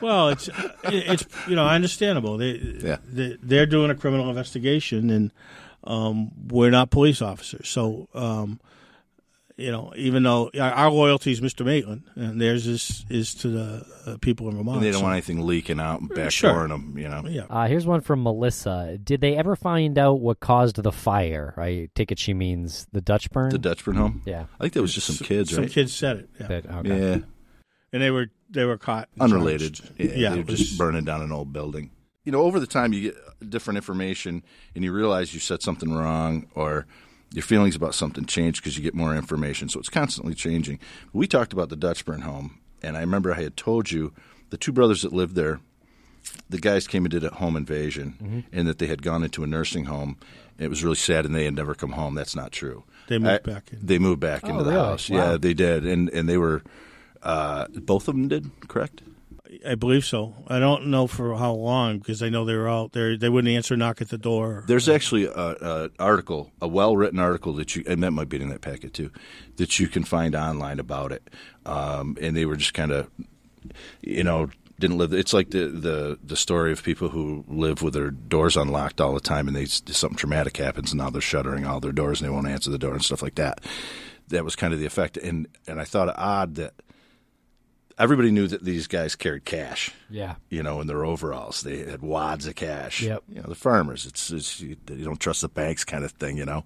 Well, 0.00 0.30
it's 0.30 0.48
uh, 0.48 0.72
it's 0.84 1.24
you 1.46 1.54
know 1.56 1.66
understandable. 1.66 2.38
They, 2.38 2.52
Yeah. 2.82 2.96
they 3.06 3.36
they're 3.42 3.66
doing 3.66 3.90
a 3.90 3.94
criminal 3.94 4.28
investigation, 4.30 5.10
and 5.10 5.30
um, 5.84 6.30
we're 6.48 6.70
not 6.70 6.90
police 6.90 7.20
officers. 7.22 7.68
So, 7.68 8.08
um, 8.14 8.60
you 9.60 9.70
know, 9.70 9.92
even 9.96 10.22
though 10.22 10.50
our, 10.58 10.70
our 10.72 10.90
loyalty 10.90 11.32
is 11.32 11.40
Mr. 11.40 11.64
Maitland, 11.64 12.04
and 12.16 12.40
theirs 12.40 12.66
is 12.66 13.04
is 13.10 13.34
to 13.36 13.48
the 13.48 13.86
uh, 14.06 14.16
people 14.20 14.48
in 14.48 14.56
Vermont. 14.56 14.78
And 14.78 14.86
they 14.86 14.90
don't 14.90 15.00
so- 15.00 15.04
want 15.04 15.12
anything 15.14 15.40
leaking 15.46 15.78
out 15.80 16.00
and 16.00 16.10
backdooring 16.10 16.30
Sure. 16.30 16.68
them. 16.68 16.94
You 16.98 17.08
know. 17.08 17.22
Yeah. 17.28 17.42
Uh, 17.50 17.66
here's 17.66 17.86
one 17.86 18.00
from 18.00 18.22
Melissa. 18.22 18.98
Did 19.02 19.20
they 19.20 19.36
ever 19.36 19.54
find 19.56 19.98
out 19.98 20.20
what 20.20 20.40
caused 20.40 20.82
the 20.82 20.92
fire? 20.92 21.54
I 21.56 21.88
take 21.94 22.10
it 22.10 22.18
she 22.18 22.34
means 22.34 22.86
the 22.92 23.00
Dutchburn. 23.00 23.50
The 23.50 23.58
Dutchburn 23.58 23.96
home. 23.96 24.22
yeah. 24.26 24.46
I 24.58 24.64
think 24.64 24.72
that 24.74 24.82
was 24.82 24.94
just 24.94 25.06
some 25.06 25.24
kids, 25.26 25.50
Some 25.50 25.64
right? 25.64 25.70
kids 25.72 25.94
said 25.94 26.16
it. 26.16 26.30
Yeah. 26.40 26.46
That- 26.48 26.66
okay. 26.66 26.88
Yeah, 27.10 27.18
and 27.92 28.02
they 28.02 28.10
were 28.10 28.26
they 28.48 28.64
were 28.64 28.78
caught 28.78 29.08
unrelated. 29.20 29.74
charged. 29.74 29.92
Yeah, 29.98 30.06
yeah 30.14 30.30
they 30.30 30.38
were 30.40 30.44
was- 30.46 30.58
just 30.58 30.78
burning 30.78 31.04
down 31.04 31.22
an 31.22 31.32
old 31.32 31.52
building. 31.52 31.90
You 32.24 32.32
know, 32.32 32.42
over 32.42 32.60
the 32.60 32.66
time 32.66 32.92
you 32.92 33.00
get 33.00 33.50
different 33.50 33.78
information, 33.78 34.42
and 34.74 34.84
you 34.84 34.92
realize 34.92 35.32
you 35.32 35.40
said 35.40 35.62
something 35.62 35.90
wrong, 35.92 36.46
or 36.54 36.86
your 37.32 37.42
feelings 37.42 37.76
about 37.76 37.94
something 37.94 38.24
change 38.26 38.56
because 38.60 38.76
you 38.76 38.82
get 38.82 38.94
more 38.94 39.14
information. 39.14 39.68
So 39.68 39.78
it's 39.80 39.88
constantly 39.88 40.34
changing. 40.34 40.78
We 41.12 41.26
talked 41.26 41.52
about 41.52 41.68
the 41.68 41.76
Dutchburn 41.76 42.22
home, 42.22 42.58
and 42.82 42.96
I 42.96 43.00
remember 43.00 43.32
I 43.32 43.40
had 43.42 43.56
told 43.56 43.90
you 43.90 44.12
the 44.50 44.56
two 44.58 44.72
brothers 44.72 45.02
that 45.02 45.12
lived 45.12 45.36
there. 45.36 45.60
The 46.50 46.58
guys 46.58 46.86
came 46.86 47.04
and 47.04 47.10
did 47.10 47.24
a 47.24 47.30
home 47.30 47.56
invasion, 47.56 48.14
Mm-hmm. 48.22 48.40
and 48.52 48.68
that 48.68 48.78
they 48.78 48.86
had 48.86 49.02
gone 49.02 49.22
into 49.24 49.42
a 49.42 49.46
nursing 49.46 49.86
home. 49.86 50.16
It 50.58 50.68
was 50.68 50.84
really 50.84 50.96
sad, 50.96 51.24
and 51.24 51.34
they 51.34 51.44
had 51.44 51.54
never 51.54 51.74
come 51.74 51.92
home. 51.92 52.14
That's 52.14 52.36
not 52.36 52.52
true. 52.52 52.84
They 53.08 53.18
moved 53.18 53.48
I- 53.48 53.52
back 53.52 53.72
in. 53.72 53.78
They 53.86 53.98
moved 53.98 54.20
back 54.20 54.42
into 54.44 54.62
the 54.62 54.70
really? 54.72 54.82
house. 54.84 55.08
Wow. 55.08 55.16
Yeah, 55.32 55.36
they 55.38 55.54
did, 55.54 55.86
and 55.86 56.08
and 56.10 56.28
they 56.28 56.36
were 56.36 56.62
uh, 57.22 57.66
both 57.68 58.06
of 58.08 58.14
them 58.16 58.28
did 58.28 58.50
correct. 58.68 59.02
I 59.66 59.74
believe 59.74 60.04
so. 60.04 60.34
I 60.46 60.58
don't 60.58 60.86
know 60.86 61.06
for 61.06 61.34
how 61.36 61.52
long 61.52 61.98
because 61.98 62.22
I 62.22 62.28
know 62.28 62.44
they 62.44 62.54
were 62.54 62.68
out 62.68 62.92
there. 62.92 63.16
They 63.16 63.28
wouldn't 63.28 63.52
answer 63.52 63.76
knock 63.76 64.00
at 64.00 64.08
the 64.08 64.18
door. 64.18 64.64
There's 64.66 64.88
actually 64.88 65.24
a, 65.24 65.30
a 65.32 65.90
article, 65.98 66.52
a 66.60 66.68
well 66.68 66.96
written 66.96 67.18
article 67.18 67.52
that 67.54 67.74
you, 67.74 67.82
and 67.86 68.02
that 68.02 68.12
might 68.12 68.28
be 68.28 68.40
in 68.40 68.48
that 68.50 68.60
packet 68.60 68.94
too, 68.94 69.10
that 69.56 69.78
you 69.78 69.88
can 69.88 70.04
find 70.04 70.34
online 70.34 70.78
about 70.78 71.12
it. 71.12 71.28
Um, 71.66 72.16
and 72.20 72.36
they 72.36 72.46
were 72.46 72.56
just 72.56 72.74
kind 72.74 72.92
of, 72.92 73.10
you 74.02 74.22
know, 74.22 74.50
didn't 74.78 74.98
live. 74.98 75.12
It's 75.12 75.32
like 75.32 75.50
the, 75.50 75.66
the 75.68 76.18
the 76.22 76.36
story 76.36 76.72
of 76.72 76.82
people 76.82 77.08
who 77.08 77.44
live 77.48 77.82
with 77.82 77.94
their 77.94 78.10
doors 78.10 78.56
unlocked 78.56 79.00
all 79.00 79.14
the 79.14 79.20
time, 79.20 79.48
and 79.48 79.56
they 79.56 79.66
something 79.66 80.16
traumatic 80.16 80.56
happens, 80.56 80.92
and 80.92 80.98
now 80.98 81.10
they're 81.10 81.20
shuttering 81.20 81.66
all 81.66 81.80
their 81.80 81.92
doors, 81.92 82.20
and 82.20 82.28
they 82.28 82.32
won't 82.32 82.48
answer 82.48 82.70
the 82.70 82.78
door 82.78 82.94
and 82.94 83.04
stuff 83.04 83.22
like 83.22 83.34
that. 83.34 83.60
That 84.28 84.44
was 84.44 84.56
kind 84.56 84.72
of 84.72 84.80
the 84.80 84.86
effect, 84.86 85.16
and 85.16 85.48
and 85.66 85.80
I 85.80 85.84
thought 85.84 86.08
it 86.08 86.14
odd 86.16 86.54
that 86.56 86.74
everybody 88.00 88.30
knew 88.30 88.48
that 88.48 88.64
these 88.64 88.86
guys 88.86 89.14
carried 89.14 89.44
cash. 89.44 89.92
Yeah. 90.08 90.36
You 90.48 90.62
know, 90.62 90.80
in 90.80 90.86
their 90.86 91.04
overalls, 91.04 91.62
they 91.62 91.78
had 91.78 92.02
wads 92.02 92.46
of 92.46 92.56
cash. 92.56 93.02
Yep. 93.02 93.22
You 93.28 93.42
know, 93.42 93.48
the 93.48 93.54
farmers. 93.54 94.06
It's, 94.06 94.30
it's 94.30 94.60
you, 94.60 94.76
you 94.88 95.04
don't 95.04 95.20
trust 95.20 95.42
the 95.42 95.48
banks, 95.48 95.84
kind 95.84 96.04
of 96.04 96.12
thing. 96.12 96.36
You 96.36 96.46
know. 96.46 96.64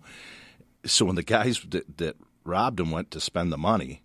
So 0.87 1.05
when 1.05 1.17
the 1.17 1.23
guys 1.23 1.61
that, 1.69 1.99
that 1.99 2.17
robbed 2.45 2.79
them 2.79 2.91
went 2.91 3.11
to 3.11 3.21
spend 3.21 3.53
the 3.53 3.59
money, 3.59 4.03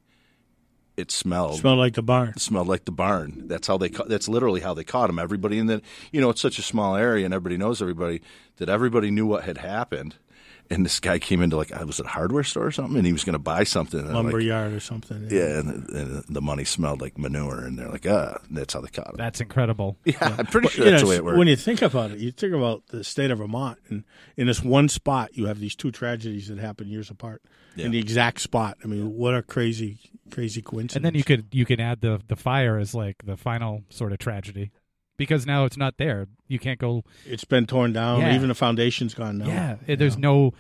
it 0.97 1.11
smelled 1.11 1.59
smelled 1.59 1.80
like 1.80 1.93
the 1.93 2.01
barn. 2.01 2.30
It 2.30 2.41
smelled 2.41 2.67
like 2.67 2.86
the 2.86 2.91
barn. 2.91 3.47
That's 3.47 3.67
how 3.67 3.77
they. 3.77 3.89
Ca- 3.89 4.05
that's 4.05 4.27
literally 4.27 4.61
how 4.61 4.73
they 4.73 4.84
caught 4.84 5.09
him. 5.09 5.19
Everybody 5.19 5.59
in 5.59 5.67
the, 5.67 5.82
you 6.11 6.19
know, 6.19 6.30
it's 6.30 6.41
such 6.41 6.59
a 6.59 6.63
small 6.63 6.95
area, 6.95 7.25
and 7.25 7.34
everybody 7.34 7.57
knows 7.57 7.82
everybody. 7.82 8.21
That 8.57 8.67
everybody 8.67 9.11
knew 9.11 9.25
what 9.25 9.45
had 9.45 9.59
happened, 9.59 10.15
and 10.72 10.86
this 10.86 10.99
guy 10.99 11.17
came 11.20 11.41
into 11.41 11.57
like, 11.57 11.72
I 11.72 11.84
was 11.84 11.99
it 11.99 12.05
a 12.05 12.09
hardware 12.09 12.43
store 12.43 12.65
or 12.67 12.72
something, 12.72 12.97
and 12.97 13.05
he 13.05 13.11
was 13.13 13.24
going 13.24 13.34
to 13.34 13.39
buy 13.39 13.63
something. 13.63 13.99
and 13.99 14.13
Lumber 14.13 14.38
like, 14.38 14.45
yard 14.47 14.74
or 14.74 14.80
something. 14.80 15.28
yeah, 15.32 15.59
and, 15.59 15.89
and 15.89 16.24
the 16.30 16.41
money 16.41 16.63
smelled 16.63 17.01
like 17.01 17.17
manure, 17.17 17.59
and 17.61 17.80
they're 17.80 17.89
like, 17.89 18.05
ah, 18.07 18.38
and 18.47 18.55
that's 18.57 18.74
how 18.74 18.82
they 18.82 18.88
caught 18.89 19.07
him. 19.09 19.15
That's 19.17 19.41
incredible. 19.41 19.97
Yeah, 20.05 20.36
I'm 20.38 20.45
pretty 20.45 20.67
But, 20.67 20.72
sure 20.74 20.86
that's 20.86 21.01
know, 21.01 21.07
the 21.07 21.11
way 21.11 21.15
it 21.17 21.24
works. 21.26 21.38
When 21.38 21.47
you 21.47 21.55
think 21.55 21.82
about 21.82 22.11
it, 22.11 22.20
you 22.20 22.32
think 22.32 22.53
about 22.53 22.88
the 22.88 23.03
state 23.03 23.32
of 23.32 23.39
Vermont, 23.39 23.80
and 23.89 24.03
in 24.38 24.47
this 24.47 24.63
one 24.63 24.89
spot, 24.89 25.36
you 25.36 25.45
have 25.47 25.59
these 25.59 25.76
two 25.76 25.91
tragedies 25.91 26.47
that 26.49 26.57
happen 26.59 26.88
years 26.88 27.09
apart 27.09 27.41
Yeah. 27.76 27.86
in 27.86 27.91
the 27.91 27.99
exact 27.99 28.39
spot. 28.41 28.78
I 28.84 28.88
mean, 28.88 29.15
what 29.15 29.36
a 29.36 29.41
crazy, 29.41 29.99
crazy 30.32 30.61
coincidence! 30.61 30.95
And 30.95 31.05
then 31.05 31.15
you 31.15 31.24
could 31.24 31.45
you 31.51 31.65
can 31.65 31.80
add 31.80 32.01
the 32.01 32.22
the 32.28 32.36
fire 32.36 32.78
as 32.78 32.93
like 32.93 33.24
the 33.26 33.38
final 33.38 33.84
sort 33.89 34.11
of 34.11 34.20
tragedy, 34.20 34.72
because 35.20 35.45
now 35.45 35.65
it's 35.65 35.78
not 35.78 35.97
there. 35.97 36.28
You 36.47 36.57
can't 36.57 36.80
go. 36.80 37.03
it's 37.28 37.43
been 37.43 37.67
torn 37.67 37.93
down. 37.93 38.22
Yeah. 38.22 38.34
Even 38.34 38.47
the 38.47 38.55
foundation's 38.55 39.13
gone 39.13 39.38
now. 39.38 39.47
Yeah, 39.47 39.76
eh, 39.88 39.95
there's 39.95 40.17
no. 40.17 40.53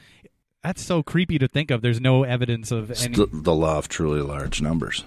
That's 0.61 0.83
so 0.83 1.01
creepy 1.01 1.39
to 1.39 1.47
think 1.47 1.71
of. 1.71 1.81
There's 1.81 2.01
no 2.01 2.23
evidence 2.23 2.69
of 2.69 2.91
any. 2.91 3.15
the, 3.15 3.27
the 3.31 3.55
law 3.55 3.77
of 3.77 3.87
truly 3.87 4.21
large 4.21 4.61
numbers. 4.61 5.05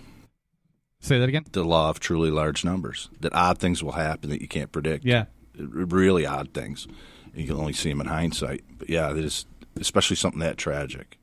Say 1.00 1.18
that 1.18 1.28
again. 1.28 1.44
The 1.52 1.64
law 1.64 1.90
of 1.90 2.00
truly 2.00 2.30
large 2.30 2.64
numbers. 2.64 3.10
That 3.20 3.34
odd 3.34 3.58
things 3.58 3.82
will 3.82 3.92
happen 3.92 4.30
that 4.30 4.40
you 4.40 4.48
can't 4.48 4.72
predict. 4.72 5.04
Yeah. 5.04 5.26
really 5.56 6.24
odd 6.24 6.54
things. 6.54 6.88
You 7.34 7.46
can 7.46 7.56
only 7.56 7.74
see 7.74 7.90
them 7.90 8.00
in 8.00 8.06
hindsight. 8.06 8.64
But 8.78 8.88
yeah, 8.88 9.10
it 9.10 9.18
is 9.18 9.44
especially 9.78 10.16
something 10.16 10.40
that 10.40 10.56
tragic. 10.56 11.18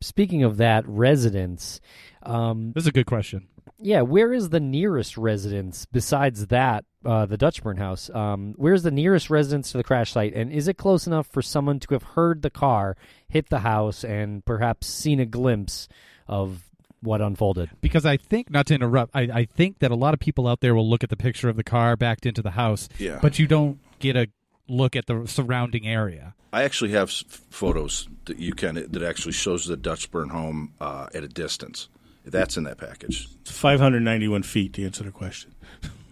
Speaking 0.00 0.42
of 0.42 0.56
that, 0.56 0.88
residence. 0.88 1.80
Um, 2.22 2.72
This 2.72 2.84
is 2.84 2.88
a 2.88 2.92
good 2.92 3.06
question. 3.06 3.48
Yeah, 3.84 4.00
where 4.00 4.32
is 4.32 4.48
the 4.48 4.60
nearest 4.60 5.18
residence 5.18 5.84
besides 5.92 6.46
that, 6.46 6.86
uh, 7.04 7.26
the 7.26 7.36
Dutchburn 7.36 7.76
house? 7.76 8.08
Um, 8.08 8.54
where's 8.56 8.82
the 8.82 8.90
nearest 8.90 9.28
residence 9.28 9.70
to 9.72 9.76
the 9.78 9.84
crash 9.84 10.12
site, 10.12 10.32
and 10.34 10.50
is 10.50 10.68
it 10.68 10.78
close 10.78 11.06
enough 11.06 11.26
for 11.26 11.42
someone 11.42 11.78
to 11.80 11.92
have 11.94 12.02
heard 12.02 12.40
the 12.40 12.48
car 12.50 12.96
hit 13.28 13.50
the 13.50 13.58
house 13.60 14.02
and 14.02 14.42
perhaps 14.44 14.86
seen 14.86 15.20
a 15.20 15.26
glimpse 15.26 15.86
of 16.26 16.62
what 17.02 17.20
unfolded? 17.20 17.68
Because 17.82 18.06
I 18.06 18.16
think, 18.16 18.50
not 18.50 18.66
to 18.68 18.74
interrupt, 18.74 19.14
I, 19.14 19.22
I 19.22 19.44
think 19.44 19.80
that 19.80 19.90
a 19.90 19.96
lot 19.96 20.14
of 20.14 20.20
people 20.20 20.48
out 20.48 20.60
there 20.60 20.74
will 20.74 20.88
look 20.88 21.04
at 21.04 21.10
the 21.10 21.16
picture 21.16 21.50
of 21.50 21.56
the 21.56 21.64
car 21.64 21.94
backed 21.96 22.24
into 22.24 22.40
the 22.40 22.52
house, 22.52 22.88
Yeah. 22.98 23.18
but 23.20 23.38
you 23.38 23.46
don't 23.46 23.78
get 23.98 24.16
a 24.16 24.28
look 24.66 24.96
at 24.96 25.04
the 25.04 25.26
surrounding 25.26 25.86
area. 25.86 26.34
I 26.54 26.62
actually 26.62 26.92
have 26.92 27.10
photos 27.10 28.08
that 28.24 28.38
you 28.38 28.54
can 28.54 28.76
that 28.76 29.02
actually 29.02 29.32
shows 29.32 29.66
the 29.66 29.76
Dutchburn 29.76 30.30
home 30.30 30.72
uh, 30.80 31.08
at 31.12 31.22
a 31.22 31.28
distance. 31.28 31.90
That's 32.24 32.56
in 32.56 32.64
that 32.64 32.78
package. 32.78 33.28
It's 33.42 33.50
591 33.50 34.42
feet 34.44 34.72
to 34.74 34.84
answer 34.84 35.04
the 35.04 35.10
question. 35.10 35.54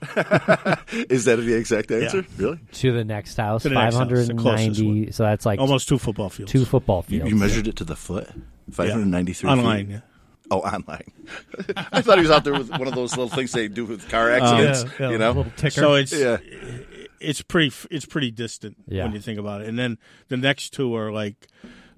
Is 1.09 1.25
that 1.27 1.37
the 1.37 1.55
exact 1.57 1.91
answer? 1.91 2.25
Really? 2.37 2.59
To 2.73 2.93
the 2.93 3.05
next 3.05 3.37
house, 3.37 3.63
To 3.63 3.69
the 3.69 3.75
next 3.77 3.95
house, 3.97 4.09
the 4.09 4.35
closest 4.35 4.79
590. 4.81 5.13
So 5.13 5.23
that's 5.25 5.47
like 5.47 5.61
Almost 5.61 5.89
two 5.89 5.99
football 5.99 6.29
fields. 6.29 6.51
two 6.53 6.65
football 6.65 7.05
You, 7.09 7.19
fields. 7.21 7.31
you 7.33 7.37
measured 7.39 7.69
it 7.69 7.77
to 7.77 7.85
the 7.85 7.97
foot? 7.97 8.29
593 8.73 9.51
online. 9.51 9.87
feet? 9.87 9.93
Yeah. 9.95 10.01
Oh, 10.51 10.59
online. 10.59 11.11
I 11.93 12.03
thought 12.03 12.19
he 12.19 12.23
was 12.23 12.31
out 12.31 12.45
there 12.45 12.53
with 12.53 12.69
one 12.71 12.87
of 12.87 12.95
those 12.95 13.13
little 13.17 13.29
things 13.29 13.53
they 13.53 13.69
do 13.69 13.85
with 13.87 14.09
car 14.11 14.31
uh, 14.31 14.37
accidents. 14.41 14.93
yeah, 15.01 15.09
you 15.11 15.15
a 15.15 15.19
know? 15.19 15.29
little 15.33 15.53
ticker. 15.57 15.71
So 15.81 15.95
it's 15.95 16.13
Yeah. 16.13 16.39
it's 17.21 17.41
pretty 17.41 17.73
it's 17.91 18.05
pretty 18.05 18.31
distant 18.33 18.77
Yeah. 18.89 19.05
when 19.05 19.13
you 19.15 19.21
think 19.21 19.39
about 19.39 19.63
it. 19.63 19.69
And 19.69 19.79
then 19.79 19.99
the 20.29 20.37
next 20.37 20.71
two 20.75 20.95
are 20.97 21.11
like 21.13 21.49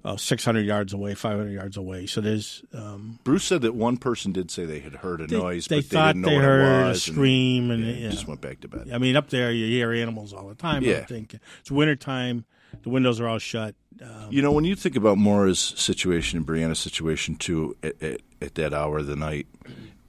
uh, 0.05 0.15
600 0.15 0.65
yards 0.65 0.93
away, 0.93 1.15
500 1.15 1.51
yards 1.51 1.75
away. 1.77 2.05
So 2.05 2.21
there's 2.21 2.63
um, 2.73 3.19
Bruce 3.23 3.43
said 3.43 3.61
that 3.63 3.73
one 3.75 3.97
person 3.97 4.31
did 4.31 4.51
say 4.51 4.63
they 4.63 4.79
had 4.79 4.93
heard 4.97 5.19
a 5.19 5.27
they, 5.27 5.37
noise, 5.37 5.65
they 5.65 5.77
but 5.81 5.89
they 5.89 5.95
thought 5.97 6.07
didn't 6.13 6.21
know 6.21 6.29
they 6.29 6.35
what 6.35 6.43
heard 6.43 6.61
it 6.61 6.83
a 6.85 6.87
was. 6.89 7.07
and- 7.07 7.15
scream 7.15 7.71
and, 7.71 7.83
yeah, 7.85 7.93
yeah. 7.93 8.09
just 8.09 8.27
went 8.27 8.39
back 8.39 8.59
to 8.61 8.67
bed. 8.67 8.89
I 8.93 8.99
mean, 8.99 9.15
up 9.17 9.29
there 9.31 9.51
you 9.51 9.65
hear 9.65 9.91
animals 9.91 10.31
all 10.31 10.47
the 10.47 10.55
time. 10.55 10.83
Yeah. 10.83 10.99
I 10.99 11.03
think 11.05 11.35
it's 11.59 11.71
wintertime. 11.71 12.45
The 12.83 12.89
windows 12.89 13.19
are 13.19 13.27
all 13.27 13.39
shut. 13.39 13.73
Um, 14.01 14.27
You 14.29 14.41
know, 14.41 14.51
when 14.51 14.63
you 14.65 14.75
think 14.75 14.95
about 14.95 15.17
Maura's 15.17 15.59
situation 15.59 16.37
and 16.37 16.45
Brianna's 16.45 16.79
situation 16.79 17.35
too, 17.35 17.75
at, 17.81 18.01
at, 18.03 18.21
at 18.41 18.55
that 18.55 18.73
hour 18.73 18.99
of 18.99 19.07
the 19.07 19.15
night, 19.15 19.47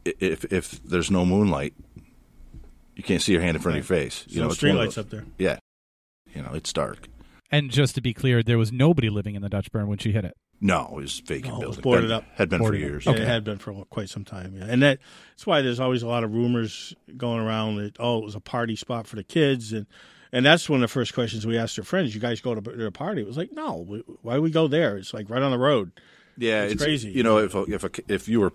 if 0.04 0.44
if 0.52 0.82
there's 0.84 1.10
no 1.10 1.24
moonlight, 1.24 1.72
you 2.96 3.02
can't 3.02 3.22
see 3.22 3.32
your 3.32 3.42
hand 3.42 3.56
in 3.56 3.62
front 3.62 3.78
of 3.78 3.88
your 3.88 3.98
face. 3.98 4.24
You 4.28 4.40
know, 4.40 4.46
no 4.46 4.52
it's 4.52 4.62
one 4.62 4.72
streetlights 4.72 4.98
up 4.98 5.10
there. 5.10 5.24
Yeah, 5.38 5.58
you 6.34 6.42
know, 6.42 6.50
it's 6.54 6.72
dark. 6.72 7.08
And 7.50 7.70
just 7.70 7.94
to 7.94 8.00
be 8.00 8.12
clear, 8.12 8.42
there 8.42 8.58
was 8.58 8.72
nobody 8.72 9.08
living 9.08 9.34
in 9.34 9.42
the 9.42 9.48
Dutchburn 9.48 9.86
when 9.88 9.98
she 9.98 10.12
hit 10.12 10.24
it. 10.24 10.36
No, 10.60 10.88
it 10.92 10.94
was 10.94 11.20
vacant 11.20 11.54
No, 11.54 11.62
it 11.62 11.66
was 11.68 11.76
building. 11.76 11.82
boarded 11.82 12.08
Been- 12.08 12.16
up. 12.16 12.24
Had 12.34 12.48
been 12.48 12.58
Boarded 12.60 12.80
for 12.80 12.86
years. 12.88 13.06
Yeah, 13.06 13.12
Okay. 13.12 13.22
It 13.22 13.28
had 13.28 13.44
been 13.44 13.58
for 13.58 13.84
quite 13.90 14.08
some 14.08 14.24
time, 14.24 14.54
yeah. 14.56 14.64
And 14.68 14.82
that, 14.82 14.98
that's 15.30 15.46
why 15.46 15.60
there's 15.60 15.78
always 15.80 16.02
a 16.02 16.06
lot 16.08 16.24
of 16.24 16.32
rumors 16.32 16.94
going 17.16 17.40
around 17.40 17.76
that 17.76 17.96
oh, 18.00 18.18
it 18.18 18.24
was 18.24 18.34
a 18.34 18.40
party 18.40 18.74
spot 18.74 19.06
for 19.06 19.16
the 19.16 19.22
kids, 19.24 19.72
and 19.72 19.86
and 20.32 20.44
that's 20.46 20.68
one 20.68 20.78
of 20.78 20.88
the 20.88 20.92
first 20.92 21.14
questions 21.14 21.46
we 21.46 21.56
asked 21.58 21.78
our 21.78 21.84
friends. 21.84 22.14
You 22.14 22.20
guys 22.20 22.40
go 22.40 22.54
to 22.54 22.60
their 22.76 22.90
party? 22.90 23.20
It 23.20 23.26
was 23.26 23.36
like, 23.36 23.52
no, 23.52 23.84
we, 23.86 23.98
why 24.22 24.34
do 24.36 24.42
we 24.42 24.50
go 24.50 24.66
there? 24.66 24.96
It's 24.96 25.12
like 25.14 25.28
right 25.30 25.42
on 25.42 25.50
the 25.50 25.58
road. 25.58 25.92
Yeah, 26.38 26.64
It's 26.64 26.82
crazy. 26.82 27.10
You 27.10 27.22
know, 27.22 27.38
if 27.38 27.54
a, 27.54 27.62
if 27.64 27.84
a, 27.84 27.90
if 28.08 28.28
you 28.28 28.40
were 28.40 28.52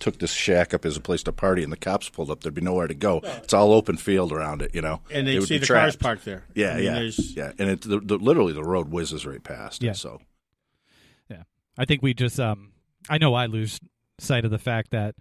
took 0.00 0.18
this 0.18 0.32
shack 0.32 0.72
up 0.74 0.84
as 0.84 0.96
a 0.96 1.00
place 1.00 1.22
to 1.24 1.32
party 1.32 1.62
and 1.62 1.70
the 1.70 1.76
cops 1.76 2.08
pulled 2.08 2.30
up, 2.30 2.40
there'd 2.40 2.54
be 2.54 2.60
nowhere 2.60 2.88
to 2.88 2.94
go. 2.94 3.20
It's 3.22 3.52
all 3.54 3.72
open 3.72 3.96
field 3.96 4.32
around 4.32 4.62
it. 4.62 4.74
You 4.74 4.80
know, 4.82 5.02
And 5.12 5.26
They 5.26 5.32
they 5.34 5.38
would 5.38 5.48
see 5.48 5.58
the 5.58 5.66
trapped. 5.66 5.82
cars 5.84 5.96
parked 5.96 6.24
there. 6.24 6.44
Yeah, 6.54 6.70
I 6.72 6.74
mean, 6.76 6.84
yeah, 6.84 6.92
there's- 6.94 7.36
yeah. 7.36 7.52
And 7.58 7.70
it 7.70 7.82
the, 7.82 8.00
the, 8.00 8.16
literally 8.16 8.52
the 8.52 8.64
road 8.64 8.88
whizzes 8.90 9.24
right 9.26 9.42
past. 9.44 9.82
Yeah. 9.82 9.92
so 9.92 10.20
Yeah, 11.30 11.42
I 11.78 11.84
think 11.84 12.02
we 12.02 12.14
just. 12.14 12.40
Um, 12.40 12.72
I 13.08 13.18
know 13.18 13.34
I 13.34 13.46
lose 13.46 13.78
sight 14.18 14.44
of 14.44 14.50
the 14.50 14.58
fact 14.58 14.90
that 14.90 15.14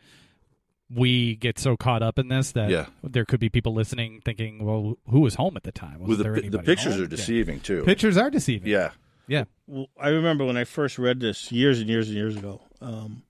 we 0.89 1.35
get 1.35 1.59
so 1.59 1.77
caught 1.77 2.01
up 2.01 2.17
in 2.17 2.29
this 2.29 2.51
that 2.53 2.69
Yeah. 2.69 2.87
there 3.03 3.23
could 3.25 3.39
be 3.39 3.47
people 3.49 3.73
listening 3.73 4.21
thinking, 4.25 4.65
"Well, 4.65 4.97
who 5.09 5.19
was 5.19 5.35
home 5.35 5.55
at 5.55 5.63
the 5.63 5.71
time? 5.71 5.99
Well, 5.99 6.09
Was 6.09 6.17
the, 6.17 6.23
there 6.23 6.41
pi- 6.41 6.49
the 6.49 6.59
pictures 6.59 6.95
home?" 6.95 7.03
are 7.03 7.07
deceiving 7.07 7.59
too. 7.59 7.83
Pictures 7.83 8.17
are 8.17 8.29
deceiving. 8.31 8.67
Yeah, 8.69 8.91
yeah. 9.27 9.43
Well, 9.67 9.87
I 9.99 10.09
remember 10.09 10.45
when 10.45 10.57
I 10.57 10.63
first 10.63 10.97
read 10.97 11.19
this 11.19 11.51
years 11.51 11.79
and 11.79 11.87
years 11.89 12.07
and 12.07 12.17
years 12.17 12.35
ago. 12.35 12.61
Um, 12.81 13.21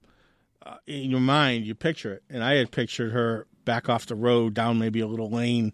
uh, 0.66 0.76
in 0.88 1.10
your 1.10 1.20
mind, 1.20 1.66
you 1.66 1.76
picture 1.76 2.14
it, 2.14 2.24
and 2.30 2.44
I 2.44 2.56
had 2.56 2.72
pictured 2.72 3.12
her 3.12 3.48
back 3.66 3.88
off 3.90 4.06
the 4.08 4.16
road 4.16 4.54
down 4.54 4.80
maybe 4.80 5.00
a 5.00 5.08
little 5.08 5.30
lane 5.30 5.74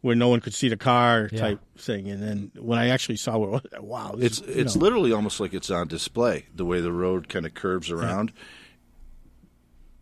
where 0.00 0.14
no 0.14 0.28
one 0.28 0.40
could 0.40 0.52
see 0.54 0.68
the 0.68 0.76
car 0.76 1.28
Yeah. 1.32 1.40
type 1.40 1.60
thing. 1.78 2.08
And 2.10 2.22
then 2.22 2.50
when 2.58 2.78
I 2.78 2.88
actually 2.88 3.16
saw 3.16 3.38
what, 3.38 3.64
it 3.72 3.82
wow, 3.82 4.14
it's 4.18 4.40
is, 4.40 4.56
it's 4.56 4.76
know, 4.76 4.82
literally 4.82 5.12
almost 5.12 5.40
like 5.40 5.54
it's 5.54 5.70
on 5.70 5.88
display. 5.88 6.46
The 6.54 6.64
way 6.64 6.80
the 6.80 6.92
road 6.92 7.28
kind 7.28 7.46
of 7.46 7.54
curves 7.54 7.90
around. 7.90 8.32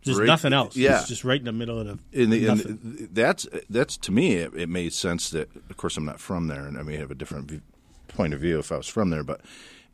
there's 0.03 0.19
right- 0.19 0.25
nothing 0.27 0.51
else. 0.53 0.75
yeah. 0.75 0.99
it's 0.99 1.07
just 1.07 1.23
right 1.23 1.39
in 1.39 1.45
the 1.45 1.53
middle 1.53 1.79
of 1.79 1.87
the. 1.87 1.99
In 2.11 2.29
the, 2.29 2.45
nothing. 2.47 2.67
in 2.99 3.09
that's 3.13 3.47
that's 3.69 3.95
to 3.97 4.11
me 4.11 4.33
it, 4.35 4.53
it 4.53 4.69
made 4.69 4.91
sense 4.93 5.29
that 5.29 5.49
of 5.69 5.77
course 5.77 5.95
I'm 5.97 6.05
not 6.05 6.19
from 6.19 6.47
there 6.47 6.65
and 6.65 6.77
I 6.77 6.83
may 6.83 6.97
have 6.97 7.09
a 7.11 7.15
different 7.15 7.49
view, 7.49 7.61
point 8.09 8.33
of 8.33 8.41
view 8.41 8.59
if 8.59 8.71
I 8.71 8.77
was 8.77 8.87
from 8.87 9.09
there 9.09 9.23
but 9.23 9.39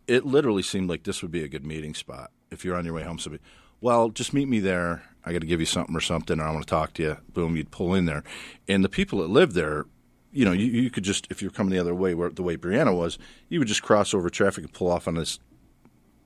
it 0.07 0.25
literally 0.25 0.63
seemed 0.63 0.89
like 0.89 1.03
this 1.03 1.21
would 1.21 1.32
be 1.32 1.43
a 1.43 1.47
good 1.47 1.63
meeting 1.65 1.93
spot 1.93 2.32
if 2.49 2.65
you're 2.65 2.75
on 2.75 2.84
your 2.86 2.95
way 2.95 3.03
home 3.03 3.19
somebody 3.19 3.43
well 3.82 4.09
just 4.09 4.34
meet 4.34 4.47
me 4.47 4.59
there 4.59 5.03
I 5.25 5.32
got 5.34 5.41
to 5.41 5.47
give 5.47 5.59
you 5.59 5.65
something 5.65 5.95
or 5.95 6.01
something 6.01 6.39
or 6.39 6.43
I 6.43 6.51
want 6.51 6.65
to 6.65 6.69
talk 6.69 6.93
to 6.93 7.03
you 7.03 7.17
boom 7.34 7.55
you'd 7.55 7.71
pull 7.71 7.93
in 7.93 8.05
there 8.05 8.23
and 8.67 8.84
the 8.84 8.89
people 8.89 9.19
that 9.19 9.30
live 9.30 9.53
there 9.53 9.86
you 10.32 10.45
know 10.45 10.51
you, 10.51 10.65
you 10.67 10.89
could 10.89 11.03
just 11.03 11.27
if 11.30 11.41
you're 11.41 11.51
coming 11.51 11.71
the 11.71 11.80
other 11.80 11.95
way 11.95 12.13
where 12.13 12.30
the 12.30 12.43
way 12.43 12.55
Brianna 12.57 12.95
was 12.95 13.17
you 13.49 13.59
would 13.59 13.67
just 13.67 13.84
cross 13.84 14.13
over 14.13 14.30
traffic 14.30 14.63
and 14.63 14.73
pull 14.73 14.89
off 14.91 15.07
on 15.07 15.15
this 15.15 15.39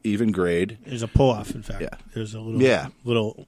even 0.04 0.32
grade 0.32 0.78
There's 0.86 1.02
a 1.02 1.08
pull 1.08 1.30
off. 1.30 1.56
In 1.56 1.64
fact, 1.64 1.82
Yeah. 1.82 1.96
there's 2.14 2.34
a 2.34 2.40
little, 2.42 2.62
Yeah. 2.62 2.90
little. 3.06 3.48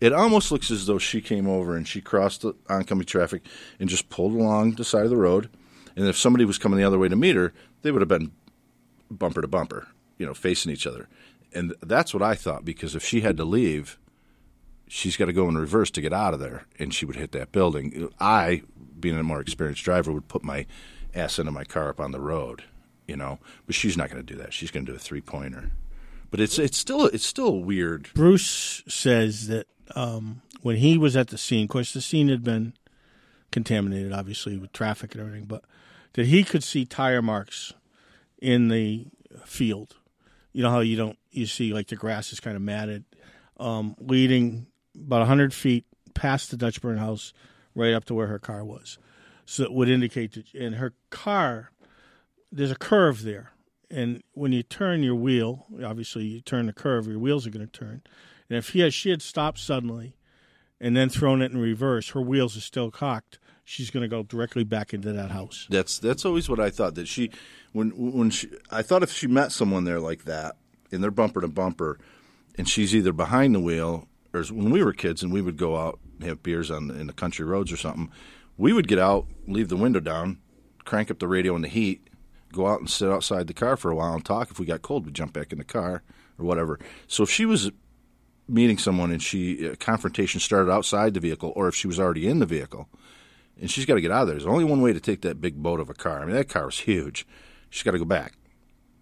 it 0.00 0.12
almost 0.12 0.52
looks 0.52 0.70
as 0.70 0.86
though 0.86 0.98
she 0.98 1.20
came 1.20 1.48
over 1.48 1.74
and 1.74 1.88
she 1.88 2.00
crossed 2.00 2.42
the 2.42 2.54
oncoming 2.68 3.04
traffic 3.06 3.42
and 3.80 3.88
just 3.88 4.08
pulled 4.08 4.32
along 4.34 4.72
the 4.76 4.84
side 4.84 5.02
of 5.04 5.10
the 5.10 5.16
road. 5.16 5.48
And 5.96 6.06
if 6.06 6.16
somebody 6.16 6.44
was 6.44 6.58
coming 6.58 6.78
the 6.78 6.84
other 6.84 6.98
way 7.00 7.08
to 7.08 7.16
meet 7.16 7.34
her, 7.34 7.52
they 7.82 7.90
would 7.90 8.02
have 8.02 8.08
been 8.08 8.30
bumper 9.10 9.40
to 9.40 9.48
bumper, 9.48 9.88
you 10.18 10.26
know, 10.26 10.34
facing 10.34 10.70
each 10.70 10.86
other. 10.86 11.08
And 11.56 11.74
that's 11.80 12.12
what 12.12 12.22
I 12.22 12.34
thought 12.34 12.64
because 12.64 12.94
if 12.94 13.04
she 13.04 13.22
had 13.22 13.36
to 13.38 13.44
leave, 13.44 13.98
she's 14.88 15.16
got 15.16 15.26
to 15.26 15.32
go 15.32 15.48
in 15.48 15.56
reverse 15.56 15.90
to 15.92 16.00
get 16.00 16.12
out 16.12 16.34
of 16.34 16.40
there, 16.40 16.66
and 16.78 16.92
she 16.92 17.06
would 17.06 17.16
hit 17.16 17.32
that 17.32 17.52
building. 17.52 18.08
I, 18.20 18.62
being 18.98 19.18
a 19.18 19.22
more 19.22 19.40
experienced 19.40 19.84
driver, 19.84 20.12
would 20.12 20.28
put 20.28 20.44
my 20.44 20.66
ass 21.14 21.38
into 21.38 21.52
my 21.52 21.64
car 21.64 21.88
up 21.88 22.00
on 22.00 22.12
the 22.12 22.20
road, 22.20 22.64
you 23.06 23.16
know. 23.16 23.38
But 23.66 23.74
she's 23.74 23.96
not 23.96 24.10
going 24.10 24.24
to 24.24 24.32
do 24.34 24.38
that. 24.40 24.52
She's 24.52 24.70
going 24.70 24.86
to 24.86 24.92
do 24.92 24.96
a 24.96 25.00
three 25.00 25.20
pointer. 25.20 25.72
But 26.30 26.40
it's 26.40 26.58
it's 26.58 26.76
still 26.76 27.06
it's 27.06 27.26
still 27.26 27.60
weird. 27.60 28.10
Bruce 28.14 28.82
says 28.88 29.48
that 29.48 29.66
um, 29.94 30.42
when 30.62 30.76
he 30.76 30.98
was 30.98 31.16
at 31.16 31.28
the 31.28 31.38
scene, 31.38 31.64
of 31.64 31.70
course, 31.70 31.92
the 31.92 32.00
scene 32.00 32.28
had 32.28 32.44
been 32.44 32.74
contaminated, 33.50 34.12
obviously, 34.12 34.58
with 34.58 34.72
traffic 34.72 35.14
and 35.14 35.20
everything, 35.22 35.46
but 35.46 35.64
that 36.14 36.26
he 36.26 36.44
could 36.44 36.64
see 36.64 36.84
tire 36.84 37.22
marks 37.22 37.72
in 38.40 38.68
the 38.68 39.06
field. 39.44 39.96
You 40.56 40.62
know 40.62 40.70
how 40.70 40.80
you 40.80 40.96
don't 40.96 41.18
you 41.32 41.44
see 41.44 41.74
like 41.74 41.88
the 41.88 41.96
grass 41.96 42.32
is 42.32 42.40
kind 42.40 42.56
of 42.56 42.62
matted, 42.62 43.04
um, 43.58 43.94
leading 43.98 44.68
about 44.98 45.26
hundred 45.26 45.52
feet 45.52 45.84
past 46.14 46.50
the 46.50 46.56
Dutchburn 46.56 46.96
house, 46.96 47.34
right 47.74 47.92
up 47.92 48.06
to 48.06 48.14
where 48.14 48.28
her 48.28 48.38
car 48.38 48.64
was. 48.64 48.96
So 49.44 49.64
it 49.64 49.72
would 49.72 49.90
indicate 49.90 50.32
that 50.32 50.54
in 50.54 50.72
her 50.72 50.94
car, 51.10 51.72
there's 52.50 52.70
a 52.70 52.76
curve 52.76 53.22
there, 53.22 53.52
and 53.90 54.22
when 54.32 54.52
you 54.52 54.62
turn 54.62 55.02
your 55.02 55.14
wheel, 55.14 55.66
obviously 55.84 56.24
you 56.24 56.40
turn 56.40 56.64
the 56.64 56.72
curve, 56.72 57.06
your 57.06 57.18
wheels 57.18 57.46
are 57.46 57.50
going 57.50 57.66
to 57.66 57.70
turn. 57.70 58.00
And 58.48 58.56
if 58.56 58.70
he 58.70 58.80
had, 58.80 58.94
she 58.94 59.10
had 59.10 59.20
stopped 59.20 59.58
suddenly, 59.58 60.16
and 60.80 60.96
then 60.96 61.10
thrown 61.10 61.42
it 61.42 61.52
in 61.52 61.58
reverse, 61.58 62.08
her 62.10 62.22
wheels 62.22 62.56
are 62.56 62.62
still 62.62 62.90
cocked. 62.90 63.38
She's 63.62 63.90
going 63.90 64.04
to 64.04 64.08
go 64.08 64.22
directly 64.22 64.64
back 64.64 64.94
into 64.94 65.12
that 65.12 65.32
house. 65.32 65.66
That's 65.68 65.98
that's 65.98 66.24
always 66.24 66.48
what 66.48 66.60
I 66.60 66.70
thought 66.70 66.94
that 66.94 67.08
she 67.08 67.30
when 67.76 67.90
when 67.90 68.30
she 68.30 68.50
I 68.70 68.82
thought 68.82 69.02
if 69.02 69.12
she 69.12 69.26
met 69.26 69.52
someone 69.52 69.84
there 69.84 70.00
like 70.00 70.24
that 70.24 70.56
and 70.90 71.02
they're 71.02 71.10
bumper 71.10 71.40
to 71.40 71.48
bumper, 71.48 71.98
and 72.56 72.68
she's 72.68 72.94
either 72.94 73.12
behind 73.12 73.54
the 73.54 73.60
wheel 73.60 74.08
or 74.32 74.42
when 74.44 74.70
we 74.70 74.82
were 74.82 74.92
kids 74.92 75.22
and 75.22 75.32
we 75.32 75.42
would 75.42 75.56
go 75.56 75.76
out 75.76 75.98
and 76.18 76.28
have 76.28 76.42
beers 76.42 76.70
on 76.70 76.90
in 76.90 77.06
the 77.06 77.12
country 77.12 77.44
roads 77.44 77.72
or 77.72 77.76
something, 77.76 78.10
we 78.56 78.72
would 78.72 78.88
get 78.88 78.98
out, 78.98 79.26
leave 79.46 79.68
the 79.68 79.76
window 79.76 80.00
down, 80.00 80.38
crank 80.84 81.10
up 81.10 81.18
the 81.18 81.28
radio 81.28 81.54
in 81.56 81.62
the 81.62 81.68
heat, 81.68 82.08
go 82.52 82.66
out 82.66 82.80
and 82.80 82.90
sit 82.90 83.10
outside 83.10 83.46
the 83.46 83.54
car 83.54 83.76
for 83.76 83.90
a 83.90 83.94
while 83.94 84.14
and 84.14 84.24
talk. 84.24 84.50
If 84.50 84.58
we 84.58 84.66
got 84.66 84.82
cold, 84.82 85.04
we'd 85.04 85.14
jump 85.14 85.32
back 85.32 85.52
in 85.52 85.58
the 85.58 85.64
car 85.64 86.02
or 86.38 86.44
whatever. 86.44 86.78
So 87.06 87.22
if 87.22 87.30
she 87.30 87.46
was 87.46 87.70
meeting 88.48 88.78
someone 88.78 89.10
and 89.10 89.22
she 89.22 89.66
a 89.66 89.76
confrontation 89.76 90.40
started 90.40 90.70
outside 90.70 91.14
the 91.14 91.20
vehicle, 91.20 91.52
or 91.56 91.68
if 91.68 91.74
she 91.74 91.86
was 91.86 91.98
already 91.98 92.26
in 92.26 92.38
the 92.38 92.46
vehicle, 92.46 92.88
and 93.60 93.70
she's 93.70 93.86
got 93.86 93.94
to 93.94 94.00
get 94.00 94.10
out 94.10 94.22
of 94.22 94.28
there. 94.28 94.36
There's 94.36 94.46
only 94.46 94.64
one 94.64 94.82
way 94.82 94.92
to 94.92 95.00
take 95.00 95.22
that 95.22 95.40
big 95.40 95.62
boat 95.62 95.80
of 95.80 95.88
a 95.88 95.94
car. 95.94 96.22
I 96.22 96.26
mean, 96.26 96.34
that 96.34 96.48
car 96.48 96.66
was 96.66 96.80
huge. 96.80 97.26
She's 97.70 97.82
got 97.82 97.92
to 97.92 97.98
go 97.98 98.04
back. 98.04 98.34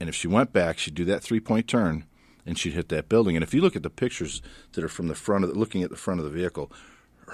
And 0.00 0.08
if 0.08 0.14
she 0.14 0.26
went 0.28 0.52
back, 0.52 0.78
she'd 0.78 0.94
do 0.94 1.04
that 1.06 1.22
three 1.22 1.40
point 1.40 1.68
turn 1.68 2.04
and 2.46 2.58
she'd 2.58 2.72
hit 2.74 2.88
that 2.90 3.08
building. 3.08 3.36
And 3.36 3.42
if 3.42 3.54
you 3.54 3.60
look 3.60 3.76
at 3.76 3.82
the 3.82 3.90
pictures 3.90 4.42
that 4.72 4.84
are 4.84 4.88
from 4.88 5.08
the 5.08 5.14
front 5.14 5.44
of 5.44 5.50
the, 5.52 5.58
looking 5.58 5.82
at 5.82 5.90
the 5.90 5.96
front 5.96 6.20
of 6.20 6.24
the 6.24 6.30
vehicle, 6.32 6.70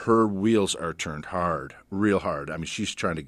her 0.05 0.27
wheels 0.27 0.75
are 0.75 0.93
turned 0.95 1.27
hard, 1.27 1.75
real 1.91 2.21
hard. 2.21 2.51
I 2.51 2.57
mean, 2.57 2.67
she's 2.67 2.95
trying 2.95 3.17
to, 3.17 3.25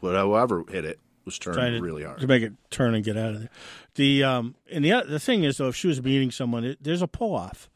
whatever 0.00 0.64
hit 0.70 0.84
it 0.84 0.98
was 1.24 1.38
turned 1.38 1.56
Trying 1.56 1.74
to, 1.74 1.80
really 1.82 2.04
hard. 2.04 2.20
to 2.20 2.26
make 2.26 2.42
it 2.42 2.52
turn 2.70 2.94
and 2.94 3.04
get 3.04 3.16
out 3.18 3.34
of 3.34 3.40
there. 3.40 3.50
The 3.96 4.24
um 4.24 4.54
and 4.70 4.82
the 4.84 5.02
the 5.06 5.18
thing 5.20 5.44
is 5.44 5.58
though, 5.58 5.68
if 5.68 5.76
she 5.76 5.86
was 5.88 6.02
meeting 6.02 6.30
someone, 6.30 6.64
it, 6.64 6.78
there's 6.80 7.02
a 7.02 7.06
pull 7.08 7.34
off 7.34 7.68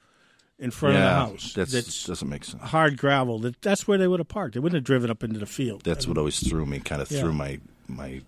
in 0.58 0.70
front 0.70 0.94
yeah, 0.94 1.22
of 1.24 1.28
the 1.28 1.32
house. 1.32 1.52
that's, 1.52 2.04
doesn't 2.06 2.28
make 2.28 2.44
sense. 2.44 2.62
hard 2.62 2.96
gravel. 2.96 3.40
That 3.40 3.60
that's 3.60 3.86
where 3.86 3.98
they 3.98 4.08
would 4.08 4.20
have 4.20 4.28
parked. 4.28 4.54
They 4.54 4.60
wouldn't 4.60 4.76
have 4.76 4.84
driven 4.84 5.10
up 5.10 5.22
into 5.22 5.38
the 5.38 5.44
field. 5.46 5.82
That's 5.82 6.06
what 6.06 6.16
always 6.16 6.38
threw 6.48 6.64
me, 6.64 6.78
kind 6.80 7.02
of 7.02 7.10
Yeah. 7.10 7.20
threw 7.20 7.32
my 7.32 7.60
my. 7.88 8.22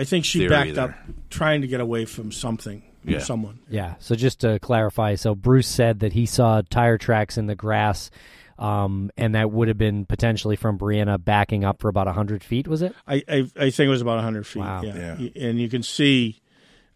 I 0.00 0.04
think 0.04 0.24
she 0.24 0.48
backed 0.48 0.74
there. 0.74 0.84
up, 0.84 0.94
trying 1.30 1.60
to 1.60 1.66
get 1.66 1.80
away 1.80 2.04
from 2.06 2.32
something, 2.32 2.82
or 3.06 3.12
Yeah. 3.12 3.18
someone. 3.18 3.58
Yeah. 3.68 3.94
So 3.98 4.14
just 4.14 4.40
to 4.40 4.58
clarify, 4.60 5.14
so 5.16 5.34
Bruce 5.34 5.68
said 5.68 6.00
that 6.00 6.12
he 6.12 6.26
saw 6.26 6.62
tire 6.70 6.98
tracks 6.98 7.36
in 7.38 7.46
the 7.46 7.54
grass, 7.54 8.10
um, 8.58 9.10
and 9.16 9.34
that 9.34 9.50
would 9.50 9.68
have 9.68 9.78
been 9.78 10.04
potentially 10.06 10.56
from 10.56 10.78
Brianna 10.78 11.22
backing 11.22 11.64
up 11.64 11.80
for 11.80 11.88
about 11.88 12.06
hundred 12.08 12.42
feet. 12.44 12.66
Was 12.68 12.82
it? 12.82 12.94
I, 13.06 13.22
I 13.28 13.36
I 13.56 13.70
think 13.70 13.80
it 13.80 13.88
was 13.88 14.02
about 14.02 14.22
hundred 14.22 14.46
feet. 14.46 14.60
Wow. 14.60 14.82
Yeah. 14.82 15.16
Yeah. 15.18 15.28
and 15.48 15.60
you 15.60 15.68
can 15.68 15.82
see. 15.82 16.40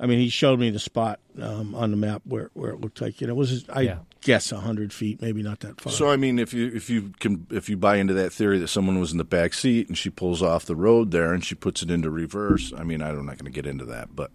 I 0.00 0.06
mean, 0.06 0.18
he 0.18 0.28
showed 0.28 0.58
me 0.58 0.70
the 0.70 0.78
spot 0.80 1.20
um, 1.40 1.74
on 1.74 1.90
the 1.92 1.96
map 1.96 2.22
where, 2.24 2.50
where 2.54 2.70
it 2.72 2.80
looked 2.80 3.00
like 3.00 3.20
you 3.20 3.26
know 3.28 3.32
it 3.34 3.36
was. 3.36 3.64
I 3.68 3.82
Yeah. 3.82 3.98
guess 4.22 4.50
hundred 4.50 4.92
feet, 4.92 5.22
maybe 5.22 5.42
not 5.42 5.60
that 5.60 5.80
far. 5.80 5.92
So 5.92 6.10
I 6.10 6.16
mean, 6.16 6.38
if 6.40 6.52
you 6.52 6.66
if 6.74 6.90
you 6.90 7.12
can 7.20 7.46
if 7.50 7.68
you 7.68 7.76
buy 7.76 7.96
into 7.96 8.12
that 8.14 8.32
theory 8.32 8.58
that 8.58 8.68
someone 8.68 8.98
was 8.98 9.12
in 9.12 9.18
the 9.18 9.24
back 9.24 9.54
seat 9.54 9.86
and 9.88 9.96
she 9.96 10.10
pulls 10.10 10.42
off 10.42 10.64
the 10.66 10.74
road 10.76 11.10
there 11.12 11.32
and 11.32 11.44
she 11.44 11.54
puts 11.54 11.82
it 11.82 11.90
into 11.92 12.10
reverse, 12.10 12.72
I 12.76 12.82
mean, 12.82 13.02
I'm 13.02 13.24
not 13.24 13.38
going 13.38 13.44
to 13.44 13.50
get 13.50 13.66
into 13.66 13.84
that, 13.86 14.16
but 14.16 14.32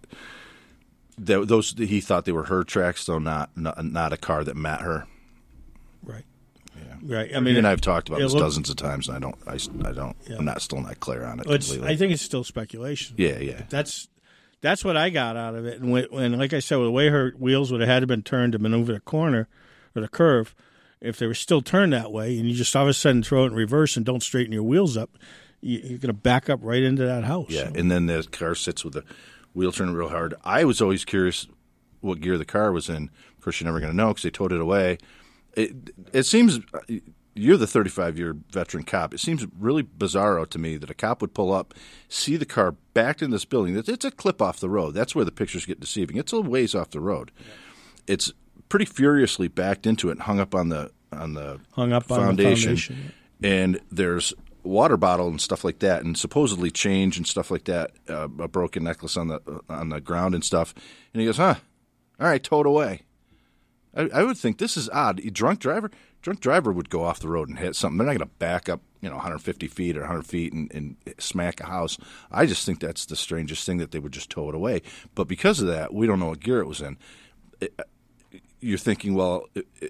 th- 1.24 1.46
those 1.46 1.74
he 1.76 2.00
thought 2.00 2.24
they 2.24 2.32
were 2.32 2.44
her 2.44 2.64
tracks, 2.64 3.04
though 3.04 3.18
not 3.18 3.50
not, 3.56 3.84
not 3.84 4.12
a 4.12 4.16
car 4.16 4.44
that 4.44 4.56
met 4.56 4.80
her. 4.80 5.06
right, 6.02 6.24
Yeah. 6.76 6.94
right. 7.16 7.30
I 7.34 7.36
I 7.36 7.40
mean, 7.40 7.54
mean, 7.56 7.64
I've 7.66 7.80
talked 7.82 8.08
about 8.08 8.20
this 8.20 8.32
looked- 8.32 8.44
dozens 8.44 8.70
of 8.70 8.76
times, 8.76 9.08
and 9.08 9.16
I 9.16 9.20
don't, 9.20 9.36
I, 9.46 9.88
I 9.88 9.92
don't, 9.92 10.16
Yeah. 10.28 10.36
I'm 10.38 10.44
not 10.46 10.62
still 10.62 10.80
not 10.80 11.00
clear 11.00 11.24
on 11.24 11.40
it 11.40 11.46
It's, 11.48 11.66
completely. 11.66 11.92
I 11.92 11.96
think 11.96 12.12
it's 12.12 12.22
still 12.22 12.44
speculation. 12.44 13.16
yeah, 13.18 13.38
yeah. 13.38 13.62
That's 13.68 14.08
that's 14.60 14.84
what 14.84 14.96
I 14.96 15.10
got 15.10 15.36
out 15.36 15.54
of 15.54 15.66
it. 15.66 15.80
And 15.80 15.90
when, 15.90 16.38
like 16.38 16.52
I 16.52 16.60
said, 16.60 16.78
the 16.78 16.90
way 16.90 17.08
her 17.08 17.34
wheels 17.38 17.72
would 17.72 17.80
have 17.80 17.88
had 17.88 18.00
to 18.00 18.06
been 18.06 18.22
turned 18.22 18.52
to 18.52 18.58
maneuver 18.58 18.92
the 18.92 19.00
corner 19.00 19.48
or 19.94 20.02
the 20.02 20.08
curve, 20.08 20.54
if 21.00 21.18
they 21.18 21.26
were 21.26 21.34
still 21.34 21.62
turned 21.62 21.92
that 21.92 22.12
way, 22.12 22.38
and 22.38 22.48
you 22.48 22.54
just 22.54 22.74
all 22.76 22.82
of 22.82 22.88
a 22.88 22.94
sudden 22.94 23.22
throw 23.22 23.44
it 23.44 23.48
in 23.48 23.54
reverse 23.54 23.96
and 23.96 24.04
don't 24.04 24.22
straighten 24.22 24.52
your 24.52 24.62
wheels 24.62 24.96
up, 24.96 25.10
you, 25.60 25.78
you're 25.78 25.98
going 25.98 26.08
to 26.08 26.12
back 26.12 26.50
up 26.50 26.60
right 26.62 26.82
into 26.82 27.04
that 27.04 27.24
house. 27.24 27.50
Yeah, 27.50 27.70
and 27.74 27.90
then 27.90 28.06
the 28.06 28.22
car 28.30 28.54
sits 28.54 28.84
with 28.84 28.94
the 28.94 29.04
wheel 29.54 29.72
turning 29.72 29.94
real 29.94 30.08
hard. 30.10 30.34
I 30.44 30.64
was 30.64 30.80
always 30.80 31.04
curious 31.04 31.46
what 32.00 32.20
gear 32.20 32.38
the 32.38 32.44
car 32.44 32.72
was 32.72 32.88
in. 32.88 33.10
Of 33.36 33.44
course, 33.44 33.60
you're 33.60 33.66
never 33.66 33.80
going 33.80 33.92
to 33.92 33.96
know 33.96 34.08
because 34.08 34.22
they 34.22 34.30
towed 34.30 34.52
it 34.52 34.60
away. 34.60 34.98
It 35.54 35.90
it 36.12 36.22
seems 36.24 36.60
you're 37.40 37.56
the 37.56 37.66
35 37.66 38.18
year 38.18 38.36
veteran 38.50 38.84
cop. 38.84 39.14
It 39.14 39.20
seems 39.20 39.46
really 39.58 39.82
bizarro 39.82 40.48
to 40.50 40.58
me 40.58 40.76
that 40.76 40.90
a 40.90 40.94
cop 40.94 41.20
would 41.22 41.34
pull 41.34 41.52
up, 41.52 41.74
see 42.08 42.36
the 42.36 42.46
car 42.46 42.72
backed 42.94 43.22
in 43.22 43.30
this 43.30 43.44
building. 43.44 43.76
It's, 43.76 43.88
it's 43.88 44.04
a 44.04 44.10
clip 44.10 44.40
off 44.42 44.60
the 44.60 44.68
road. 44.68 44.92
That's 44.94 45.14
where 45.14 45.24
the 45.24 45.32
pictures 45.32 45.66
get 45.66 45.80
deceiving. 45.80 46.16
It's 46.16 46.32
a 46.32 46.40
ways 46.40 46.74
off 46.74 46.90
the 46.90 47.00
road. 47.00 47.30
It's 48.06 48.32
pretty 48.68 48.84
furiously 48.84 49.48
backed 49.48 49.86
into 49.86 50.08
it 50.08 50.12
and 50.12 50.22
hung 50.22 50.40
up 50.40 50.54
on 50.54 50.68
the 50.68 50.90
on 51.12 51.34
the 51.34 51.60
Hung 51.72 51.92
up 51.92 52.10
on 52.10 52.18
the 52.18 52.24
foundation. 52.24 52.76
foundation, 52.76 53.12
And 53.42 53.80
there's 53.90 54.32
water 54.62 54.96
bottle 54.96 55.28
and 55.28 55.40
stuff 55.40 55.64
like 55.64 55.78
that, 55.80 56.04
and 56.04 56.16
supposedly 56.16 56.70
change 56.70 57.16
and 57.16 57.26
stuff 57.26 57.50
like 57.50 57.64
that. 57.64 57.92
Uh, 58.08 58.28
a 58.38 58.48
broken 58.48 58.84
necklace 58.84 59.16
on 59.16 59.28
the 59.28 59.40
on 59.68 59.88
the 59.88 60.00
ground 60.00 60.34
and 60.34 60.44
stuff. 60.44 60.74
And 61.12 61.20
he 61.20 61.26
goes, 61.26 61.38
"Huh, 61.38 61.56
all 62.20 62.26
right, 62.28 62.42
towed 62.42 62.66
away." 62.66 63.02
I, 63.96 64.08
I 64.14 64.22
would 64.22 64.36
think 64.36 64.58
this 64.58 64.76
is 64.76 64.88
odd. 64.90 65.18
A 65.20 65.30
drunk 65.30 65.58
driver, 65.58 65.90
drunk 66.22 66.40
driver 66.40 66.72
would 66.72 66.90
go 66.90 67.04
off 67.04 67.20
the 67.20 67.28
road 67.28 67.48
and 67.48 67.58
hit 67.58 67.74
something. 67.76 67.98
They're 67.98 68.06
not 68.06 68.18
going 68.18 68.28
to 68.28 68.34
back 68.38 68.68
up, 68.68 68.80
you 69.00 69.08
know, 69.08 69.16
150 69.16 69.66
feet 69.68 69.96
or 69.96 70.00
100 70.00 70.26
feet 70.26 70.52
and, 70.52 70.70
and 70.74 70.96
smack 71.18 71.60
a 71.60 71.66
house. 71.66 71.96
I 72.30 72.46
just 72.46 72.66
think 72.66 72.80
that's 72.80 73.06
the 73.06 73.16
strangest 73.16 73.64
thing 73.66 73.78
that 73.78 73.90
they 73.90 73.98
would 73.98 74.12
just 74.12 74.30
tow 74.30 74.48
it 74.48 74.54
away. 74.54 74.82
But 75.14 75.28
because 75.28 75.60
of 75.60 75.66
that, 75.68 75.94
we 75.94 76.06
don't 76.06 76.20
know 76.20 76.28
what 76.28 76.40
gear 76.40 76.60
it 76.60 76.66
was 76.68 76.80
in. 76.80 76.98
It- 77.60 77.78
you're 78.62 78.76
thinking, 78.76 79.14
well, 79.14 79.46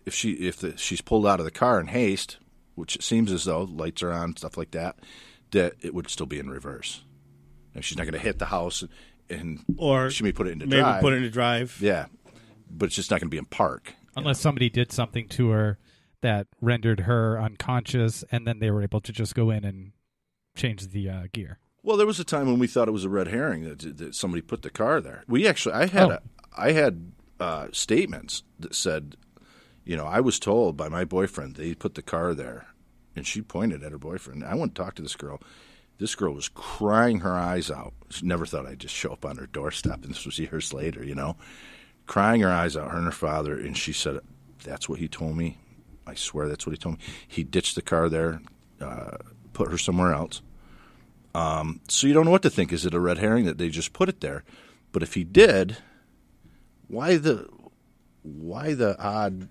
if 0.06 0.14
she 0.14 0.30
if 0.34 0.58
the, 0.58 0.76
she's 0.78 1.00
pulled 1.00 1.26
out 1.26 1.40
of 1.40 1.44
the 1.44 1.50
car 1.50 1.80
in 1.80 1.88
haste, 1.88 2.36
which 2.76 2.94
it 2.94 3.02
seems 3.02 3.32
as 3.32 3.42
though 3.44 3.62
lights 3.64 4.00
are 4.00 4.12
on, 4.12 4.36
stuff 4.36 4.56
like 4.56 4.70
that, 4.70 4.96
that 5.50 5.74
it 5.80 5.92
would 5.92 6.08
still 6.08 6.24
be 6.26 6.38
in 6.38 6.48
reverse. 6.48 7.02
And 7.74 7.84
she's 7.84 7.98
not 7.98 8.04
going 8.04 8.12
to 8.14 8.20
hit 8.20 8.38
the 8.38 8.44
house, 8.46 8.84
and 9.28 9.58
Or 9.76 10.08
she 10.10 10.22
may 10.22 10.30
put 10.30 10.46
it 10.46 10.52
into 10.52 10.66
drive. 10.66 10.70
maybe 10.78 10.82
drive. 10.82 11.00
put 11.02 11.12
it 11.12 11.16
into 11.16 11.30
drive. 11.30 11.78
yeah, 11.80 12.06
but 12.70 12.86
it's 12.86 12.94
just 12.94 13.10
not 13.10 13.18
going 13.18 13.26
to 13.28 13.34
be 13.34 13.38
in 13.38 13.44
park. 13.44 13.92
Unless 14.14 14.38
somebody 14.40 14.70
did 14.70 14.92
something 14.92 15.26
to 15.30 15.48
her 15.50 15.78
that 16.22 16.46
rendered 16.60 17.00
her 17.00 17.40
unconscious, 17.40 18.24
and 18.30 18.46
then 18.46 18.58
they 18.58 18.70
were 18.70 18.82
able 18.82 19.00
to 19.00 19.12
just 19.12 19.34
go 19.34 19.50
in 19.50 19.64
and 19.64 19.92
change 20.56 20.88
the 20.88 21.08
uh, 21.08 21.22
gear. 21.32 21.58
Well, 21.82 21.96
there 21.96 22.06
was 22.06 22.20
a 22.20 22.24
time 22.24 22.46
when 22.46 22.58
we 22.58 22.66
thought 22.66 22.88
it 22.88 22.92
was 22.92 23.04
a 23.04 23.08
red 23.08 23.28
herring 23.28 23.64
that, 23.64 23.96
that 23.98 24.14
somebody 24.14 24.42
put 24.42 24.62
the 24.62 24.70
car 24.70 25.00
there. 25.00 25.24
We 25.26 25.46
actually, 25.48 25.74
I 25.74 25.86
had, 25.86 26.10
Oh. 26.10 26.10
a, 26.10 26.20
I 26.56 26.72
had 26.72 27.12
uh, 27.38 27.68
statements 27.72 28.42
that 28.58 28.74
said, 28.74 29.16
you 29.84 29.96
know, 29.96 30.04
I 30.04 30.20
was 30.20 30.38
told 30.38 30.76
by 30.76 30.88
my 30.90 31.04
boyfriend 31.04 31.56
they 31.56 31.74
put 31.74 31.94
the 31.94 32.02
car 32.02 32.34
there, 32.34 32.66
and 33.16 33.26
she 33.26 33.40
pointed 33.40 33.82
at 33.82 33.92
her 33.92 33.98
boyfriend. 33.98 34.44
I 34.44 34.54
went 34.54 34.74
to 34.74 34.82
talk 34.82 34.94
to 34.96 35.02
this 35.02 35.16
girl. 35.16 35.40
This 35.98 36.14
girl 36.14 36.34
was 36.34 36.48
crying 36.48 37.20
her 37.20 37.34
eyes 37.34 37.70
out. 37.70 37.92
She 38.10 38.26
never 38.26 38.44
thought 38.46 38.66
I'd 38.66 38.78
just 38.80 38.94
show 38.94 39.12
up 39.12 39.24
on 39.24 39.36
her 39.38 39.46
doorstep, 39.46 40.02
and 40.04 40.10
this 40.14 40.26
was 40.26 40.38
years 40.38 40.72
later, 40.74 41.02
you 41.04 41.14
know, 41.14 41.36
crying 42.06 42.40
her 42.42 42.50
eyes 42.50 42.76
out. 42.76 42.90
Her 42.90 42.96
and 42.98 43.06
her 43.06 43.10
father, 43.12 43.58
and 43.58 43.76
she 43.76 43.92
said, 43.92 44.18
"That's 44.64 44.88
what 44.88 44.98
he 44.98 45.08
told 45.08 45.36
me. 45.36 45.58
I 46.10 46.14
swear 46.14 46.48
that's 46.48 46.66
what 46.66 46.72
he 46.72 46.78
told 46.78 46.98
me. 46.98 47.04
He 47.26 47.44
ditched 47.44 47.74
the 47.74 47.82
car 47.82 48.08
there, 48.08 48.40
uh, 48.80 49.18
put 49.52 49.70
her 49.70 49.78
somewhere 49.78 50.12
else." 50.12 50.42
Um, 51.34 51.80
so 51.88 52.06
you 52.06 52.12
don't 52.12 52.24
know 52.24 52.30
what 52.30 52.42
to 52.42 52.50
think. 52.50 52.72
Is 52.72 52.84
it 52.84 52.94
a 52.94 53.00
red 53.00 53.18
herring 53.18 53.44
that 53.44 53.58
they 53.58 53.68
just 53.68 53.92
put 53.92 54.08
it 54.08 54.20
there? 54.20 54.44
But 54.92 55.02
if 55.02 55.14
he 55.14 55.24
did, 55.24 55.76
why 56.88 57.16
the 57.16 57.48
why 58.22 58.74
the 58.74 59.00
odd 59.00 59.48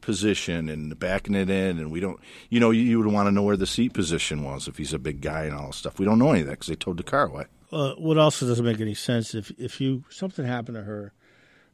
position 0.00 0.68
and 0.68 0.98
backing 0.98 1.34
it 1.34 1.48
in? 1.48 1.78
And 1.78 1.90
we 1.90 2.00
don't, 2.00 2.18
you 2.50 2.60
know, 2.60 2.70
you, 2.70 2.98
would 2.98 3.06
want 3.06 3.28
to 3.28 3.32
know 3.32 3.42
where 3.42 3.56
the 3.56 3.66
seat 3.66 3.92
position 3.92 4.42
was 4.42 4.68
if 4.68 4.76
he's 4.76 4.92
a 4.92 4.98
big 4.98 5.20
guy 5.20 5.44
and 5.44 5.54
all 5.54 5.68
this 5.68 5.76
stuff. 5.76 5.98
We 5.98 6.04
don't 6.04 6.18
know 6.18 6.32
any 6.32 6.40
of 6.40 6.46
that 6.46 6.52
because 6.52 6.66
they 6.66 6.74
towed 6.74 6.98
the 6.98 7.04
car 7.04 7.26
away. 7.26 7.44
Uh, 7.70 7.94
what 7.94 8.18
also 8.18 8.46
doesn't 8.46 8.64
make 8.64 8.80
any 8.80 8.94
sense 8.94 9.34
if 9.34 9.50
if 9.58 9.80
you 9.80 10.04
something 10.10 10.44
happened 10.44 10.76
to 10.76 10.82
her, 10.82 11.12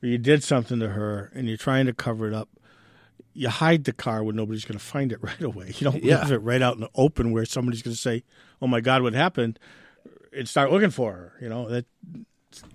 or 0.03 0.09
you 0.09 0.18
did 0.18 0.45
something 0.45 0.78
to 0.78 0.91
her, 0.91 1.32
and 1.34 1.49
you're 1.49 1.57
trying 1.57 1.86
to 1.86 1.93
cover 1.93 2.28
it 2.28 2.34
up, 2.34 2.49
you 3.39 3.49
hide 3.49 3.84
the 3.84 3.93
car 3.93 4.22
where 4.24 4.34
nobody's 4.34 4.64
going 4.64 4.78
to 4.78 4.84
find 4.84 5.12
it 5.12 5.18
right 5.22 5.41
away. 5.43 5.68
You 5.76 5.84
don't 5.91 6.03
Yeah. 6.03 6.22
leave 6.22 6.32
it 6.32 6.39
right 6.39 6.61
out 6.62 6.74
in 6.74 6.80
the 6.80 6.91
open 6.95 7.30
where 7.32 7.45
somebody's 7.45 7.82
going 7.82 7.95
to 7.95 8.01
say, 8.01 8.24
"Oh 8.61 8.66
my 8.66 8.80
God, 8.80 9.03
what 9.03 9.14
happened?" 9.14 9.59
and 10.36 10.49
start 10.49 10.70
looking 10.70 10.91
for 10.91 11.12
her. 11.12 11.32
You 11.41 11.49
know 11.49 11.68
that 11.68 11.86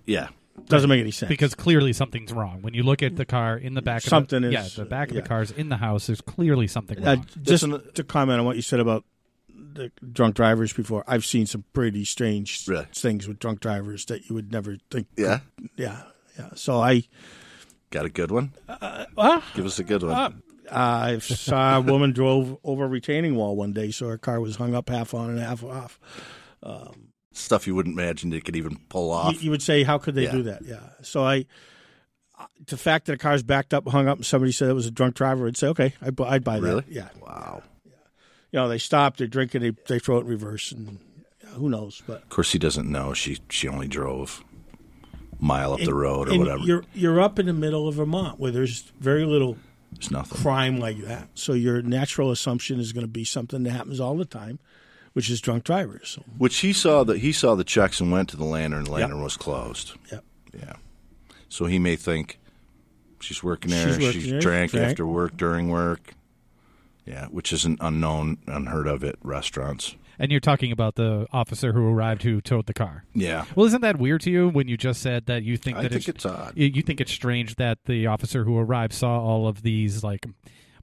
Yeah. 0.06 0.30
doesn't 0.68 0.90
make 0.90 1.00
any 1.02 1.12
sense. 1.12 1.30
because 1.30 1.54
clearly 1.56 1.94
something's 1.94 2.32
wrong. 2.34 2.62
When 2.62 2.74
you 2.74 2.84
look 2.84 3.04
at 3.04 3.16
the 3.16 3.26
car 3.26 3.58
in 3.58 3.74
the 3.74 3.82
back, 3.82 4.02
Something 4.02 4.44
of 4.44 4.52
the, 4.52 4.58
is- 4.60 4.78
yeah, 4.78 4.84
the 4.84 4.90
back 4.90 5.10
of 5.10 5.16
yeah. 5.16 5.22
the 5.22 5.28
car's 5.28 5.52
in 5.52 5.70
the 5.70 5.78
house. 5.78 6.08
There's 6.08 6.22
clearly 6.22 6.68
something 6.68 7.00
Uh, 7.06 7.16
wrong. 7.16 7.28
just 7.42 7.64
an- 7.64 7.74
uh, 7.74 7.80
to 7.96 8.04
comment 8.04 8.40
on 8.40 8.46
what 8.46 8.56
you 8.56 8.62
said 8.62 8.80
about 8.80 9.04
the 9.74 9.92
drunk 10.12 10.36
drivers 10.36 10.72
before, 10.74 11.04
I've 11.08 11.26
seen 11.26 11.46
some 11.48 11.64
pretty 11.74 12.06
strange 12.06 12.68
Really? 12.68 12.86
things 12.94 13.28
with 13.28 13.40
drunk 13.40 13.60
drivers 13.60 14.06
that 14.06 14.30
you 14.30 14.36
would 14.36 14.52
never 14.52 14.78
think. 14.92 15.08
Yeah. 15.18 15.40
Yeah, 15.78 16.04
yeah. 16.38 16.50
So 16.56 16.80
I, 16.80 17.04
Got 17.90 18.06
a 18.06 18.10
good 18.10 18.30
one? 18.32 18.54
Uh, 18.70 18.78
uh, 18.82 19.06
well, 19.16 19.44
Give 19.56 19.66
us 19.66 19.78
a 19.80 19.84
good 19.84 20.02
one. 20.04 20.42
I 20.72 21.20
saw 21.20 21.78
a 21.78 21.82
woman 21.82 22.12
drove 22.14 22.58
over 22.64 22.86
a 22.86 22.88
retaining 22.88 23.36
wall 23.36 23.56
one 23.56 23.74
day, 23.74 23.92
so 23.92 24.08
her 24.08 24.18
car 24.18 24.40
was 24.40 24.56
hung 24.56 24.74
up 24.76 24.90
half 24.90 25.14
on 25.14 25.30
and 25.32 25.40
half 25.40 25.64
off. 25.64 26.00
Um, 26.62 27.10
Stuff 27.34 27.66
you 27.68 27.74
wouldn't 27.76 27.98
imagine 27.98 28.30
they 28.30 28.40
could 28.42 28.56
even 28.56 28.78
pull 28.90 29.12
off. 29.12 29.34
You, 29.34 29.40
you 29.46 29.52
would 29.52 29.62
say, 29.64 29.84
how 29.84 29.98
could 29.98 30.14
they 30.16 30.24
Yeah. 30.26 30.32
do 30.32 30.44
that? 30.44 30.62
Yeah. 30.64 30.80
So 31.02 31.24
I, 31.26 31.46
the 32.68 32.78
fact 32.78 33.08
that 33.08 33.14
a 33.14 33.18
car's 33.18 33.42
backed 33.44 33.74
up, 33.74 33.88
hung 33.88 34.08
up, 34.08 34.18
and 34.18 34.26
somebody 34.26 34.52
said 34.52 34.70
it 34.70 34.74
was 34.74 34.86
a 34.86 34.92
drunk 34.92 35.16
driver, 35.16 35.48
I'd 35.48 35.58
say, 35.58 35.68
okay, 35.68 35.94
I'd, 36.02 36.20
I'd 36.22 36.44
buy 36.44 36.58
Really? 36.60 36.82
that. 36.82 36.92
Yeah. 36.92 37.10
wow. 37.22 37.64
Yeah. 37.86 37.92
You 38.52 38.60
know, 38.60 38.70
they 38.70 38.78
stop, 38.78 39.18
they're 39.18 39.28
drinking, 39.28 39.62
they, 39.62 39.72
they 39.88 40.00
throw 40.00 40.18
it 40.18 40.22
in 40.22 40.28
reverse, 40.28 40.72
and 40.72 41.00
who 41.56 41.70
knows? 41.70 42.02
But 42.06 42.22
Of 42.24 42.30
course, 42.30 42.52
he 42.52 42.60
doesn't 42.60 42.90
know. 42.90 43.14
She 43.14 43.40
she 43.50 43.68
only 43.68 43.88
drove 43.88 44.44
a 45.40 45.44
mile 45.44 45.74
up 45.74 45.82
the 45.82 45.94
road 45.94 46.28
or 46.28 46.32
and 46.32 46.40
whatever. 46.40 46.64
You're 46.64 46.84
you're 46.94 47.20
up 47.22 47.38
in 47.40 47.46
the 47.48 47.54
middle 47.54 47.88
of 47.88 47.96
Vermont 47.96 48.40
where 48.40 48.52
there's 48.52 48.92
very 49.00 49.26
little 49.26 49.58
There's 49.96 50.12
nothing. 50.12 50.38
crime 50.42 50.80
like 50.80 50.98
that. 51.00 51.30
So 51.36 51.54
your 51.54 51.82
natural 51.82 52.32
assumption 52.32 52.80
is 52.80 52.92
going 52.94 53.06
to 53.06 53.12
be 53.12 53.24
something 53.24 53.64
that 53.64 53.72
happens 53.72 54.00
all 54.00 54.16
the 54.18 54.26
time, 54.26 54.60
which 55.14 55.30
is 55.30 55.40
drunk 55.42 55.64
drivers. 55.64 56.10
So, 56.10 56.24
Which 56.38 56.58
he 56.58 56.74
saw 56.74 57.04
that 57.06 57.20
he 57.20 57.32
saw 57.32 57.56
the 57.56 57.64
checks 57.64 58.00
and 58.00 58.12
went 58.12 58.30
to 58.30 58.38
the 58.38 58.46
lantern. 58.46 58.86
The 58.86 58.92
lantern 58.92 59.22
was 59.24 59.38
closed. 59.38 59.94
yeah. 60.12 60.20
Yeah. 60.58 60.74
So 61.50 61.66
he 61.66 61.80
may 61.80 61.96
think 61.96 62.40
she's 63.20 63.44
working 63.44 63.72
there. 63.72 63.88
She's 63.88 63.98
working 64.00 64.22
She's 64.22 64.32
there, 64.32 64.40
drank, 64.40 64.72
drank. 64.72 64.90
after 64.92 65.06
work, 65.08 65.36
during 65.38 65.70
work. 65.70 66.14
Yeah, 67.06 67.26
which 67.28 67.52
isn't 67.52 67.80
unknown, 67.82 68.38
unheard 68.48 68.88
of 68.88 69.04
at 69.04 69.16
restaurants. 69.24 69.96
And 70.20 70.32
you're 70.32 70.40
talking 70.42 70.72
about 70.72 70.96
the 70.96 71.28
officer 71.32 71.74
who 71.74 71.88
arrived 71.88 72.24
who 72.24 72.42
towed 72.42 72.66
the 72.68 72.74
car. 72.74 73.06
Yeah. 73.14 73.46
Well, 73.56 73.66
isn't 73.66 73.82
that 73.82 73.98
weird 74.00 74.22
to 74.22 74.32
you 74.32 74.50
when 74.50 74.68
you 74.68 74.78
just 74.78 75.02
said 75.02 75.26
that 75.28 75.44
you 75.44 75.58
think 75.58 75.78
I 75.78 75.84
that 75.84 75.92
think 75.92 76.08
it's 76.08 76.26
odd. 76.26 76.54
You 76.56 76.68
you 76.74 76.82
think 76.82 77.00
it's 77.02 77.12
strange 77.12 77.56
that 77.56 77.80
the 77.86 78.08
officer 78.08 78.44
who 78.44 78.58
arrived 78.58 78.94
saw 78.94 79.20
all 79.20 79.48
of 79.48 79.62
these 79.64 80.04
like 80.04 80.26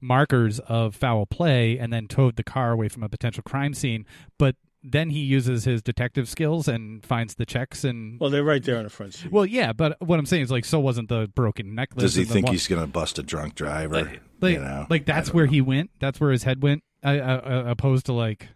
markers 0.01 0.59
of 0.59 0.95
foul 0.95 1.25
play 1.25 1.77
and 1.77 1.91
then 1.93 2.07
towed 2.07 2.35
the 2.35 2.43
car 2.43 2.71
away 2.71 2.87
from 2.89 3.03
a 3.03 3.09
potential 3.09 3.43
crime 3.43 3.73
scene, 3.73 4.05
but 4.37 4.55
then 4.83 5.11
he 5.11 5.19
uses 5.19 5.65
his 5.65 5.83
detective 5.83 6.27
skills 6.27 6.67
and 6.67 7.05
finds 7.05 7.35
the 7.35 7.45
checks 7.45 7.83
and 7.83 8.19
Well, 8.19 8.31
they're 8.31 8.43
right 8.43 8.63
there 8.63 8.77
on 8.77 8.83
the 8.85 8.89
front 8.89 9.13
seat. 9.13 9.31
well, 9.31 9.45
yeah, 9.45 9.73
but 9.73 9.95
what 10.01 10.17
I'm 10.17 10.25
saying 10.25 10.41
is 10.41 10.49
like, 10.49 10.65
so 10.65 10.79
wasn't 10.79 11.07
the 11.07 11.29
broken 11.35 11.75
necklace? 11.75 12.01
Does 12.01 12.15
he 12.15 12.23
think 12.23 12.47
wa- 12.47 12.51
he's 12.51 12.67
going 12.67 12.81
to 12.81 12.87
bust 12.87 13.19
a 13.19 13.23
drunk 13.23 13.53
driver? 13.53 14.11
like, 14.41 14.53
you 14.55 14.59
know, 14.59 14.87
like 14.89 15.05
that's 15.05 15.31
where 15.31 15.45
know. 15.45 15.51
he 15.51 15.61
went? 15.61 15.91
That's 15.99 16.19
where 16.19 16.31
his 16.31 16.41
head 16.43 16.63
went, 16.63 16.83
uh, 17.03 17.63
opposed 17.67 18.07
to 18.07 18.13
like. 18.13 18.47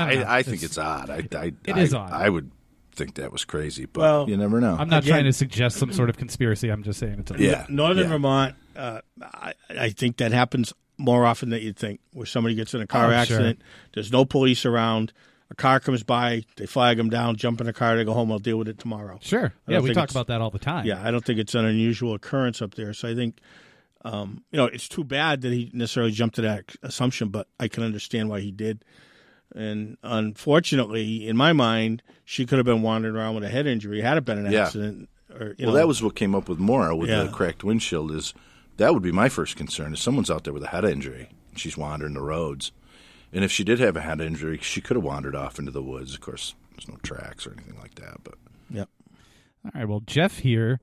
I. 0.00 0.22
I, 0.22 0.38
I 0.38 0.42
think 0.42 0.62
it's 0.62 0.78
odd. 0.78 1.10
I, 1.10 1.26
I, 1.36 1.52
It 1.64 1.74
I, 1.76 1.80
is 1.80 1.94
odd. 1.94 2.10
I 2.12 2.28
would 2.28 2.50
think 2.92 3.14
that 3.14 3.32
was 3.32 3.44
crazy, 3.44 3.86
but 3.86 4.00
Well, 4.00 4.28
you 4.28 4.36
never 4.36 4.60
know. 4.60 4.76
I'm 4.78 4.88
not 4.88 5.04
Again- 5.04 5.12
trying 5.14 5.24
to 5.24 5.32
suggest 5.32 5.78
some 5.78 5.92
sort 5.92 6.10
of 6.10 6.16
conspiracy. 6.18 6.68
I'm 6.70 6.82
just 6.82 6.98
saying 6.98 7.20
it's 7.20 7.30
a, 7.30 7.38
yeah, 7.38 7.66
Northern 7.68 8.04
yeah. 8.04 8.08
Vermont, 8.10 8.54
uh, 8.76 9.00
I, 9.22 9.54
I 9.70 9.90
think 9.90 10.16
that 10.18 10.32
happens 10.32 10.72
more 10.98 11.24
often 11.24 11.48
than 11.50 11.62
you'd 11.62 11.78
think, 11.78 12.00
where 12.12 12.26
somebody 12.26 12.54
gets 12.54 12.74
in 12.74 12.80
a 12.82 12.86
car 12.86 13.06
Oh, 13.06 13.08
sure. 13.08 13.14
accident, 13.16 13.62
there's 13.94 14.12
no 14.12 14.24
police 14.26 14.66
around, 14.66 15.12
a 15.50 15.54
car 15.54 15.80
comes 15.80 16.02
by, 16.02 16.42
they 16.56 16.66
flag 16.66 16.98
them 16.98 17.08
down, 17.08 17.36
jump 17.36 17.60
in 17.60 17.66
a 17.68 17.72
car, 17.72 17.96
they 17.96 18.04
go 18.04 18.12
home, 18.12 18.30
I'll 18.30 18.38
deal 18.38 18.58
with 18.58 18.68
it 18.68 18.78
tomorrow. 18.78 19.18
Sure. 19.22 19.52
Yeah, 19.66 19.78
we 19.80 19.94
talk 19.94 20.10
about 20.10 20.26
that 20.26 20.40
all 20.42 20.50
the 20.50 20.58
time. 20.58 20.84
Yeah, 20.84 21.00
I 21.02 21.10
don't 21.10 21.24
think 21.24 21.38
it's 21.38 21.54
an 21.54 21.64
unusual 21.64 22.12
occurrence 22.14 22.60
up 22.60 22.74
there. 22.74 22.92
So 22.92 23.08
I 23.08 23.14
think, 23.14 23.38
um, 24.04 24.44
you 24.50 24.58
know, 24.58 24.66
it's 24.66 24.88
too 24.88 25.04
bad 25.04 25.40
that 25.40 25.52
he 25.52 25.70
necessarily 25.72 26.12
jumped 26.12 26.36
to 26.36 26.42
that 26.42 26.76
assumption, 26.82 27.28
but 27.28 27.48
I 27.58 27.68
can 27.68 27.82
understand 27.82 28.28
why 28.28 28.40
he 28.40 28.50
did. 28.52 28.84
And 29.54 29.96
unfortunately, 30.02 31.26
in 31.26 31.36
my 31.36 31.52
mind, 31.52 32.02
she 32.24 32.46
could 32.46 32.58
have 32.58 32.66
been 32.66 32.82
wandering 32.82 33.16
around 33.16 33.34
with 33.34 33.44
a 33.44 33.48
head 33.48 33.66
injury 33.66 34.00
had 34.00 34.16
it 34.16 34.24
been 34.24 34.38
an 34.44 34.52
Yeah. 34.52 34.64
accident. 34.66 35.08
Or, 35.32 35.54
you 35.58 35.66
well, 35.66 35.72
know, 35.74 35.78
that 35.78 35.88
was 35.88 36.02
what 36.02 36.14
came 36.14 36.34
up 36.34 36.48
with 36.48 36.58
Maura 36.58 36.94
with 36.94 37.08
Yeah. 37.10 37.24
the 37.24 37.28
cracked 37.30 37.62
windshield. 37.64 38.10
Is 38.12 38.34
that 38.76 38.94
would 38.94 39.02
be 39.02 39.12
my 39.12 39.28
first 39.28 39.56
concern? 39.56 39.92
If 39.92 39.98
someone's 40.00 40.30
out 40.30 40.44
there 40.44 40.52
with 40.52 40.62
a 40.64 40.68
head 40.68 40.84
injury, 40.84 41.30
she's 41.56 41.76
wandering 41.76 42.14
the 42.14 42.20
roads, 42.20 42.72
and 43.32 43.44
if 43.44 43.50
she 43.52 43.62
did 43.64 43.78
have 43.80 43.96
a 43.96 44.00
head 44.00 44.20
injury, 44.20 44.58
she 44.62 44.80
could 44.80 44.96
have 44.96 45.04
wandered 45.04 45.34
off 45.36 45.58
into 45.58 45.70
the 45.70 45.82
woods. 45.82 46.14
Of 46.14 46.20
course, 46.20 46.54
there's 46.72 46.88
no 46.88 46.96
tracks 47.02 47.46
or 47.46 47.52
anything 47.52 47.78
like 47.80 47.94
that. 47.96 48.22
But 48.24 48.34
Yep. 48.70 48.88
All 49.66 49.70
right. 49.74 49.88
Well, 49.88 50.02
Jeff 50.06 50.38
here 50.38 50.80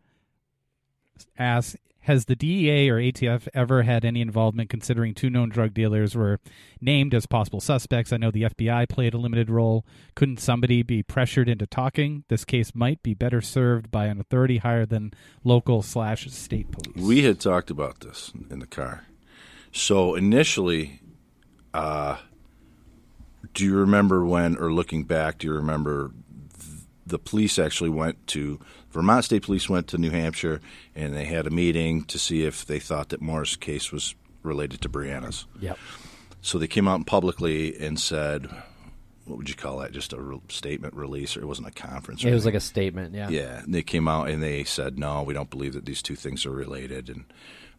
asks 1.38 1.76
Has 2.08 2.24
the 2.24 2.38
DEA 2.38 2.90
or 2.90 3.02
ATF 3.02 3.50
ever 3.54 3.84
had 3.84 4.06
any 4.06 4.22
involvement 4.22 4.70
considering 4.70 5.14
two 5.14 5.30
known 5.30 5.50
drug 5.50 5.74
dealers 5.74 6.16
were 6.16 6.40
named 6.80 7.14
as 7.14 7.26
possible 7.26 7.60
suspects? 7.60 8.14
I 8.14 8.18
know 8.18 8.32
the 8.32 8.44
FBI 8.44 8.88
played 8.88 9.14
a 9.14 9.18
limited 9.18 9.50
role. 9.50 9.86
Couldn't 10.16 10.40
somebody 10.40 10.84
be 10.84 11.04
pressured 11.04 11.50
into 11.50 11.68
talking? 11.68 12.24
This 12.30 12.46
case 12.46 12.74
might 12.74 13.04
be 13.04 13.14
better 13.14 13.42
served 13.42 13.92
by 13.92 14.06
an 14.06 14.22
authority 14.22 14.60
higher 14.60 14.86
than 14.86 15.12
local 15.44 15.82
slash 15.82 16.32
state 16.32 16.72
police. 16.72 16.96
we 16.96 17.24
had 17.24 17.42
talked 17.42 17.70
about 17.70 18.00
this 18.00 18.32
in 18.50 18.60
the 18.60 18.68
car. 18.68 19.04
So 19.74 20.16
initially, 20.16 21.02
uh, 21.74 22.20
do 23.54 23.66
you 23.66 23.76
remember 23.76 24.26
when, 24.26 24.56
or 24.56 24.72
looking 24.72 25.04
back, 25.04 25.40
do 25.40 25.48
you 25.48 25.54
remember 25.54 26.14
th- 26.58 26.84
the 27.06 27.20
police 27.20 27.60
actually 27.60 27.90
went 27.90 28.28
to 28.28 28.62
Vermont 28.98 29.24
State 29.24 29.44
Police 29.44 29.70
went 29.70 29.86
to 29.90 30.00
New 30.00 30.10
Hampshire 30.10 30.60
and 30.96 31.14
they 31.16 31.26
had 31.26 31.46
a 31.46 31.52
meeting 31.52 32.04
to 32.06 32.18
see 32.18 32.46
if 32.46 32.66
they 32.66 32.80
thought 32.80 33.10
that 33.10 33.22
Maura's 33.22 33.56
case 33.56 33.92
was 33.92 34.16
related 34.42 34.82
to 34.82 34.90
Brianna's. 34.90 35.46
Yep. 35.60 35.78
So 36.42 36.58
they 36.58 36.66
came 36.66 36.88
out 36.88 37.06
publicly 37.06 37.80
and 37.80 38.00
said, 38.00 38.48
"What 39.26 39.38
would 39.38 39.50
you 39.50 39.56
call 39.56 39.78
that? 39.80 39.92
Just 39.92 40.14
a 40.14 40.20
re- 40.20 40.40
statement 40.50 40.96
release, 40.96 41.38
or 41.38 41.42
it 41.42 41.46
wasn't 41.46 41.68
a 41.68 41.72
conference? 41.72 42.26
or 42.26 42.30
It 42.30 42.34
was 42.34 42.46
like 42.46 42.56
a 42.56 42.60
statement. 42.60 43.14
Yeah. 43.14 43.30
Yeah, 43.30 43.60
and 43.60 43.72
they 43.72 43.84
came 43.84 44.08
out 44.08 44.30
and 44.30 44.42
they 44.42 44.64
said, 44.64 44.98
"No, 44.98 45.22
we 45.22 45.36
don't 45.36 45.52
believe 45.52 45.74
that 45.74 45.86
these 45.86 46.02
two 46.02 46.16
things 46.16 46.44
are 46.48 46.52
related." 46.52 47.08
And 47.10 47.26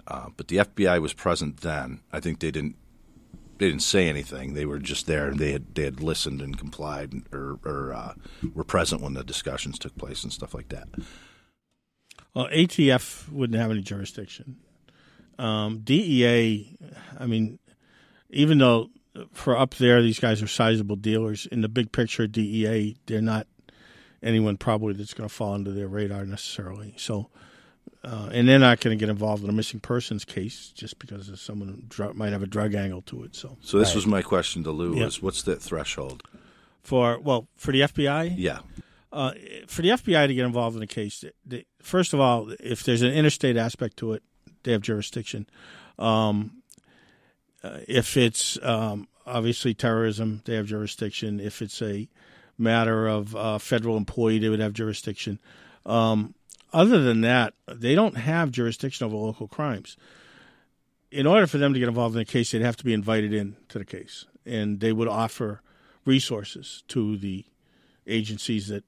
uh, 0.06 0.26
but 0.36 0.46
the 0.46 0.58
FBI 0.58 1.00
was 1.00 1.14
present 1.14 1.62
then. 1.62 1.98
I 2.12 2.20
think 2.20 2.38
they 2.38 2.52
didn't 2.52 2.76
they 3.58 3.68
didn't 3.68 3.82
say 3.82 4.08
anything. 4.08 4.54
They 4.54 4.66
were 4.66 4.78
just 4.78 5.06
there. 5.06 5.32
They 5.32 5.52
had 5.52 5.74
they 5.74 5.84
had 5.84 6.00
listened 6.00 6.40
and 6.40 6.58
complied, 6.58 7.22
or, 7.32 7.58
or 7.64 7.92
uh, 7.92 8.14
were 8.54 8.64
present 8.64 9.02
when 9.02 9.14
the 9.14 9.24
discussions 9.24 9.78
took 9.78 9.96
place 9.96 10.22
and 10.24 10.32
stuff 10.32 10.54
like 10.54 10.68
that. 10.68 10.88
Well, 12.34 12.48
ATF 12.48 13.30
wouldn't 13.30 13.58
have 13.58 13.70
any 13.70 13.82
jurisdiction. 13.82 14.56
Um, 15.38 15.80
DEA, 15.80 16.76
I 17.18 17.26
mean, 17.26 17.58
even 18.30 18.58
though 18.58 18.90
for 19.32 19.56
up 19.56 19.74
there 19.74 20.02
these 20.02 20.18
guys 20.18 20.42
are 20.42 20.48
sizable 20.48 20.96
dealers, 20.96 21.46
in 21.46 21.60
the 21.60 21.68
big 21.68 21.92
picture, 21.92 22.26
DEA, 22.26 22.96
they're 23.06 23.20
not 23.20 23.46
anyone 24.22 24.56
probably 24.56 24.94
that's 24.94 25.14
going 25.14 25.28
to 25.28 25.34
fall 25.34 25.54
under 25.54 25.72
their 25.72 25.88
radar 25.88 26.24
necessarily. 26.24 26.94
So, 26.96 27.30
uh, 28.04 28.30
and 28.32 28.48
they're 28.48 28.58
not 28.58 28.80
going 28.80 28.96
to 28.96 29.00
get 29.00 29.08
involved 29.10 29.42
in 29.42 29.50
a 29.50 29.52
missing 29.52 29.80
persons 29.80 30.24
case 30.24 30.72
just 30.74 30.98
because 30.98 31.28
of 31.28 31.38
someone 31.40 31.84
dr- 31.88 32.14
might 32.14 32.32
have 32.32 32.42
a 32.42 32.46
drug 32.46 32.74
angle 32.74 33.02
to 33.02 33.24
it. 33.24 33.34
So, 33.34 33.56
So 33.60 33.78
this 33.78 33.94
was 33.94 34.06
my 34.06 34.22
question 34.22 34.62
to 34.64 34.70
Lou: 34.70 34.96
Yeah. 34.96 35.04
was 35.06 35.22
what's 35.22 35.42
that 35.42 35.60
threshold? 35.62 36.22
for 36.82 37.18
well, 37.18 37.48
for 37.56 37.72
the 37.72 37.80
FBI, 37.82 38.34
Yeah, 38.36 38.60
uh, 39.12 39.32
for 39.66 39.82
the 39.82 39.90
FBI 39.90 40.26
to 40.26 40.34
get 40.34 40.44
involved 40.46 40.76
in 40.76 40.82
a 40.82 40.86
case, 40.86 41.24
they, 41.44 41.66
first 41.82 42.14
of 42.14 42.20
all, 42.20 42.50
if 42.60 42.82
there's 42.84 43.02
an 43.02 43.12
interstate 43.12 43.56
aspect 43.56 43.96
to 43.98 44.12
it, 44.14 44.22
they 44.62 44.72
have 44.72 44.80
jurisdiction. 44.82 45.46
Um, 45.98 46.62
uh, 47.62 47.78
if 47.88 48.16
it's 48.16 48.58
um, 48.62 49.08
obviously 49.26 49.74
terrorism, 49.74 50.42
they 50.44 50.54
have 50.54 50.66
jurisdiction. 50.66 51.40
If 51.40 51.60
it's 51.60 51.82
a 51.82 52.08
matter 52.56 53.06
of 53.08 53.34
uh, 53.36 53.58
federal 53.58 53.96
employee, 53.96 54.38
they 54.38 54.48
would 54.48 54.60
have 54.60 54.72
jurisdiction. 54.72 55.38
Um, 55.84 56.34
other 56.72 57.02
than 57.02 57.22
that, 57.22 57.54
they 57.66 57.94
don't 57.94 58.16
have 58.16 58.50
jurisdiction 58.50 59.06
over 59.06 59.16
local 59.16 59.48
crimes. 59.48 59.96
In 61.10 61.26
order 61.26 61.46
for 61.46 61.58
them 61.58 61.72
to 61.72 61.78
get 61.78 61.88
involved 61.88 62.14
in 62.14 62.20
a 62.20 62.26
case, 62.26 62.50
they'd 62.50 62.62
have 62.62 62.76
to 62.76 62.84
be 62.84 62.92
invited 62.92 63.32
in 63.32 63.56
to 63.68 63.78
the 63.78 63.84
case, 63.84 64.26
and 64.44 64.80
they 64.80 64.92
would 64.92 65.08
offer 65.08 65.62
resources 66.04 66.84
to 66.88 67.16
the 67.16 67.46
agencies 68.06 68.68
that 68.68 68.84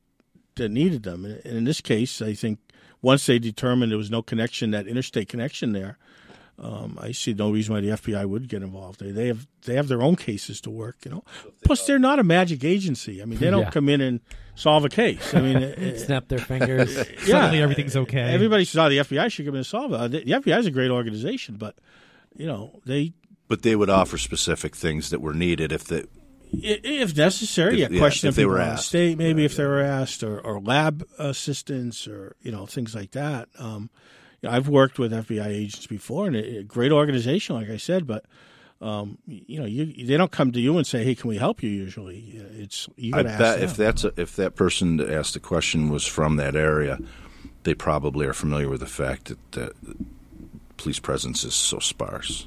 that 0.57 0.71
needed 0.71 1.03
them. 1.05 1.25
And 1.25 1.57
in 1.57 1.65
this 1.65 1.81
case, 1.81 2.21
I 2.21 2.35
think 2.35 2.59
once 3.01 3.27
they 3.27 3.39
determined 3.39 3.91
there 3.91 3.99
was 3.99 4.11
no 4.11 4.23
connection, 4.23 4.73
that 4.73 4.87
interstate 4.87 5.29
connection 5.29 5.73
there, 5.73 5.97
um, 6.61 6.99
I 7.01 7.13
see 7.13 7.33
no 7.33 7.51
reason 7.51 7.75
why 7.75 7.81
the 7.81 7.89
FBI 7.89 8.27
would 8.27 8.47
get 8.49 8.63
involved. 8.63 9.01
They, 9.01 9.11
they 9.13 9.29
have 9.29 9.47
they 9.65 9.75
have 9.77 9.89
their 9.89 10.03
own 10.03 10.15
cases 10.17 10.61
to 10.63 10.71
work, 10.71 10.97
you 11.05 11.11
know. 11.11 11.25
Plus, 11.65 11.87
they're 11.87 11.99
not 11.99 12.19
a 12.19 12.23
magic 12.25 12.63
agency. 12.65 13.23
I 13.23 13.25
mean, 13.25 13.39
they 13.39 13.49
don't 13.51 13.63
Yeah. 13.63 13.71
come 13.71 13.89
in 13.89 14.01
and 14.03 14.21
solve 14.57 14.85
a 14.85 14.91
case. 14.91 15.35
I 15.35 15.41
mean, 15.41 15.57
uh, 15.63 15.97
Snap 15.97 16.29
their 16.29 16.39
fingers. 16.39 16.95
yeah, 16.97 17.05
Suddenly 17.27 17.63
everything's 17.63 17.97
okay. 17.97 18.21
Everybody 18.35 18.65
says, 18.67 18.79
"Oh, 18.79 18.89
the 18.91 18.99
FBI 18.99 19.31
should 19.33 19.47
come 19.47 19.55
in 19.55 19.59
and 19.61 19.67
solve 19.67 19.93
it." 19.95 20.11
The 20.13 20.25
the 20.25 20.33
FBI 20.41 20.59
is 20.59 20.67
a 20.67 20.71
great 20.71 20.91
organization, 20.91 21.57
but 21.57 21.77
you 22.37 22.47
know, 22.47 22.81
they 22.85 23.15
But 23.49 23.63
they 23.63 23.75
would 23.75 23.91
offer 23.91 24.19
specific 24.19 24.77
things 24.77 25.09
that 25.11 25.21
were 25.21 25.35
needed 25.35 25.73
if 25.73 25.85
the 25.85 26.07
If 26.53 27.17
necessary, 27.17 27.75
If- 27.75 27.79
yeah, 27.81 27.89
yeah, 27.91 27.99
question 28.01 28.29
if 28.29 28.35
they 28.35 28.45
were 28.45 28.61
on 28.61 28.67
the 28.67 28.73
asked. 28.75 28.89
state, 28.89 29.17
maybe 29.17 29.45
if 29.45 29.57
they 29.57 29.65
were 29.65 29.81
asked, 29.81 30.23
or, 30.23 30.39
or 30.41 30.61
lab 30.61 31.07
assistants, 31.19 32.07
or 32.07 32.37
you 32.43 32.51
know 32.53 32.67
things 32.67 32.95
like 32.95 33.13
that. 33.13 33.49
Um, 33.59 33.89
you 34.43 34.49
know, 34.49 34.55
I've 34.55 34.69
worked 34.69 34.99
with 34.99 35.13
FBI 35.13 35.47
agents 35.47 35.87
before, 35.87 36.27
and 36.27 36.37
a, 36.37 36.59
a 36.59 36.63
great 36.63 36.93
organization, 36.93 37.57
like 37.57 37.71
I 37.71 37.77
said, 37.77 38.07
but 38.07 38.25
um, 38.81 39.19
you 39.27 39.61
know, 39.61 39.67
you 39.67 40.07
they 40.07 40.17
don't 40.17 40.33
come 40.33 40.53
to 40.53 40.61
you 40.61 40.79
and 40.79 40.87
say, 40.87 41.05
"Hey, 41.05 41.15
can 41.15 41.29
we 41.29 41.37
help 41.37 41.63
you?" 41.63 41.69
Usually, 41.69 42.19
it's 42.57 42.89
you 42.97 43.13
got 43.13 43.23
to 43.25 43.31
ask 43.31 43.39
bet 43.39 43.61
them. 43.61 43.69
if 43.69 43.77
that's 43.77 44.05
a, 44.05 44.13
if 44.17 44.37
that 44.37 44.57
person 44.57 44.97
that 44.97 45.11
asked 45.11 45.35
the 45.35 45.41
question 45.41 45.91
was 45.91 46.07
from 46.07 46.37
that 46.37 46.57
area, 46.57 46.99
they 47.65 47.75
probably 47.75 48.27
are 48.27 48.33
familiar 48.33 48.71
with 48.71 48.81
the 48.81 48.87
fact 48.87 49.27
that, 49.27 49.53
that 49.53 49.73
police 50.79 50.99
presence 50.99 51.45
is 51.45 51.55
so 51.55 51.79
sparse, 51.79 52.47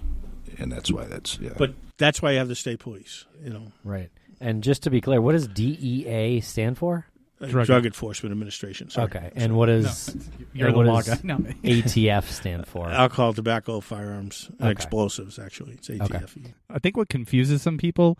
and 0.57 0.71
that's 0.71 0.91
why 0.91 1.05
that's 1.05 1.37
yeah. 1.39 1.53
but 1.55 1.75
that's 1.97 2.19
why 2.19 2.31
you 2.31 2.39
have 2.39 2.47
the 2.47 2.55
state 2.55 2.79
police. 2.79 3.25
You 3.43 3.51
know, 3.51 3.71
Right. 3.83 4.09
And 4.39 4.61
just 4.61 4.83
to 4.83 4.89
be 4.89 4.99
clear, 4.99 5.21
what 5.21 5.31
does 5.31 5.47
DEA 5.47 6.41
stand 6.41 6.77
for? 6.77 7.05
Drug- 7.45 7.65
Drug, 7.65 7.85
Enforcement 7.85 8.31
Administration. 8.31 8.89
Sorry. 8.89 9.05
Okay. 9.05 9.31
And 9.35 9.55
what 9.57 9.69
is 9.69 10.15
You're 10.53 10.67
and 10.67 10.75
the 10.75 10.77
what 10.77 10.87
law 10.87 11.01
does 11.01 11.15
guy. 11.15 11.19
No. 11.23 11.37
ATF 11.37 12.23
stand 12.25 12.67
for? 12.67 12.89
Alcohol, 12.91 13.33
tobacco, 13.33 13.79
firearms, 13.81 14.47
and 14.59 14.61
Okay. 14.61 14.71
explosives. 14.71 15.37
Actually, 15.39 15.73
it's 15.73 15.89
ATF. 15.89 16.53
I 16.69 16.79
think 16.79 16.95
what 16.97 17.09
confuses 17.09 17.61
some 17.61 17.77
people 17.77 18.17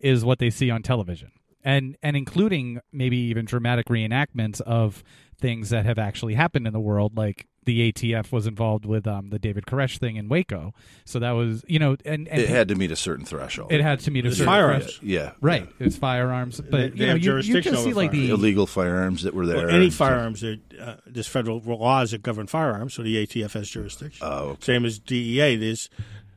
is 0.00 0.24
what 0.24 0.38
they 0.38 0.50
see 0.50 0.70
on 0.70 0.82
television, 0.82 1.30
and 1.64 1.96
and 2.02 2.16
including 2.16 2.80
maybe 2.92 3.16
even 3.16 3.44
dramatic 3.46 3.86
reenactments 3.86 4.60
of 4.62 5.02
things 5.40 5.70
that 5.70 5.86
have 5.86 5.98
actually 5.98 6.34
happened 6.34 6.66
in 6.66 6.72
the 6.72 6.80
world, 6.80 7.16
like 7.16 7.46
the 7.68 7.92
ATF 7.92 8.32
was 8.32 8.46
involved 8.46 8.86
with 8.86 9.06
um, 9.06 9.28
the 9.28 9.38
David 9.38 9.66
Koresh 9.66 9.98
thing 9.98 10.16
in 10.16 10.28
Waco. 10.30 10.72
So 11.04 11.18
that 11.18 11.32
was 11.32 11.62
you 11.68 11.78
know, 11.78 11.96
and, 12.06 12.26
and 12.28 12.40
it 12.40 12.48
had 12.48 12.68
to 12.68 12.74
meet 12.74 12.90
a 12.90 12.96
certain 12.96 13.26
threshold. 13.26 13.70
it 13.70 13.82
had 13.82 14.00
to 14.00 14.10
meet 14.10 14.24
a 14.24 14.30
certain 14.32 14.46
firearms. 14.46 14.84
threshold. 14.86 15.04
yeah, 15.08 15.32
Right, 15.42 15.68
it's 15.78 15.96
firearms, 15.96 16.60
but 16.60 16.70
They- 16.70 16.84
you 16.84 16.90
they 16.92 17.06
know, 17.08 17.14
you, 17.14 17.36
you 17.36 17.60
just 17.60 17.82
see 17.82 17.90
over 17.90 17.94
like 17.94 18.10
the 18.10 18.30
illegal 18.30 18.66
firearms 18.66 19.22
that 19.24 19.34
were 19.34 19.44
there. 19.46 19.58
Well, 19.58 19.68
any 19.68 19.84
and 19.84 19.92
so- 19.92 19.98
firearms, 19.98 20.40
that, 20.40 20.60
uh, 20.80 20.96
there's 21.06 21.26
federal 21.28 21.60
laws 21.60 22.12
that 22.12 22.22
govern 22.22 22.46
firearms, 22.46 22.94
so 22.94 23.02
the 23.02 23.16
ATF 23.26 23.52
has 23.52 23.68
jurisdiction. 23.68 24.26
Oh, 24.26 24.48
okay. 24.50 24.64
Same 24.64 24.84
as 24.86 24.98
DEA, 24.98 25.56
there's 25.56 25.90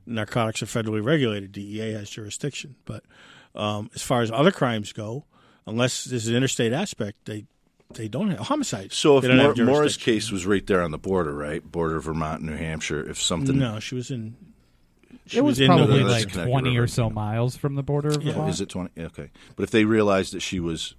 narcotics 0.05 0.61
are 0.61 0.65
federally 0.65 1.03
regulated. 1.03 1.51
DEA 1.53 1.93
has 1.93 2.09
jurisdiction, 2.09 2.75
but 2.86 3.03
um, 3.55 3.89
as 3.95 4.01
far 4.01 4.21
as 4.21 4.32
other 4.32 4.51
crimes 4.51 4.91
go, 4.93 5.25
unless 5.65 6.03
there's 6.05 6.27
an 6.27 6.36
interstate 6.36 6.73
aspect, 6.73 7.25
they 7.25 7.45
they 7.96 8.08
don't 8.08 8.30
have 8.30 8.39
homicides. 8.39 8.96
So 8.96 9.18
if 9.18 9.24
they 9.24 9.36
Mor- 9.36 9.56
Maura's 9.56 9.98
case 9.98 10.32
was 10.32 10.46
right 10.46 10.66
there 10.66 10.82
on 10.82 10.92
the 10.92 10.98
border, 10.98 11.34
right, 11.34 11.64
border 11.64 11.98
of 11.98 12.04
Vermont, 12.06 12.42
New 12.44 12.56
Hampshire, 12.56 13.08
if 13.10 13.22
something 13.22 13.58
no, 13.58 13.80
she 13.80 13.96
was 13.96 14.12
in. 14.12 14.36
She 15.28 15.38
it 15.38 15.42
was 15.44 15.60
in 15.60 15.68
probably 15.68 16.00
the, 16.04 16.10
like 16.10 16.32
twenty 16.32 16.72
River. 16.72 16.84
or 16.84 16.88
so 16.88 17.10
miles 17.10 17.56
from 17.56 17.76
the 17.76 17.84
border 17.84 18.10
of 18.10 18.24
Yeah. 18.24 18.34
Vermont. 18.34 18.50
is 18.50 18.62
it 18.62 18.70
twenty? 18.70 18.89
Okay, 19.00 19.30
but 19.56 19.64
if 19.64 19.72
they 19.72 19.86
realized 19.86 20.34
that 20.34 20.42
she 20.42 20.60
was 20.60 20.96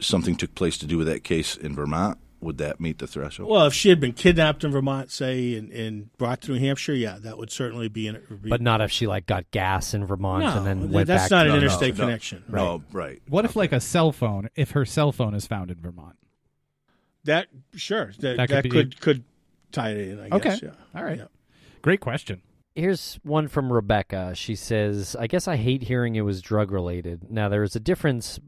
something 0.00 0.34
took 0.36 0.54
place 0.54 0.76
to 0.78 0.86
do 0.86 0.98
with 0.98 1.06
that 1.06 1.22
case 1.24 1.56
in 1.56 1.74
Vermont, 1.74 2.18
would 2.42 2.58
that 2.58 2.80
meet 2.80 2.98
the 2.98 3.06
threshold? 3.06 3.48
well, 3.50 3.66
if 3.66 3.74
she 3.74 3.88
had 3.88 4.00
been 4.00 4.12
kidnapped 4.12 4.64
in 4.64 4.70
Vermont, 4.72 5.10
say, 5.10 5.54
and, 5.54 5.70
and 5.72 6.12
brought 6.18 6.40
to 6.42 6.52
New 6.52 6.58
Hampshire, 6.58 6.94
yeah, 6.94 7.18
that 7.20 7.38
would 7.38 7.50
certainly 7.50 7.88
be 7.88 8.06
in. 8.08 8.20
Be, 8.42 8.48
but 8.50 8.60
not 8.60 8.80
if 8.80 8.90
she 8.90 9.06
like 9.06 9.26
got 9.26 9.50
gas 9.50 9.94
in 9.94 10.04
Vermont 10.04 10.44
no, 10.44 10.56
and 10.58 10.66
then 10.66 10.78
th- 10.80 10.90
went 10.90 11.06
that's 11.06 11.24
back. 11.24 11.30
not 11.30 11.42
to 11.44 11.48
an 11.48 11.48
No, 11.48 11.54
no, 11.54 11.62
interstate 11.62 11.96
no. 11.98 12.04
connection. 12.04 12.44
no, 12.48 12.82
right. 12.92 13.22
What 13.28 13.44
if 13.44 13.54
like 13.56 13.72
a 13.72 13.80
cell 13.80 14.12
phone? 14.12 14.48
If 14.56 14.72
her 14.72 14.84
cell 14.84 15.12
phone 15.12 15.34
is 15.34 15.46
found 15.46 15.70
in 15.70 15.78
Vermont? 15.80 16.16
That 17.24 17.46
sure 17.74 18.12
that 18.18 18.36
That 18.36 18.48
that 18.48 18.62
could 18.64 18.70
could 18.72 19.00
could, 19.00 19.24
tie 19.70 19.90
it 19.90 20.08
in. 20.08 20.20
I 20.20 20.26
Okay. 20.36 20.48
guess. 20.50 20.62
Yeah. 20.62 20.70
All 20.94 21.04
right. 21.04 21.18
Yeah. 21.18 21.26
Great 21.82 22.00
question. 22.00 22.42
Here's 22.74 23.20
one 23.22 23.48
from 23.48 23.70
Rebecca. 23.72 24.32
She 24.34 24.54
says, 24.56 25.14
I 25.18 25.26
guess 25.26 25.46
I 25.46 25.56
hate 25.56 25.82
hearing 25.82 26.16
it 26.16 26.22
was 26.22 26.40
drug 26.40 26.72
related. 26.72 27.30
Now, 27.30 27.48
there 27.50 27.62
is 27.62 27.76
a 27.76 27.80
difference 27.80 28.40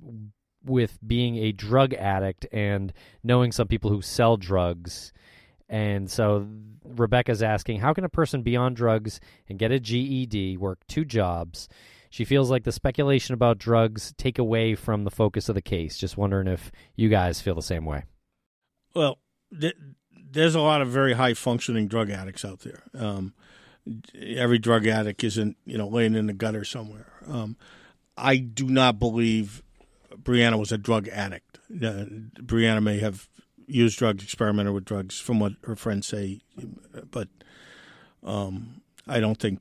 with 0.65 0.99
being 1.07 1.37
a 1.37 1.53
drug 1.53 1.95
addict 1.95 2.47
and 2.53 2.93
knowing 3.23 3.53
some 3.53 3.69
people 3.69 3.91
who 3.91 4.03
sell 4.03 4.37
drugs. 4.37 5.13
And 5.69 6.11
so 6.11 6.47
Rebecca's 6.85 7.43
asking, 7.43 7.81
how 7.81 7.93
can 7.93 8.05
a 8.05 8.09
person 8.09 8.43
be 8.43 8.57
on 8.57 8.75
drugs 8.75 9.21
and 9.49 9.59
get 9.59 9.73
a 9.73 9.81
GED, 9.81 10.57
work 10.57 10.87
two 10.87 11.05
jobs? 11.05 11.69
She 12.11 12.25
feels 12.25 12.49
like 12.49 12.63
the 12.63 12.71
speculation 12.71 13.35
about 13.35 13.59
drugs 13.59 14.15
take 14.17 14.39
away 14.39 14.77
from 14.77 15.03
the 15.03 15.11
focus 15.11 15.49
of 15.49 15.57
the 15.57 15.63
case. 15.63 15.99
Just 15.99 16.17
wondering 16.17 16.47
if 16.47 16.71
you 16.95 17.09
guys 17.09 17.41
feel 17.41 17.57
the 17.57 17.63
same 17.63 17.85
way. 17.85 18.05
Well, 18.95 19.19
th- 19.59 19.75
there's 20.31 20.55
a 20.55 20.61
lot 20.61 20.81
of 20.81 20.89
very 20.89 21.15
high 21.15 21.35
functioning 21.35 21.89
drug 21.89 22.11
addicts 22.11 22.45
out 22.45 22.61
there. 22.61 22.85
Um, 22.95 23.35
every 24.17 24.61
drug 24.61 24.87
addict 24.87 25.25
isn't, 25.25 25.57
you 25.67 25.77
know, 25.77 25.89
laying 25.89 26.15
in 26.15 26.27
the 26.29 26.33
gutter 26.33 26.65
somewhere. 26.65 27.13
Um, 27.27 27.57
I 28.17 28.37
do 28.37 28.69
not 28.69 29.01
believe 29.01 29.64
Brianna 30.23 30.59
was 30.59 30.73
a 30.73 30.79
drug 30.79 31.09
addict. 31.09 31.59
Uh, 31.71 32.07
Brianna 32.41 32.83
may 32.83 32.99
have 32.99 33.29
used 33.67 33.99
drugs, 33.99 34.23
experimented 34.23 34.75
with 34.75 34.85
drugs, 34.85 35.19
from 35.19 35.41
what 35.41 35.53
her 35.65 35.77
friends 35.77 36.07
say, 36.07 36.41
but 37.11 37.29
um, 38.23 38.83
I 39.07 39.21
don't 39.21 39.39
think. 39.39 39.61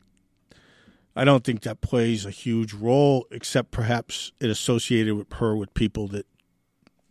I 1.15 1.25
don't 1.25 1.43
think 1.43 1.61
that 1.61 1.81
plays 1.81 2.25
a 2.25 2.31
huge 2.31 2.73
role, 2.73 3.27
except 3.29 3.69
perhaps 3.69 4.31
it 4.39 4.49
associated 4.49 5.13
with 5.13 5.31
her 5.33 5.55
with 5.55 5.71
people 5.75 6.07
that 6.07 6.25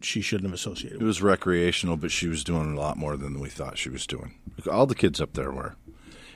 she 0.01 0.21
shouldn't 0.21 0.47
have 0.47 0.55
associated 0.55 1.01
It 1.01 1.05
was 1.05 1.23
recreational, 1.23 1.97
but 1.97 2.11
she 2.11 2.27
was 2.27 2.43
doing 2.43 2.77
a 2.77 2.81
lot 2.81 2.97
more 2.97 3.17
than 3.17 3.39
we 3.39 3.49
thought 3.49 3.79
she 3.79 3.91
was 3.91 4.05
doing. 4.05 4.35
All 4.69 4.87
the 4.87 4.97
kids 4.97 5.21
up 5.21 5.35
there 5.35 5.53
were. 5.53 5.77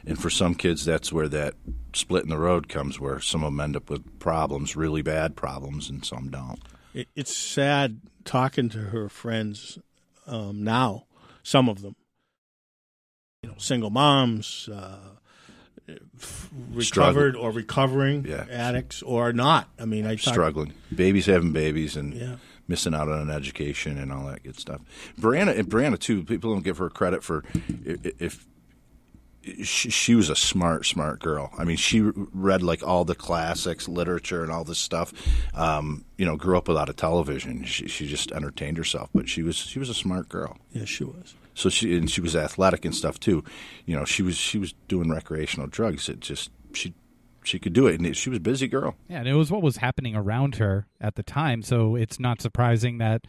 And 0.07 0.21
for 0.21 0.31
some 0.31 0.55
kids, 0.55 0.85
that's 0.85 1.13
where 1.13 1.27
that 1.29 1.55
split 1.93 2.23
in 2.23 2.29
the 2.29 2.39
road 2.39 2.69
comes, 2.69 3.01
where 3.01 3.19
some 3.19 3.43
of 3.43 3.53
them 3.53 3.61
end 3.61 3.77
up 3.77 3.91
with 3.91 4.21
problems, 4.21 4.77
really 4.77 5.03
bad 5.03 5.35
problems, 5.35 5.91
and 5.91 6.05
some 6.05 6.31
don't. 6.31 6.61
It, 6.97 7.09
it's 7.15 7.37
sad 7.37 8.01
talking 8.25 8.71
to 8.71 8.79
her 8.79 9.09
friends 9.11 9.79
um, 10.27 10.65
now. 10.65 11.05
Some 11.43 11.69
of 11.69 11.83
them, 11.83 11.95
you 13.43 13.51
know, 13.51 13.55
single 13.59 13.91
moms, 13.91 14.69
uh, 14.73 14.99
f- 16.19 16.49
recovered 16.73 17.37
or 17.37 17.51
recovering 17.53 18.25
Yeah. 18.27 18.47
addicts, 18.51 19.03
or 19.03 19.33
not. 19.35 19.69
I 19.79 19.85
mean, 19.85 20.07
I 20.07 20.17
talk, 20.17 20.33
Struggling. 20.33 20.73
Babies 20.95 21.27
having 21.27 21.53
babies 21.53 21.97
and 21.97 22.15
Yeah. 22.15 22.37
missing 22.67 22.95
out 22.95 23.09
on 23.11 23.21
an 23.21 23.31
education 23.31 23.99
and 23.99 24.11
all 24.11 24.27
that 24.29 24.43
good 24.43 24.59
stuff. 24.59 24.81
Brianna, 25.21 25.57
and 25.57 25.69
Brianna 25.69 25.99
too, 25.99 26.25
people 26.25 26.53
don't 26.55 26.65
give 26.65 26.79
her 26.79 26.89
credit 26.89 27.23
for 27.23 27.45
if. 27.85 28.47
She, 29.63 29.91
she 29.91 30.15
was 30.15 30.29
a 30.29 30.37
smart, 30.37 30.87
smart 30.87 31.21
girl. 31.21 31.53
I 31.57 31.65
mean, 31.65 31.77
she 31.77 32.01
read 32.01 32.63
like 32.63 32.83
all 32.83 33.05
the 33.05 33.15
classics, 33.15 33.89
literature, 33.89 34.43
and 34.43 34.51
all 34.51 34.65
this 34.65 34.79
stuff. 34.79 35.13
Um, 35.55 36.05
you 36.19 36.27
know, 36.27 36.37
grew 36.37 36.59
up 36.59 36.69
without 36.69 36.89
a 36.89 36.93
television. 36.93 37.65
She, 37.65 37.87
she 37.89 38.07
just 38.07 38.33
entertained 38.33 38.77
herself, 38.77 39.11
but 39.15 39.29
she 39.29 39.43
was 39.43 39.57
she 39.57 39.79
was 39.79 39.89
a 39.89 39.95
smart 39.95 40.29
girl. 40.29 40.59
Yeah, 40.73 40.85
she 40.85 41.05
was. 41.05 41.35
So 41.55 41.69
she 41.69 41.97
and 41.97 42.11
she 42.11 42.21
was 42.21 42.35
athletic 42.37 42.85
and 42.85 42.95
stuff 42.95 43.19
too. 43.21 43.45
You 43.87 43.97
know, 43.97 44.05
she 44.05 44.23
was 44.23 44.37
she 44.37 44.59
was 44.59 44.75
doing 44.89 45.11
recreational 45.11 45.67
drugs. 45.69 46.09
It 46.09 46.21
just 46.21 46.51
she 46.73 46.95
she 47.45 47.59
could 47.59 47.73
do 47.73 47.87
it, 47.87 48.01
and 48.01 48.17
she 48.17 48.29
was 48.29 48.39
a 48.39 48.41
busy 48.41 48.69
girl. 48.69 48.97
Yeah, 49.09 49.19
and 49.19 49.29
it 49.29 49.35
was 49.35 49.51
what 49.51 49.63
was 49.63 49.79
happening 49.79 50.17
around 50.17 50.57
her 50.57 50.87
at 51.01 51.15
the 51.15 51.23
time, 51.23 51.63
so 51.63 51.97
it's 51.97 52.19
not 52.19 52.43
surprising 52.43 52.99
that. 52.99 53.27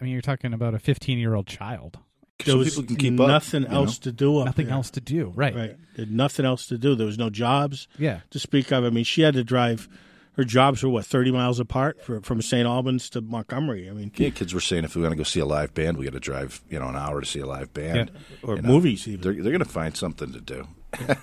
I 0.00 0.04
mean, 0.04 0.12
you're 0.12 0.22
talking 0.22 0.52
about 0.52 0.74
a 0.74 0.78
15 0.78 1.18
year 1.18 1.34
old 1.34 1.46
child. 1.46 1.98
There 2.44 2.56
was 2.56 2.70
people 2.70 2.84
can 2.84 2.96
keep 2.96 3.18
up, 3.20 3.26
nothing 3.28 3.62
you 3.64 3.68
know? 3.68 3.74
else 3.74 3.98
to 3.98 4.12
do. 4.12 4.38
Up 4.38 4.46
Nothing 4.46 4.66
there. 4.66 4.74
else 4.76 4.90
to 4.90 5.00
do, 5.00 5.32
right? 5.34 5.54
Right. 5.54 5.76
There's 5.96 6.08
nothing 6.08 6.46
else 6.46 6.66
to 6.68 6.78
do. 6.78 6.94
There 6.94 7.06
was 7.06 7.18
no 7.18 7.30
jobs 7.30 7.88
Yeah. 7.98 8.20
to 8.30 8.38
speak 8.38 8.70
of. 8.72 8.84
I 8.84 8.90
mean, 8.90 9.04
she 9.04 9.22
had 9.22 9.34
to 9.34 9.42
drive. 9.44 9.88
Her 10.34 10.44
jobs 10.44 10.84
were 10.84 10.88
what 10.88 11.04
thirty 11.04 11.32
miles 11.32 11.58
apart 11.58 12.00
for, 12.04 12.20
from 12.20 12.40
St. 12.40 12.64
Albans 12.64 13.10
to 13.10 13.20
Montgomery. 13.20 13.90
I 13.90 13.92
mean, 13.92 14.12
Yeah, 14.16 14.30
kids 14.30 14.54
were 14.54 14.60
saying 14.60 14.84
if 14.84 14.94
we 14.94 15.02
want 15.02 15.12
to 15.12 15.16
go 15.16 15.24
see 15.24 15.40
a 15.40 15.44
live 15.46 15.74
band, 15.74 15.96
we 15.96 16.04
got 16.04 16.12
to 16.12 16.20
drive 16.20 16.62
you 16.70 16.78
know 16.78 16.86
an 16.88 16.94
hour 16.94 17.20
to 17.20 17.26
see 17.26 17.40
a 17.40 17.46
live 17.46 17.74
band. 17.74 18.12
or 18.44 18.54
You 18.54 18.62
know, 18.62 18.68
movies 18.68 19.08
even. 19.08 19.20
They're 19.20 19.32
they're 19.32 19.52
going 19.52 19.58
to 19.58 19.64
find 19.64 19.96
something 19.96 20.32
to 20.32 20.40
do. 20.40 20.68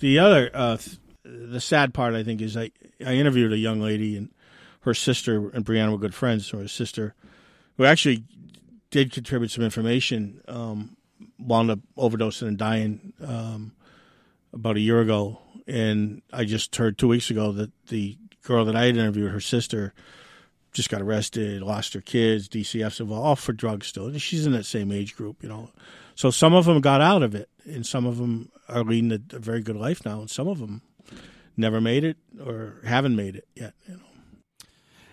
The 0.00 0.18
other, 0.18 0.50
uh, 0.54 0.78
th- 0.78 0.96
the 1.24 1.60
sad 1.60 1.94
part, 1.94 2.14
I 2.14 2.24
think, 2.24 2.40
is 2.40 2.56
I, 2.56 2.70
I 3.06 3.12
interviewed 3.14 3.52
a 3.52 3.58
young 3.58 3.80
lady 3.80 4.16
and 4.16 4.30
her 4.80 4.94
sister 4.94 5.50
and 5.50 5.64
Brianna 5.64 5.92
were 5.92 5.98
good 5.98 6.14
friends. 6.14 6.46
So 6.46 6.58
her 6.58 6.66
sister, 6.68 7.14
who 7.76 7.84
actually 7.84 8.24
did 8.92 9.10
contribute 9.10 9.50
some 9.50 9.64
information, 9.64 10.40
um, 10.46 10.96
wound 11.38 11.70
up 11.70 11.80
overdosing 11.98 12.46
and 12.46 12.58
dying 12.58 13.14
um, 13.26 13.72
about 14.52 14.76
a 14.76 14.80
year 14.80 15.00
ago. 15.00 15.40
And 15.66 16.22
I 16.32 16.44
just 16.44 16.76
heard 16.76 16.98
two 16.98 17.08
weeks 17.08 17.30
ago 17.30 17.50
that 17.52 17.72
the 17.88 18.16
girl 18.44 18.64
that 18.66 18.76
I 18.76 18.84
had 18.84 18.96
interviewed, 18.96 19.32
her 19.32 19.40
sister, 19.40 19.94
just 20.72 20.90
got 20.90 21.02
arrested, 21.02 21.62
lost 21.62 21.94
her 21.94 22.00
kids, 22.00 22.48
DCF's 22.48 23.00
involved, 23.00 23.26
all 23.26 23.36
for 23.36 23.52
drugs 23.52 23.86
still. 23.86 24.06
And 24.06 24.20
she's 24.20 24.46
in 24.46 24.52
that 24.52 24.66
same 24.66 24.92
age 24.92 25.16
group, 25.16 25.42
you 25.42 25.48
know. 25.48 25.70
So 26.14 26.30
some 26.30 26.54
of 26.54 26.66
them 26.66 26.80
got 26.80 27.00
out 27.00 27.22
of 27.22 27.34
it, 27.34 27.48
and 27.64 27.86
some 27.86 28.06
of 28.06 28.18
them 28.18 28.50
are 28.68 28.84
leading 28.84 29.12
a, 29.12 29.36
a 29.36 29.38
very 29.38 29.62
good 29.62 29.76
life 29.76 30.04
now, 30.04 30.20
and 30.20 30.30
some 30.30 30.48
of 30.48 30.58
them 30.58 30.82
never 31.56 31.80
made 31.80 32.04
it 32.04 32.18
or 32.44 32.76
haven't 32.84 33.16
made 33.16 33.36
it 33.36 33.48
yet. 33.54 33.72
You 33.88 33.94
know. 33.94 34.02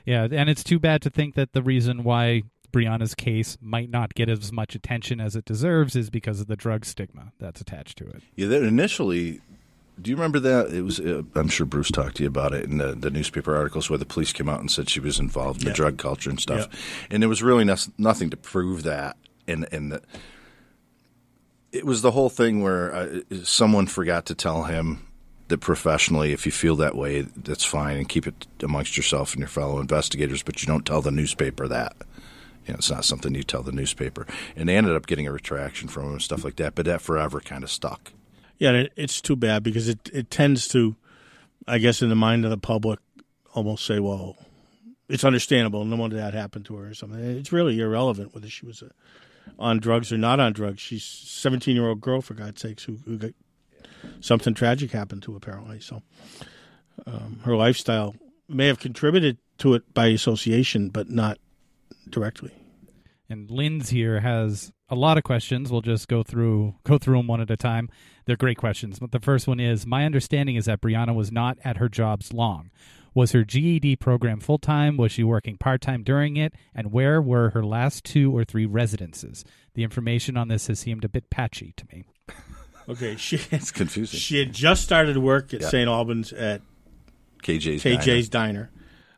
Yeah, 0.06 0.28
and 0.30 0.50
it's 0.50 0.64
too 0.64 0.80
bad 0.80 1.02
to 1.04 1.10
think 1.10 1.36
that 1.36 1.54
the 1.54 1.62
reason 1.64 2.04
why 2.04 2.44
Brianna's 2.72 3.15
case 3.15 3.57
might 3.61 3.89
not 3.89 4.13
get 4.13 4.30
as 4.30 4.51
much 4.51 4.76
attention 4.76 5.20
as 5.20 5.36
it 5.36 5.45
deserves 5.45 5.95
is 5.95 6.09
because 6.09 6.39
of 6.39 6.47
the 6.47 6.55
drug 6.55 6.86
stigma 6.86 7.32
that's 7.39 7.61
attached 7.61 7.97
to 7.99 8.07
it. 8.07 8.22
Yeah, 8.36 8.47
that 8.47 8.63
initially 8.63 9.41
Do 10.01 10.09
you 10.11 10.15
remember 10.15 10.39
that? 10.39 10.72
It 10.74 10.82
was. 10.84 10.99
Uh, 10.99 11.24
I'm 11.36 11.49
sure 11.49 11.65
Bruce 11.65 11.91
talked 11.91 12.15
to 12.17 12.24
you 12.24 12.30
about 12.30 12.53
it 12.53 12.63
in 12.63 12.78
the, 12.78 12.93
the 12.95 13.09
newspaper 13.09 13.53
articles 13.55 13.89
where 13.89 13.97
the 13.99 14.05
police 14.05 14.32
came 14.32 14.47
out 14.47 14.59
and 14.61 14.72
said 14.72 14.89
she 14.89 14.99
was 15.01 15.20
involved 15.20 15.61
in 15.61 15.67
Yeah. 15.67 15.74
the 15.74 15.76
drug 15.76 15.97
culture 15.97 16.30
and 16.30 16.39
stuff, 16.39 16.67
Yeah. 16.72 16.80
and 17.11 17.22
there 17.24 17.28
was 17.30 17.43
really 17.43 17.65
nos- 17.65 17.89
nothing 17.97 18.30
to 18.30 18.38
prove 18.38 18.84
that. 18.84 19.17
And 19.47 19.67
and 19.74 19.91
the, 19.91 20.01
it 21.72 21.86
was 21.86 22.01
the 22.01 22.11
whole 22.11 22.30
thing 22.30 22.61
where 22.61 22.93
uh, 22.95 23.20
someone 23.43 23.88
forgot 23.88 24.26
to 24.28 24.36
tell 24.36 24.63
him 24.63 25.05
that 25.49 25.59
professionally, 25.59 26.32
if 26.32 26.45
you 26.45 26.51
feel 26.51 26.76
that 26.78 26.95
way, 26.95 27.22
that's 27.22 27.63
fine, 27.65 27.97
and 27.97 28.07
keep 28.07 28.26
it 28.28 28.47
amongst 28.61 28.95
yourself 28.97 29.34
and 29.34 29.39
your 29.39 29.47
fellow 29.49 29.80
investigators. 29.80 30.43
But 30.43 30.61
you 30.61 30.67
don't 30.67 30.86
tell 30.86 31.01
the 31.01 31.11
newspaper 31.11 31.67
that. 31.67 31.95
You 32.70 32.74
know, 32.74 32.78
it's 32.78 32.91
not 32.91 33.03
something 33.03 33.34
you 33.34 33.41
tell 33.41 33.63
the 33.63 33.72
newspaper. 33.72 34.28
And 34.55 34.70
they 34.70 34.78
ended 34.78 34.95
up 34.95 35.07
getting 35.07 35.26
a 35.26 35.32
retraction 35.32 35.88
from 35.88 36.03
him 36.03 36.11
and 36.11 36.22
stuff 36.22 36.43
like 36.43 36.57
that. 36.57 36.76
But 36.76 36.86
that 36.86 37.01
forever 37.01 37.39
kind 37.39 37.63
of 37.63 37.72
stuck. 37.72 38.11
Yeah, 38.59 38.86
it's 38.95 39.22
too 39.22 39.36
bad 39.36 39.63
because 39.63 39.89
it 39.89 40.07
it 40.13 40.30
tends 40.30 40.67
to, 40.67 40.95
I 41.67 41.80
guess, 41.80 42.03
in 42.03 42.09
the 42.09 42.15
mind 42.15 42.45
of 42.45 42.51
the 42.51 42.59
public, 42.59 42.99
almost 43.55 43.88
say, 43.88 43.99
well, 43.99 44.38
it's 45.07 45.24
understandable. 45.24 45.84
No 45.84 45.95
wonder 45.95 46.17
that 46.17 46.36
happened 46.36 46.65
to 46.65 46.76
her 46.76 46.89
or 46.89 46.93
something. 46.93 47.20
It's 47.20 47.51
really 47.51 47.80
irrelevant 47.80 48.36
whether 48.36 48.49
she 48.49 48.67
was 48.67 48.84
uh, 48.84 48.89
on 49.57 49.80
drugs 49.80 50.13
or 50.13 50.20
not 50.20 50.39
on 50.39 50.53
drugs. 50.53 50.80
She's 50.80 51.01
a 51.01 51.28
17 51.28 51.76
year 51.76 51.88
old 51.88 52.01
girl, 52.01 52.22
for 52.22 52.36
God's 52.36 52.61
sakes, 52.61 52.84
who, 52.84 52.99
who 53.05 53.17
got 53.17 53.32
something 54.20 54.53
tragic 54.53 54.91
happened 54.91 55.24
to 55.24 55.36
apparently. 55.36 55.80
So 55.80 56.03
um, 57.07 57.39
her 57.45 57.55
lifestyle 57.55 58.15
may 58.47 58.67
have 58.67 58.78
contributed 58.78 59.39
to 59.57 59.74
it 59.74 59.91
by 59.95 60.07
association, 60.07 60.89
but 60.89 61.09
not 61.09 61.39
directly. 62.09 62.53
And 63.30 63.50
Lynn's 63.52 63.90
here 63.90 64.22
has 64.22 64.72
a 64.90 64.96
lot 64.96 65.18
of 65.18 65.24
questions. 65.24 65.72
We'll 65.72 65.82
just 65.82 66.08
go 66.08 66.24
through 66.24 66.76
go 66.84 66.98
through 66.98 67.18
them 67.18 67.28
one 67.28 67.42
at 67.42 67.52
a 67.52 67.58
time. 67.58 67.90
They're 68.26 68.36
great 68.36 68.58
questions. 68.58 68.98
But 69.00 69.12
the 69.12 69.20
first 69.20 69.48
one 69.48 69.60
is: 69.60 69.86
My 69.86 70.06
understanding 70.06 70.56
is 70.56 70.66
that 70.66 70.82
Brianna 70.82 71.14
was 71.16 71.32
not 71.32 71.58
at 71.64 71.78
her 71.78 71.90
jobs 71.90 72.34
long. 72.34 72.72
Was 73.14 73.32
her 73.34 73.44
GED 73.44 73.98
program 73.98 74.40
full 74.40 74.58
time? 74.60 74.96
Was 74.98 75.12
she 75.12 75.24
working 75.24 75.58
part 75.58 75.82
time 75.82 76.04
during 76.04 76.38
it? 76.38 76.54
And 76.76 76.92
where 76.92 77.22
were 77.22 77.50
her 77.52 77.64
last 77.66 78.04
two 78.04 78.36
or 78.36 78.44
three 78.44 78.66
residences? 78.66 79.44
The 79.74 79.84
information 79.84 80.38
on 80.38 80.48
this 80.48 80.68
has 80.68 80.80
seemed 80.80 81.04
a 81.04 81.10
bit 81.10 81.30
patchy 81.30 81.74
to 81.78 81.86
me. 81.92 82.04
Okay, 82.88 83.16
she 83.16 83.36
It's 83.52 83.72
confusing. 83.72 84.20
she 84.20 84.40
had 84.40 84.54
just 84.54 84.84
started 84.84 85.18
work 85.18 85.54
at 85.54 85.62
Yeah. 85.62 85.68
St. 85.70 85.88
Albans 85.90 86.34
at 86.34 86.62
KJ's. 87.44 87.84
KJ's 87.84 88.30
Diner. 88.30 88.70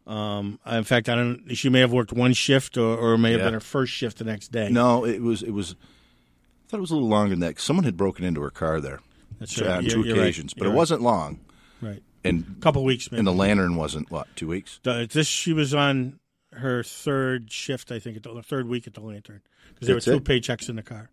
Um, 0.08 0.60
in 0.70 0.84
fact, 0.84 1.10
I 1.10 1.16
don't. 1.16 1.56
She 1.56 1.70
may 1.70 1.80
have 1.82 1.92
worked 1.94 2.12
one 2.12 2.34
shift, 2.34 2.78
or, 2.78 2.98
or 2.98 3.14
it 3.14 3.18
may 3.20 3.32
have 3.32 3.40
Yeah. 3.42 3.46
been 3.48 3.54
her 3.56 3.60
first 3.60 3.94
shift 3.94 4.18
the 4.18 4.24
next 4.24 4.52
day. 4.52 4.70
No, 4.70 5.06
it 5.06 5.22
was. 5.22 5.44
It 5.44 5.52
was. 5.52 5.74
I 5.74 6.70
thought 6.72 6.78
it 6.78 6.82
was 6.82 6.92
a 6.92 6.96
little 6.96 7.10
longer 7.10 7.32
than 7.32 7.40
that. 7.42 7.60
Someone 7.60 7.84
had 7.86 7.98
broken 7.98 8.26
into 8.26 8.42
her 8.42 8.50
car 8.50 8.80
there 8.82 9.00
That's 9.40 9.60
on 9.62 9.68
right. 9.68 9.84
You're- 9.84 10.02
2 10.04 10.08
you're 10.08 10.16
right. 10.18 10.24
occasions, 10.24 10.54
but 10.54 10.62
You're 10.64 10.68
it 10.68 10.70
right. 10.72 10.78
wasn't 10.78 11.02
long. 11.02 11.40
right. 11.82 12.02
And 12.24 12.56
A 12.58 12.62
couple 12.62 12.84
weeks, 12.84 13.12
maybe. 13.12 13.20
and 13.20 13.28
the 13.28 13.34
lantern 13.34 13.76
wasn't 13.76 14.10
what 14.12 14.28
two 14.36 14.48
weeks. 14.48 14.80
The- 14.84 15.08
this 15.12 15.28
she 15.28 15.54
was 15.54 15.74
on 15.74 16.20
her 16.54 16.84
third 16.84 17.52
shift, 17.52 17.92
I 17.92 18.00
think, 18.00 18.18
at 18.18 18.24
the, 18.24 18.42
third 18.44 18.68
week 18.68 18.86
at 18.88 18.94
the 18.94 19.02
Lantern 19.02 19.42
because 19.74 19.88
there 19.88 19.96
were 19.96 20.02
two 20.02 20.16
it? 20.18 20.24
paychecks 20.24 20.68
in 20.70 20.76
the 20.76 20.84
car. 20.84 21.10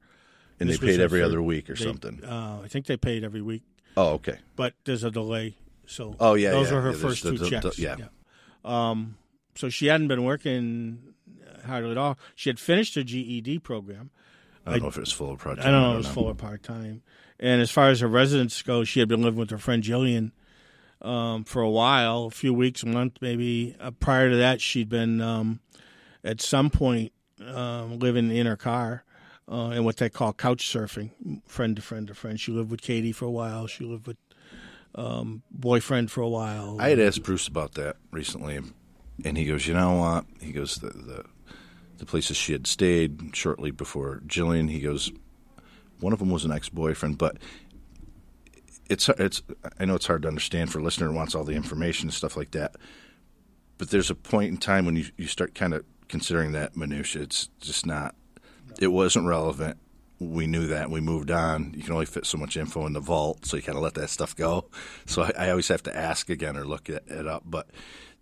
And 0.61 0.68
This 0.68 0.78
they 0.78 0.89
paid 0.89 1.01
every 1.01 1.20
third- 1.20 1.26
other 1.26 1.43
week 1.43 1.70
or 1.70 1.74
they- 1.74 1.84
something. 1.84 2.24
Uh, 2.24 2.61
I 2.64 2.68
think 2.68 2.86
they 2.86 2.97
paid 2.97 3.22
every 3.24 3.41
week, 3.43 3.62
Oh, 3.97 4.14
okay. 4.14 4.39
but 4.57 4.74
there's 4.84 5.05
a 5.05 5.11
delay. 5.11 5.57
So 5.86 6.14
Oh, 6.20 6.34
yeah, 6.34 6.51
those 6.51 6.68
yeah, 6.70 6.74
were 6.76 6.80
her 6.82 6.91
yeah, 6.91 6.97
first 6.97 7.22
two 7.22 7.30
the- 7.39 7.45
the- 7.45 7.51
checks. 7.51 7.78
yeah. 7.78 7.97
Um, 8.65 9.17
so 9.55 9.69
she 9.69 9.87
hadn't 9.87 10.09
been 10.09 10.25
working 10.25 11.15
hardly 11.67 11.91
at 11.91 11.99
all. 11.99 12.19
She 12.35 12.49
had 12.51 12.59
finished 12.61 12.95
her 12.95 13.03
GED 13.03 13.59
program. 13.61 14.11
I 14.67 14.71
don't 14.73 14.81
I- 14.81 14.83
know 14.83 14.89
if 14.89 14.97
it 14.97 15.01
was 15.01 15.13
full 15.13 15.31
of 15.33 15.39
project. 15.39 15.67
I 15.67 15.71
don't 15.71 15.81
know. 15.83 15.91
if 15.91 15.95
It 15.95 15.99
was 15.99 16.09
full 16.09 16.25
or 16.25 16.35
part 16.35 16.63
time. 16.63 17.03
And 17.41 17.61
as 17.63 17.71
far 17.71 17.89
as 17.91 18.01
her 18.01 18.09
residence 18.09 18.61
goes, 18.63 18.89
she 18.89 19.01
had 19.01 19.09
been 19.09 19.23
living 19.23 19.39
with 19.39 19.51
her 19.51 19.59
friend 19.59 19.83
Jillian 19.83 20.33
um, 21.01 21.45
for 21.45 21.63
a 21.63 21.71
while, 21.71 22.25
a 22.25 22.31
few 22.31 22.53
weeks, 22.53 22.83
a 22.83 22.87
month 22.87 23.19
maybe. 23.21 23.77
Uh, 23.81 23.93
prior 23.93 24.29
to 24.31 24.37
that, 24.37 24.61
she'd 24.61 24.89
been 24.89 25.21
um, 25.21 25.61
at 26.25 26.41
some 26.41 26.69
point 26.71 27.13
um, 27.47 27.99
living 28.01 28.31
in 28.33 28.47
her 28.47 28.57
car 28.57 29.05
uh, 29.51 29.71
in 29.75 29.85
what 29.85 29.97
they 29.99 30.11
call 30.11 30.33
couch 30.33 30.67
surfing, 30.69 31.11
friend 31.47 31.77
to 31.77 31.83
friend 31.83 32.09
to 32.09 32.15
friend. 32.15 32.41
She 32.41 32.51
lived 32.51 32.71
with 32.73 32.83
Katie 32.83 33.13
for 33.13 33.27
a 33.27 33.31
while. 33.31 33.67
She 33.69 33.85
lived 33.85 34.07
with 34.09 34.17
um, 34.95 35.43
boyfriend 35.51 36.11
for 36.11 36.20
a 36.22 36.28
while. 36.28 36.76
I 36.80 36.91
had 36.91 37.01
asked 37.01 37.22
Bruce 37.22 37.49
about 37.49 37.74
that 37.74 37.97
recently, 38.11 38.61
and 39.24 39.39
he 39.39 39.45
goes, 39.45 39.66
"You 39.66 39.74
know 39.74 39.95
what?" 39.95 40.24
He 40.41 40.53
goes, 40.53 40.76
"The 40.76 40.91
the, 40.91 41.24
the 41.99 42.07
places 42.07 42.36
she 42.36 42.53
had 42.53 42.66
stayed 42.66 43.34
shortly 43.34 43.70
before 43.70 44.22
Jillian." 44.26 44.70
He 44.70 44.80
goes, 44.80 45.12
"One 46.01 46.12
of 46.12 46.18
them 46.18 46.30
was 46.30 46.45
an 46.45 46.53
ex 46.53 46.68
boyfriend, 46.68 47.18
but." 47.18 47.39
It's 48.91 49.07
it's 49.11 49.43
I 49.78 49.84
know 49.84 49.97
it's 49.97 50.07
hard 50.07 50.22
to 50.22 50.28
understand 50.28 50.72
for 50.72 50.78
a 50.78 50.82
listener 50.82 51.09
who 51.09 51.12
wants 51.12 51.34
all 51.34 51.45
the 51.45 51.53
information 51.53 52.07
and 52.07 52.14
stuff 52.14 52.39
like 52.39 52.53
that, 52.53 52.74
but 53.76 53.91
there's 53.91 54.09
a 54.09 54.14
point 54.14 54.49
in 54.51 54.57
time 54.57 54.86
when 54.86 54.97
you, 54.97 55.05
you 55.18 55.26
start 55.26 55.55
kind 55.55 55.74
of 55.74 55.84
considering 56.09 56.53
that 56.53 56.74
minutia. 56.74 57.20
It's 57.20 57.49
just 57.61 57.84
not. 57.84 58.14
It 58.80 58.89
wasn't 58.89 59.26
relevant. 59.26 59.78
We 60.21 60.49
knew 60.49 60.66
that. 60.66 60.91
We 60.91 61.01
moved 61.01 61.31
on. 61.31 61.75
You 61.77 61.83
can 61.85 61.93
only 61.93 62.07
fit 62.07 62.27
so 62.27 62.39
much 62.39 62.57
info 62.57 62.87
in 62.87 62.93
the 62.93 63.01
vault, 63.01 63.47
so 63.47 63.57
you 63.57 63.62
kind 63.62 63.77
of 63.77 63.85
let 63.85 63.95
that 63.95 64.11
stuff 64.11 64.35
go. 64.35 64.64
So 65.07 65.23
I, 65.23 65.33
I 65.39 65.51
always 65.51 65.69
have 65.69 65.83
to 65.85 65.97
ask 65.97 66.29
again 66.29 66.57
or 66.57 66.64
look 66.64 66.89
it, 66.89 67.05
it 67.07 67.27
up. 67.27 67.45
But 67.47 67.69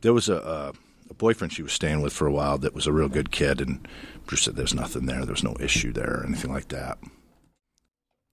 there 0.02 0.12
was 0.12 0.28
a, 0.28 0.36
a, 0.36 0.72
a 1.10 1.14
boyfriend 1.14 1.54
she 1.54 1.62
was 1.62 1.72
staying 1.72 2.02
with 2.02 2.12
for 2.12 2.26
a 2.26 2.32
while 2.32 2.58
that 2.58 2.74
was 2.74 2.86
a 2.86 2.92
real 2.92 3.08
good 3.08 3.30
kid, 3.30 3.60
and 3.60 3.88
Bruce 4.26 4.42
said 4.42 4.56
there's 4.56 4.74
nothing 4.74 5.06
there. 5.06 5.24
There 5.24 5.32
was 5.32 5.42
no 5.42 5.56
issue 5.58 5.92
there 5.92 6.20
or 6.20 6.26
anything 6.26 6.52
like 6.52 6.68
that. 6.68 6.98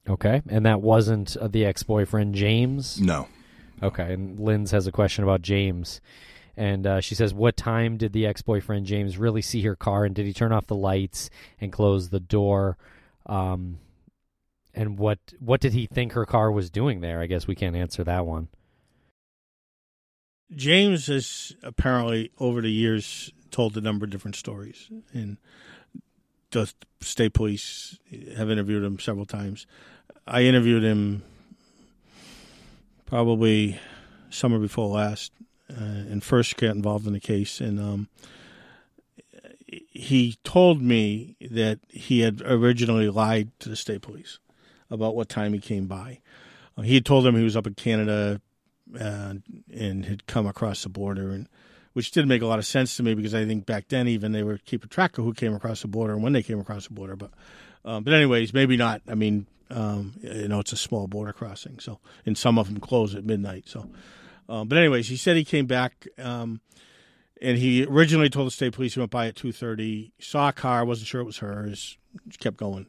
Okay, 0.10 0.42
and 0.50 0.66
that 0.66 0.82
wasn't 0.82 1.38
uh, 1.38 1.48
the 1.48 1.64
ex-boyfriend 1.66 2.36
James. 2.36 3.00
No. 3.00 3.30
Okay, 3.82 4.14
and 4.14 4.38
Lynn's 4.38 4.72
has 4.72 4.88
a 4.88 4.92
question 4.92 5.24
about 5.24 5.42
James, 5.42 6.02
and 6.58 6.86
uh, 6.86 7.00
she 7.00 7.16
says, 7.16 7.34
"What 7.34 7.56
time 7.56 7.96
did 7.96 8.12
the 8.12 8.26
ex-boyfriend 8.26 8.86
James 8.86 9.18
really 9.18 9.42
see 9.42 9.62
her 9.62 9.78
car, 9.78 10.04
and 10.04 10.14
did 10.14 10.26
he 10.26 10.34
turn 10.34 10.52
off 10.52 10.68
the 10.68 10.76
lights 10.76 11.30
and 11.62 11.72
close 11.72 12.10
the 12.10 12.20
door? 12.20 12.78
Um, 13.26 13.80
and 14.74 14.98
what 14.98 15.20
what 15.40 15.62
did 15.62 15.74
he 15.74 15.86
think 15.86 16.14
her 16.14 16.26
car 16.26 16.52
was 16.52 16.70
doing 16.70 17.02
there? 17.02 17.22
I 17.22 17.28
guess 17.28 17.48
we 17.48 17.56
can't 17.56 17.76
answer 17.76 18.04
that 18.04 18.26
one. 18.26 18.48
James 20.56 21.08
has 21.08 21.56
apparently 21.64 22.32
over 22.40 22.62
the 22.62 22.72
years 22.72 23.32
told 23.52 23.78
a 23.78 23.82
number 23.82 24.06
of 24.06 24.12
different 24.12 24.36
stories, 24.36 24.90
and 25.14 25.38
the 26.52 26.72
state 27.02 27.34
police 27.34 27.98
have 28.36 28.50
interviewed 28.50 28.84
him 28.84 29.00
several 29.00 29.26
times. 29.26 29.66
I 30.26 30.44
interviewed 30.44 30.84
him 30.84 31.24
probably 33.06 33.80
summer 34.30 34.60
before 34.60 34.88
last, 34.88 35.32
uh, 35.70 35.84
and 35.84 36.24
first 36.24 36.58
got 36.58 36.76
involved 36.76 37.06
in 37.06 37.14
the 37.14 37.20
case, 37.20 37.62
and 37.62 37.80
um, 37.80 38.10
he 40.04 40.38
told 40.44 40.82
me 40.82 41.36
that 41.40 41.80
he 41.90 42.20
had 42.20 42.42
originally 42.46 43.10
lied 43.10 43.52
to 43.60 43.70
the 43.70 43.76
state 43.76 44.02
police 44.02 44.40
about 44.90 45.16
what 45.16 45.30
time 45.30 45.54
he 45.54 45.60
came 45.60 45.88
by. 45.88 46.20
Uh, 46.78 46.82
he 46.82 46.96
had 46.96 47.06
told 47.06 47.26
them 47.26 47.36
he 47.36 47.44
was 47.44 47.56
up 47.56 47.68
in 47.68 47.74
Canada 47.74 48.42
uh, 49.00 49.34
and 49.74 50.06
had 50.06 50.28
come 50.28 50.46
across 50.46 50.84
the 50.84 50.90
border, 50.90 51.30
and 51.30 51.48
which 51.94 52.12
didn't 52.12 52.28
make 52.28 52.42
a 52.42 52.48
lot 52.48 52.60
of 52.60 52.66
sense 52.66 52.98
to 52.98 53.04
me 53.04 53.14
because 53.14 53.34
I 53.34 53.46
think 53.46 53.66
back 53.66 53.88
then 53.88 54.08
even 54.08 54.32
they 54.32 54.44
were 54.44 54.58
keeping 54.58 54.90
track 54.90 55.18
of 55.18 55.26
who 55.26 55.34
came 55.34 55.54
across 55.54 55.82
the 55.82 55.88
border 55.88 56.14
and 56.14 56.24
when 56.24 56.34
they 56.34 56.44
came 56.44 56.60
across 56.60 56.88
the 56.88 56.94
border. 56.94 57.16
But 57.16 57.32
um, 57.86 58.04
but 58.04 58.14
anyways, 58.14 58.54
maybe 58.54 58.78
not. 58.78 59.02
I 59.08 59.16
mean, 59.16 59.48
um, 59.70 60.14
you 60.22 60.48
know, 60.48 60.60
it's 60.60 60.74
a 60.74 60.78
small 60.78 61.08
border 61.08 61.34
crossing, 61.34 61.80
so 61.80 62.00
and 62.26 62.38
some 62.38 62.60
of 62.60 62.68
them 62.68 62.80
close 62.80 63.16
at 63.16 63.26
midnight. 63.26 63.68
So, 63.68 63.90
um, 64.50 64.68
but 64.68 64.78
anyways, 64.78 65.08
he 65.08 65.16
said 65.16 65.38
he 65.38 65.46
came 65.46 65.66
back. 65.66 66.08
And 67.44 67.58
he 67.58 67.84
originally 67.84 68.30
told 68.30 68.48
the 68.48 68.52
state 68.52 68.72
police 68.72 68.94
he 68.94 69.02
went 69.02 69.12
by 69.12 69.28
at 69.28 69.36
two 69.36 69.52
thirty. 69.52 70.14
Saw 70.18 70.48
a 70.48 70.54
car, 70.54 70.86
wasn't 70.86 71.10
sure 71.10 71.20
it 71.20 71.26
was 71.26 71.40
hers. 71.40 71.98
Kept 72.40 72.56
going. 72.56 72.88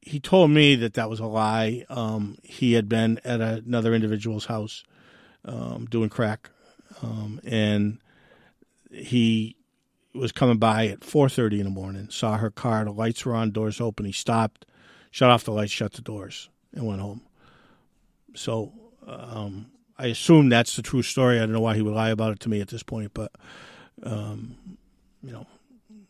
He 0.00 0.20
told 0.20 0.52
me 0.52 0.76
that 0.76 0.94
that 0.94 1.10
was 1.10 1.18
a 1.18 1.26
lie. 1.26 1.84
Um, 1.88 2.38
he 2.44 2.74
had 2.74 2.88
been 2.88 3.20
at 3.24 3.40
another 3.40 3.94
individual's 3.94 4.46
house 4.46 4.84
um, 5.44 5.86
doing 5.90 6.08
crack, 6.08 6.50
um, 7.02 7.40
and 7.44 7.98
he 8.92 9.56
was 10.14 10.30
coming 10.30 10.58
by 10.58 10.86
at 10.86 11.02
four 11.02 11.28
thirty 11.28 11.58
in 11.58 11.64
the 11.64 11.70
morning. 11.70 12.10
Saw 12.10 12.36
her 12.36 12.50
car. 12.50 12.84
The 12.84 12.92
lights 12.92 13.26
were 13.26 13.34
on, 13.34 13.50
doors 13.50 13.80
open. 13.80 14.06
He 14.06 14.12
stopped, 14.12 14.66
shut 15.10 15.30
off 15.30 15.44
the 15.44 15.52
lights, 15.52 15.72
shut 15.72 15.94
the 15.94 16.02
doors, 16.02 16.48
and 16.72 16.86
went 16.86 17.00
home. 17.00 17.22
So 18.36 18.72
um, 19.04 19.72
I 20.00 20.06
assume 20.06 20.48
that's 20.48 20.76
the 20.76 20.82
true 20.82 21.02
story. 21.02 21.36
I 21.36 21.40
don't 21.40 21.52
know 21.52 21.60
why 21.60 21.76
he 21.76 21.82
would 21.82 21.92
lie 21.92 22.08
about 22.08 22.32
it 22.32 22.40
to 22.40 22.48
me 22.48 22.62
at 22.62 22.68
this 22.68 22.82
point, 22.82 23.12
but 23.12 23.32
um, 24.02 24.56
you 25.22 25.30
know, 25.30 25.46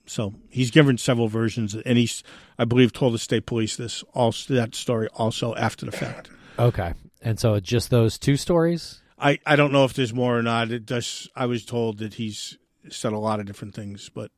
so 0.06 0.32
he's 0.48 0.70
given 0.70 0.96
several 0.96 1.26
versions, 1.26 1.74
and 1.74 1.98
he's, 1.98 2.22
I 2.56 2.66
believe, 2.66 2.92
told 2.92 3.14
the 3.14 3.18
state 3.18 3.46
police 3.46 3.74
this 3.74 4.04
also 4.14 4.54
that 4.54 4.76
story 4.76 5.08
also 5.14 5.56
after 5.56 5.86
the 5.86 5.92
fact. 5.92 6.30
Okay, 6.56 6.94
and 7.20 7.40
so 7.40 7.58
just 7.58 7.90
those 7.90 8.16
two 8.16 8.36
stories. 8.36 9.02
I, 9.18 9.38
I 9.44 9.56
don't 9.56 9.72
know 9.72 9.84
if 9.84 9.94
there's 9.94 10.14
more 10.14 10.38
or 10.38 10.42
not. 10.42 10.70
It 10.70 10.86
does. 10.86 11.28
I 11.34 11.46
was 11.46 11.64
told 11.64 11.98
that 11.98 12.14
he's 12.14 12.58
said 12.90 13.12
a 13.12 13.18
lot 13.18 13.40
of 13.40 13.46
different 13.46 13.74
things, 13.74 14.08
but 14.08 14.30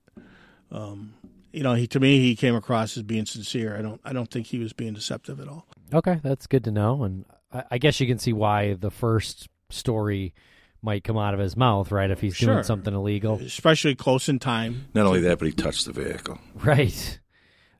um, 0.71 1.13
you 1.53 1.63
know, 1.63 1.75
he 1.75 1.87
to 1.89 2.01
me 2.01 2.21
he 2.21 2.35
came 2.37 2.55
across 2.55 2.97
as 2.97 3.03
being 3.03 3.27
sincere. 3.27 3.77
I 3.77 3.83
don't 3.83 4.01
I 4.03 4.15
don't 4.15 4.31
think 4.31 4.47
he 4.47 4.59
was 4.59 4.73
being 4.73 4.95
deceptive 4.95 5.41
at 5.41 5.49
all. 5.49 5.67
Okay, 5.93 6.21
that's 6.23 6.47
good 6.47 6.65
to 6.65 6.71
know. 6.71 7.05
And 7.05 7.27
I, 7.53 7.65
I 7.73 7.79
guess 7.79 8.01
you 8.01 8.07
can 8.07 8.19
see 8.19 8.33
why 8.33 8.75
the 8.75 8.91
first 8.91 9.49
story 9.71 10.35
might 10.83 11.05
come 11.05 11.17
out 11.17 11.33
of 11.35 11.41
his 11.41 11.57
mouth, 11.57 11.93
right? 11.93 12.11
If 12.11 12.21
he's 12.21 12.35
Sure. 12.37 12.55
doing 12.55 12.65
something 12.65 12.93
illegal, 12.95 13.37
especially 13.37 13.95
close 13.95 14.29
in 14.29 14.39
time. 14.39 14.87
Not 14.95 15.07
only 15.07 15.21
that, 15.21 15.39
but 15.39 15.47
he 15.47 15.53
touched 15.53 15.87
the 15.87 15.93
vehicle. 15.93 16.39
right? 16.57 17.21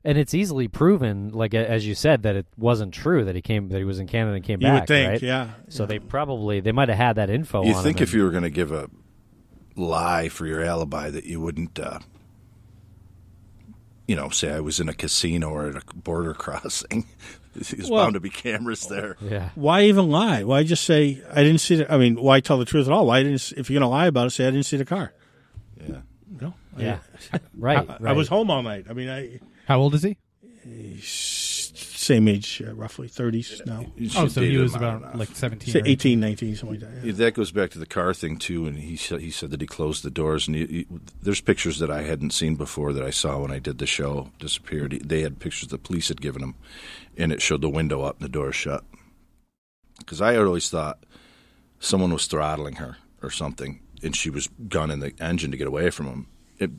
And 0.05 0.17
it's 0.17 0.33
easily 0.33 0.67
proven, 0.67 1.29
like 1.31 1.53
as 1.53 1.87
you 1.87 1.95
said, 1.95 2.23
that 2.23 2.35
it 2.35 2.45
wasn't 2.57 2.93
true 2.93 3.23
that 3.25 3.35
he 3.35 3.41
came 3.41 3.69
that 3.69 3.77
he 3.77 3.83
was 3.85 3.99
in 3.99 4.07
Canada 4.07 4.35
and 4.35 4.43
came 4.43 4.59
You 4.61 4.67
back. 4.67 4.81
would 4.81 4.87
think, 4.87 5.09
right? 5.11 5.21
yeah. 5.21 5.49
So 5.69 5.85
they 5.85 5.99
probably 5.99 6.59
they 6.59 6.73
might 6.73 6.89
have 6.89 6.97
had 6.97 7.13
that 7.17 7.29
info. 7.29 7.63
You 7.63 7.73
on 7.73 7.83
think 7.83 7.99
him 7.99 8.03
if 8.03 8.13
you 8.13 8.23
were 8.23 8.29
going 8.31 8.43
to 8.43 8.49
give 8.49 8.71
a 8.73 8.89
lie 9.77 10.27
for 10.29 10.45
your 10.45 10.61
alibi 10.61 11.09
that 11.09 11.23
you 11.23 11.39
wouldn't, 11.39 11.79
uh, 11.79 11.99
you 14.07 14.15
know, 14.15 14.29
say 14.29 14.51
I 14.51 14.59
was 14.59 14.79
in 14.79 14.89
a 14.89 14.93
casino 14.93 15.49
or 15.49 15.67
at 15.69 15.75
a 15.75 15.81
border 15.95 16.33
crossing. 16.37 17.05
There's 17.53 17.89
Well- 17.89 18.03
bound 18.05 18.13
to 18.15 18.19
be 18.19 18.29
cameras 18.29 18.87
there. 18.87 19.15
yeah, 19.21 19.49
Why 19.55 19.83
even 19.83 20.09
lie? 20.09 20.43
Why 20.43 20.63
just 20.63 20.83
say 20.83 21.21
I 21.31 21.43
didn't 21.43 21.61
see 21.61 21.75
the? 21.75 21.91
I 21.93 21.97
mean, 21.97 22.15
why 22.21 22.39
tell 22.39 22.57
the 22.57 22.65
truth 22.65 22.87
at 22.87 22.93
all? 22.93 23.05
Why 23.07 23.21
didn't? 23.23 23.53
If 23.57 23.69
you're 23.69 23.79
going 23.79 23.87
to 23.89 23.93
lie 23.95 24.07
about 24.07 24.27
it, 24.27 24.29
say 24.31 24.47
I 24.47 24.51
didn't 24.51 24.65
see 24.65 24.77
the 24.77 24.85
car. 24.85 25.13
Yeah. 25.87 25.97
No, 26.41 26.53
yeah, 26.77 26.97
right. 27.57 27.87
I, 27.87 28.09
I 28.09 28.11
was 28.13 28.27
home 28.27 28.49
all 28.49 28.63
night. 28.63 28.85
I 28.89 28.93
mean, 28.93 29.07
I 29.09 29.39
How 29.67 29.79
old 29.79 29.93
is 29.93 30.01
he? 30.03 30.17
Same 32.03 32.27
age, 32.27 32.61
uh, 32.65 32.73
roughly 32.75 33.07
thirties 33.07 33.61
now. 33.65 33.85
Oh, 34.15 34.27
so 34.27 34.41
he 34.41 34.57
was 34.57 34.75
about 34.75 35.01
enough. 35.01 35.15
like 35.15 35.29
17. 35.29 35.71
Say 35.73 35.81
18, 35.85 36.19
19, 36.19 36.55
something 36.55 36.79
like 36.79 36.89
that. 36.89 36.97
yeah. 36.97 37.05
Yeah, 37.07 37.11
That 37.13 37.33
goes 37.33 37.51
back 37.51 37.71
to 37.71 37.79
the 37.79 37.85
car 37.85 38.13
thing 38.13 38.37
too, 38.37 38.65
and 38.67 38.77
he 38.77 38.95
said 38.95 39.21
he 39.21 39.31
said 39.31 39.51
that 39.51 39.61
he 39.61 39.67
closed 39.67 40.03
the 40.03 40.11
doors. 40.11 40.47
And 40.47 40.55
he, 40.55 40.65
he, 40.65 40.87
there's 41.21 41.41
pictures 41.41 41.79
that 41.79 41.89
I 41.89 42.03
hadn't 42.03 42.31
seen 42.31 42.55
before 42.55 42.93
that 42.93 43.03
I 43.03 43.09
saw 43.09 43.39
when 43.39 43.51
I 43.51 43.59
did 43.59 43.77
the 43.79 43.85
show. 43.87 44.29
Disappeared. 44.39 45.01
They 45.03 45.21
had 45.21 45.39
pictures 45.39 45.69
the 45.69 45.77
police 45.77 46.09
had 46.09 46.21
given 46.21 46.43
him, 46.43 46.55
and 47.17 47.31
it 47.31 47.41
showed 47.41 47.61
the 47.61 47.69
window 47.69 48.01
up 48.03 48.17
and 48.17 48.25
the 48.25 48.31
door 48.31 48.51
shut. 48.51 48.83
Because 49.99 50.21
I 50.21 50.33
had 50.33 50.41
always 50.43 50.69
thought 50.69 51.03
someone 51.79 52.11
was 52.13 52.27
throttling 52.27 52.75
her 52.75 52.97
or 53.21 53.29
something, 53.29 53.79
and 54.03 54.15
she 54.15 54.29
was 54.29 54.49
gunning 54.67 54.99
the 54.99 55.13
engine 55.19 55.51
to 55.51 55.57
get 55.57 55.67
away 55.67 55.89
from 55.89 56.07
him. 56.07 56.27
It, 56.59 56.71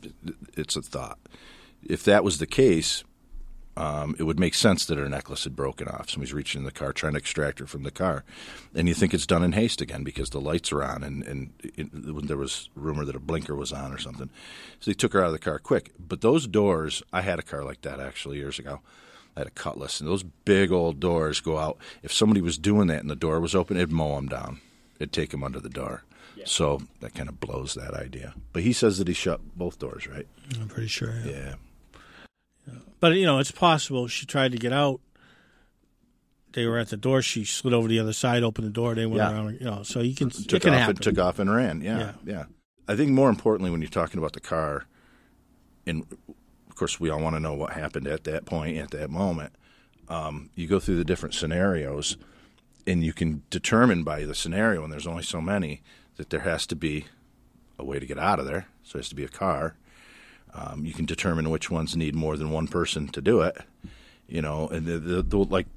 it's 0.55 0.75
a 0.75 0.81
thought. 0.81 1.19
If 1.83 2.03
that 2.03 2.23
was 2.23 2.37
the 2.39 2.47
case, 2.47 3.03
um, 3.77 4.15
it 4.17 4.23
would 4.23 4.39
make 4.39 4.53
sense 4.53 4.85
that 4.85 4.97
her 4.97 5.09
necklace 5.09 5.43
had 5.43 5.55
broken 5.55 5.87
off. 5.87 6.09
Somebody's 6.09 6.33
reaching 6.33 6.61
in 6.61 6.65
the 6.65 6.71
car 6.71 6.93
trying 6.93 7.13
to 7.13 7.19
extract 7.19 7.59
her 7.59 7.67
from 7.67 7.83
the 7.83 7.91
car, 7.91 8.23
and 8.73 8.87
you 8.87 8.93
think 8.93 9.13
it's 9.13 9.25
done 9.25 9.43
in 9.43 9.51
haste 9.51 9.81
again 9.81 10.03
because 10.03 10.29
the 10.29 10.41
lights 10.41 10.71
are 10.71 10.83
on, 10.83 11.03
and 11.03 11.23
and 11.23 11.53
it, 11.63 11.93
when 12.13 12.27
there 12.27 12.37
was 12.37 12.69
rumor 12.75 13.05
that 13.05 13.15
a 13.15 13.19
blinker 13.19 13.55
was 13.55 13.73
on 13.73 13.91
or 13.91 13.97
something, 13.97 14.29
so 14.79 14.91
they 14.91 14.95
took 14.95 15.13
her 15.13 15.21
out 15.21 15.27
of 15.27 15.33
the 15.33 15.39
car 15.39 15.59
quick. 15.59 15.91
But 15.99 16.21
those 16.21 16.47
doors, 16.47 17.03
I 17.11 17.21
had 17.21 17.39
a 17.39 17.43
car 17.43 17.63
like 17.63 17.81
that 17.81 17.99
actually 17.99 18.37
years 18.37 18.59
ago. 18.59 18.79
I 19.35 19.41
had 19.41 19.47
a 19.47 19.51
Cutlass, 19.51 19.99
and 19.99 20.09
those 20.09 20.23
big 20.23 20.71
old 20.71 21.01
doors 21.01 21.41
go 21.41 21.57
out. 21.57 21.77
If 22.01 22.13
somebody 22.13 22.39
was 22.39 22.57
doing 22.57 22.87
that 22.87 23.01
and 23.01 23.09
the 23.09 23.17
door 23.17 23.41
was 23.41 23.53
open, 23.53 23.75
it'd 23.75 23.91
mow 23.91 24.15
them 24.15 24.27
down. 24.27 24.61
It'd 24.97 25.11
take 25.11 25.31
them 25.31 25.43
under 25.43 25.59
the 25.59 25.69
door. 25.69 26.03
So 26.45 26.81
that 27.01 27.13
kind 27.15 27.27
of 27.27 27.39
blows 27.41 27.73
that 27.73 27.93
idea. 27.93 28.33
But 28.53 28.63
he 28.63 28.71
says 28.71 28.97
that 28.97 29.07
he 29.09 29.13
shut 29.13 29.41
both 29.57 29.79
doors, 29.79 30.07
right? 30.07 30.27
I'm 30.59 30.67
pretty 30.69 30.87
sure. 30.87 31.15
Yeah. 31.25 31.31
Yeah. 31.31 31.55
But 32.99 33.15
you 33.15 33.25
know, 33.25 33.39
it's 33.39 33.51
possible 33.51 34.07
she 34.07 34.25
tried 34.25 34.51
to 34.53 34.57
get 34.57 34.73
out. 34.73 34.99
They 36.53 36.65
were 36.65 36.77
at 36.77 36.87
the 36.89 36.97
door. 36.97 37.21
She 37.21 37.43
slid 37.43 37.73
over 37.73 37.87
the 37.87 37.99
other 37.99 38.13
side, 38.13 38.41
opened 38.43 38.67
the 38.67 38.71
door. 38.71 38.95
They 38.95 39.05
went 39.05 39.17
Yeah. 39.17 39.31
around. 39.31 39.53
You 39.59 39.65
know, 39.65 39.83
so 39.83 39.99
you 40.01 40.15
can 40.15 40.29
it 40.29 40.61
can 40.61 40.73
off 40.73 40.79
happen. 40.79 40.95
and 40.95 41.01
took 41.01 41.19
off 41.19 41.39
and 41.39 41.53
ran. 41.53 41.81
Yeah, 41.81 41.99
Yeah. 41.99 42.13
yeah, 42.25 42.43
I 42.87 42.95
think 42.95 43.11
more 43.11 43.29
importantly, 43.29 43.69
when 43.71 43.81
you're 43.81 43.89
talking 43.89 44.17
about 44.17 44.33
the 44.33 44.39
car, 44.39 44.85
and 45.85 46.05
of 46.69 46.75
course 46.75 46.99
we 46.99 47.09
all 47.09 47.19
want 47.21 47.35
to 47.35 47.39
know 47.41 47.53
what 47.53 47.73
happened 47.73 48.07
at 48.07 48.23
that 48.23 48.45
point, 48.45 48.77
at 48.77 48.91
that 48.91 49.09
moment. 49.09 49.53
Um, 50.07 50.49
you 50.55 50.67
go 50.67 50.79
through 50.79 50.95
the 50.97 51.03
different 51.05 51.35
scenarios, 51.35 52.15
and 52.87 53.03
you 53.03 53.11
can 53.11 53.41
determine 53.49 54.03
by 54.03 54.23
the 54.25 54.35
scenario, 54.35 54.83
and 54.83 54.93
there's 54.93 55.07
only 55.07 55.23
so 55.23 55.41
many, 55.41 55.81
that 56.17 56.29
there 56.29 56.41
has 56.41 56.65
to 56.67 56.75
be 56.75 57.05
a 57.77 57.83
way 57.83 57.99
to 57.99 58.05
get 58.05 58.17
out 58.19 58.39
of 58.39 58.45
there. 58.45 58.67
So 58.83 58.93
there 58.93 58.99
has 59.01 59.09
to 59.09 59.15
be 59.15 59.23
a 59.25 59.29
car. 59.29 59.75
Um, 60.55 60.85
you 60.85 60.93
can 60.93 61.05
determine 61.05 61.49
which 61.49 61.69
ones 61.69 61.95
need 61.95 62.15
more 62.15 62.37
than 62.37 62.49
one 62.49 62.67
person 62.67 63.07
to 63.09 63.21
do 63.21 63.41
it. 63.41 63.57
You 64.27 64.41
know, 64.41 64.67
and 64.69 64.85
the, 64.85 64.97
the, 64.97 65.21
the 65.21 65.37
like 65.37 65.67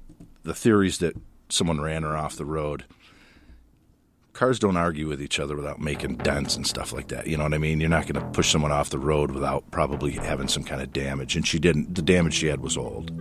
the 0.43 0.53
theories 0.53 0.99
that 0.99 1.15
someone 1.49 1.81
ran 1.81 2.03
her 2.03 2.15
off 2.15 2.35
the 2.35 2.45
road 2.45 2.85
cars 4.39 4.57
don't 4.57 4.77
argue 4.77 5.05
with 5.05 5.21
each 5.21 5.37
other 5.37 5.53
without 5.57 5.81
making 5.81 6.15
dents 6.15 6.55
and 6.55 6.65
stuff 6.65 6.93
like 6.93 7.09
that. 7.09 7.27
You 7.27 7.35
know 7.35 7.43
what 7.43 7.53
I 7.53 7.57
mean? 7.57 7.81
You're 7.81 7.89
not 7.89 8.07
going 8.07 8.23
to 8.23 8.31
push 8.31 8.49
someone 8.49 8.71
off 8.71 8.89
the 8.89 8.97
road 8.97 9.31
without 9.31 9.69
probably 9.69 10.11
having 10.13 10.47
some 10.47 10.63
kind 10.63 10.81
of 10.81 10.93
damage. 10.93 11.35
And 11.35 11.45
she 11.45 11.59
didn't. 11.59 11.93
The 11.95 12.01
damage 12.01 12.35
she 12.35 12.47
had 12.47 12.61
was 12.61 12.77
old. 12.77 13.11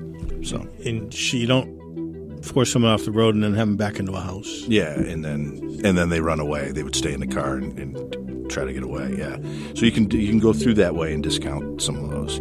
So 0.44 0.68
and 0.84 1.12
she 1.12 1.44
don't 1.44 2.44
force 2.44 2.72
someone 2.72 2.92
off 2.92 3.04
the 3.04 3.10
road 3.10 3.34
and 3.34 3.42
then 3.42 3.54
have 3.54 3.66
them 3.66 3.76
back 3.76 3.98
into 3.98 4.12
a 4.12 4.20
house. 4.20 4.62
yeah, 4.68 4.92
and 4.92 5.24
then 5.24 5.80
and 5.84 5.98
then 5.98 6.08
they 6.08 6.20
run 6.20 6.38
away. 6.38 6.70
They 6.70 6.84
would 6.84 6.94
stay 6.94 7.12
in 7.12 7.18
the 7.18 7.26
car 7.26 7.56
and, 7.56 7.76
and 7.76 8.27
try 8.48 8.64
to 8.64 8.72
get 8.72 8.82
away. 8.82 9.14
Yeah. 9.16 9.36
So 9.74 9.84
you 9.84 9.92
can 9.92 10.10
you 10.10 10.28
can 10.28 10.38
go 10.38 10.52
through 10.52 10.74
that 10.74 10.94
way 10.94 11.12
and 11.12 11.22
discount 11.22 11.82
some 11.82 11.96
of 11.96 12.10
those. 12.10 12.40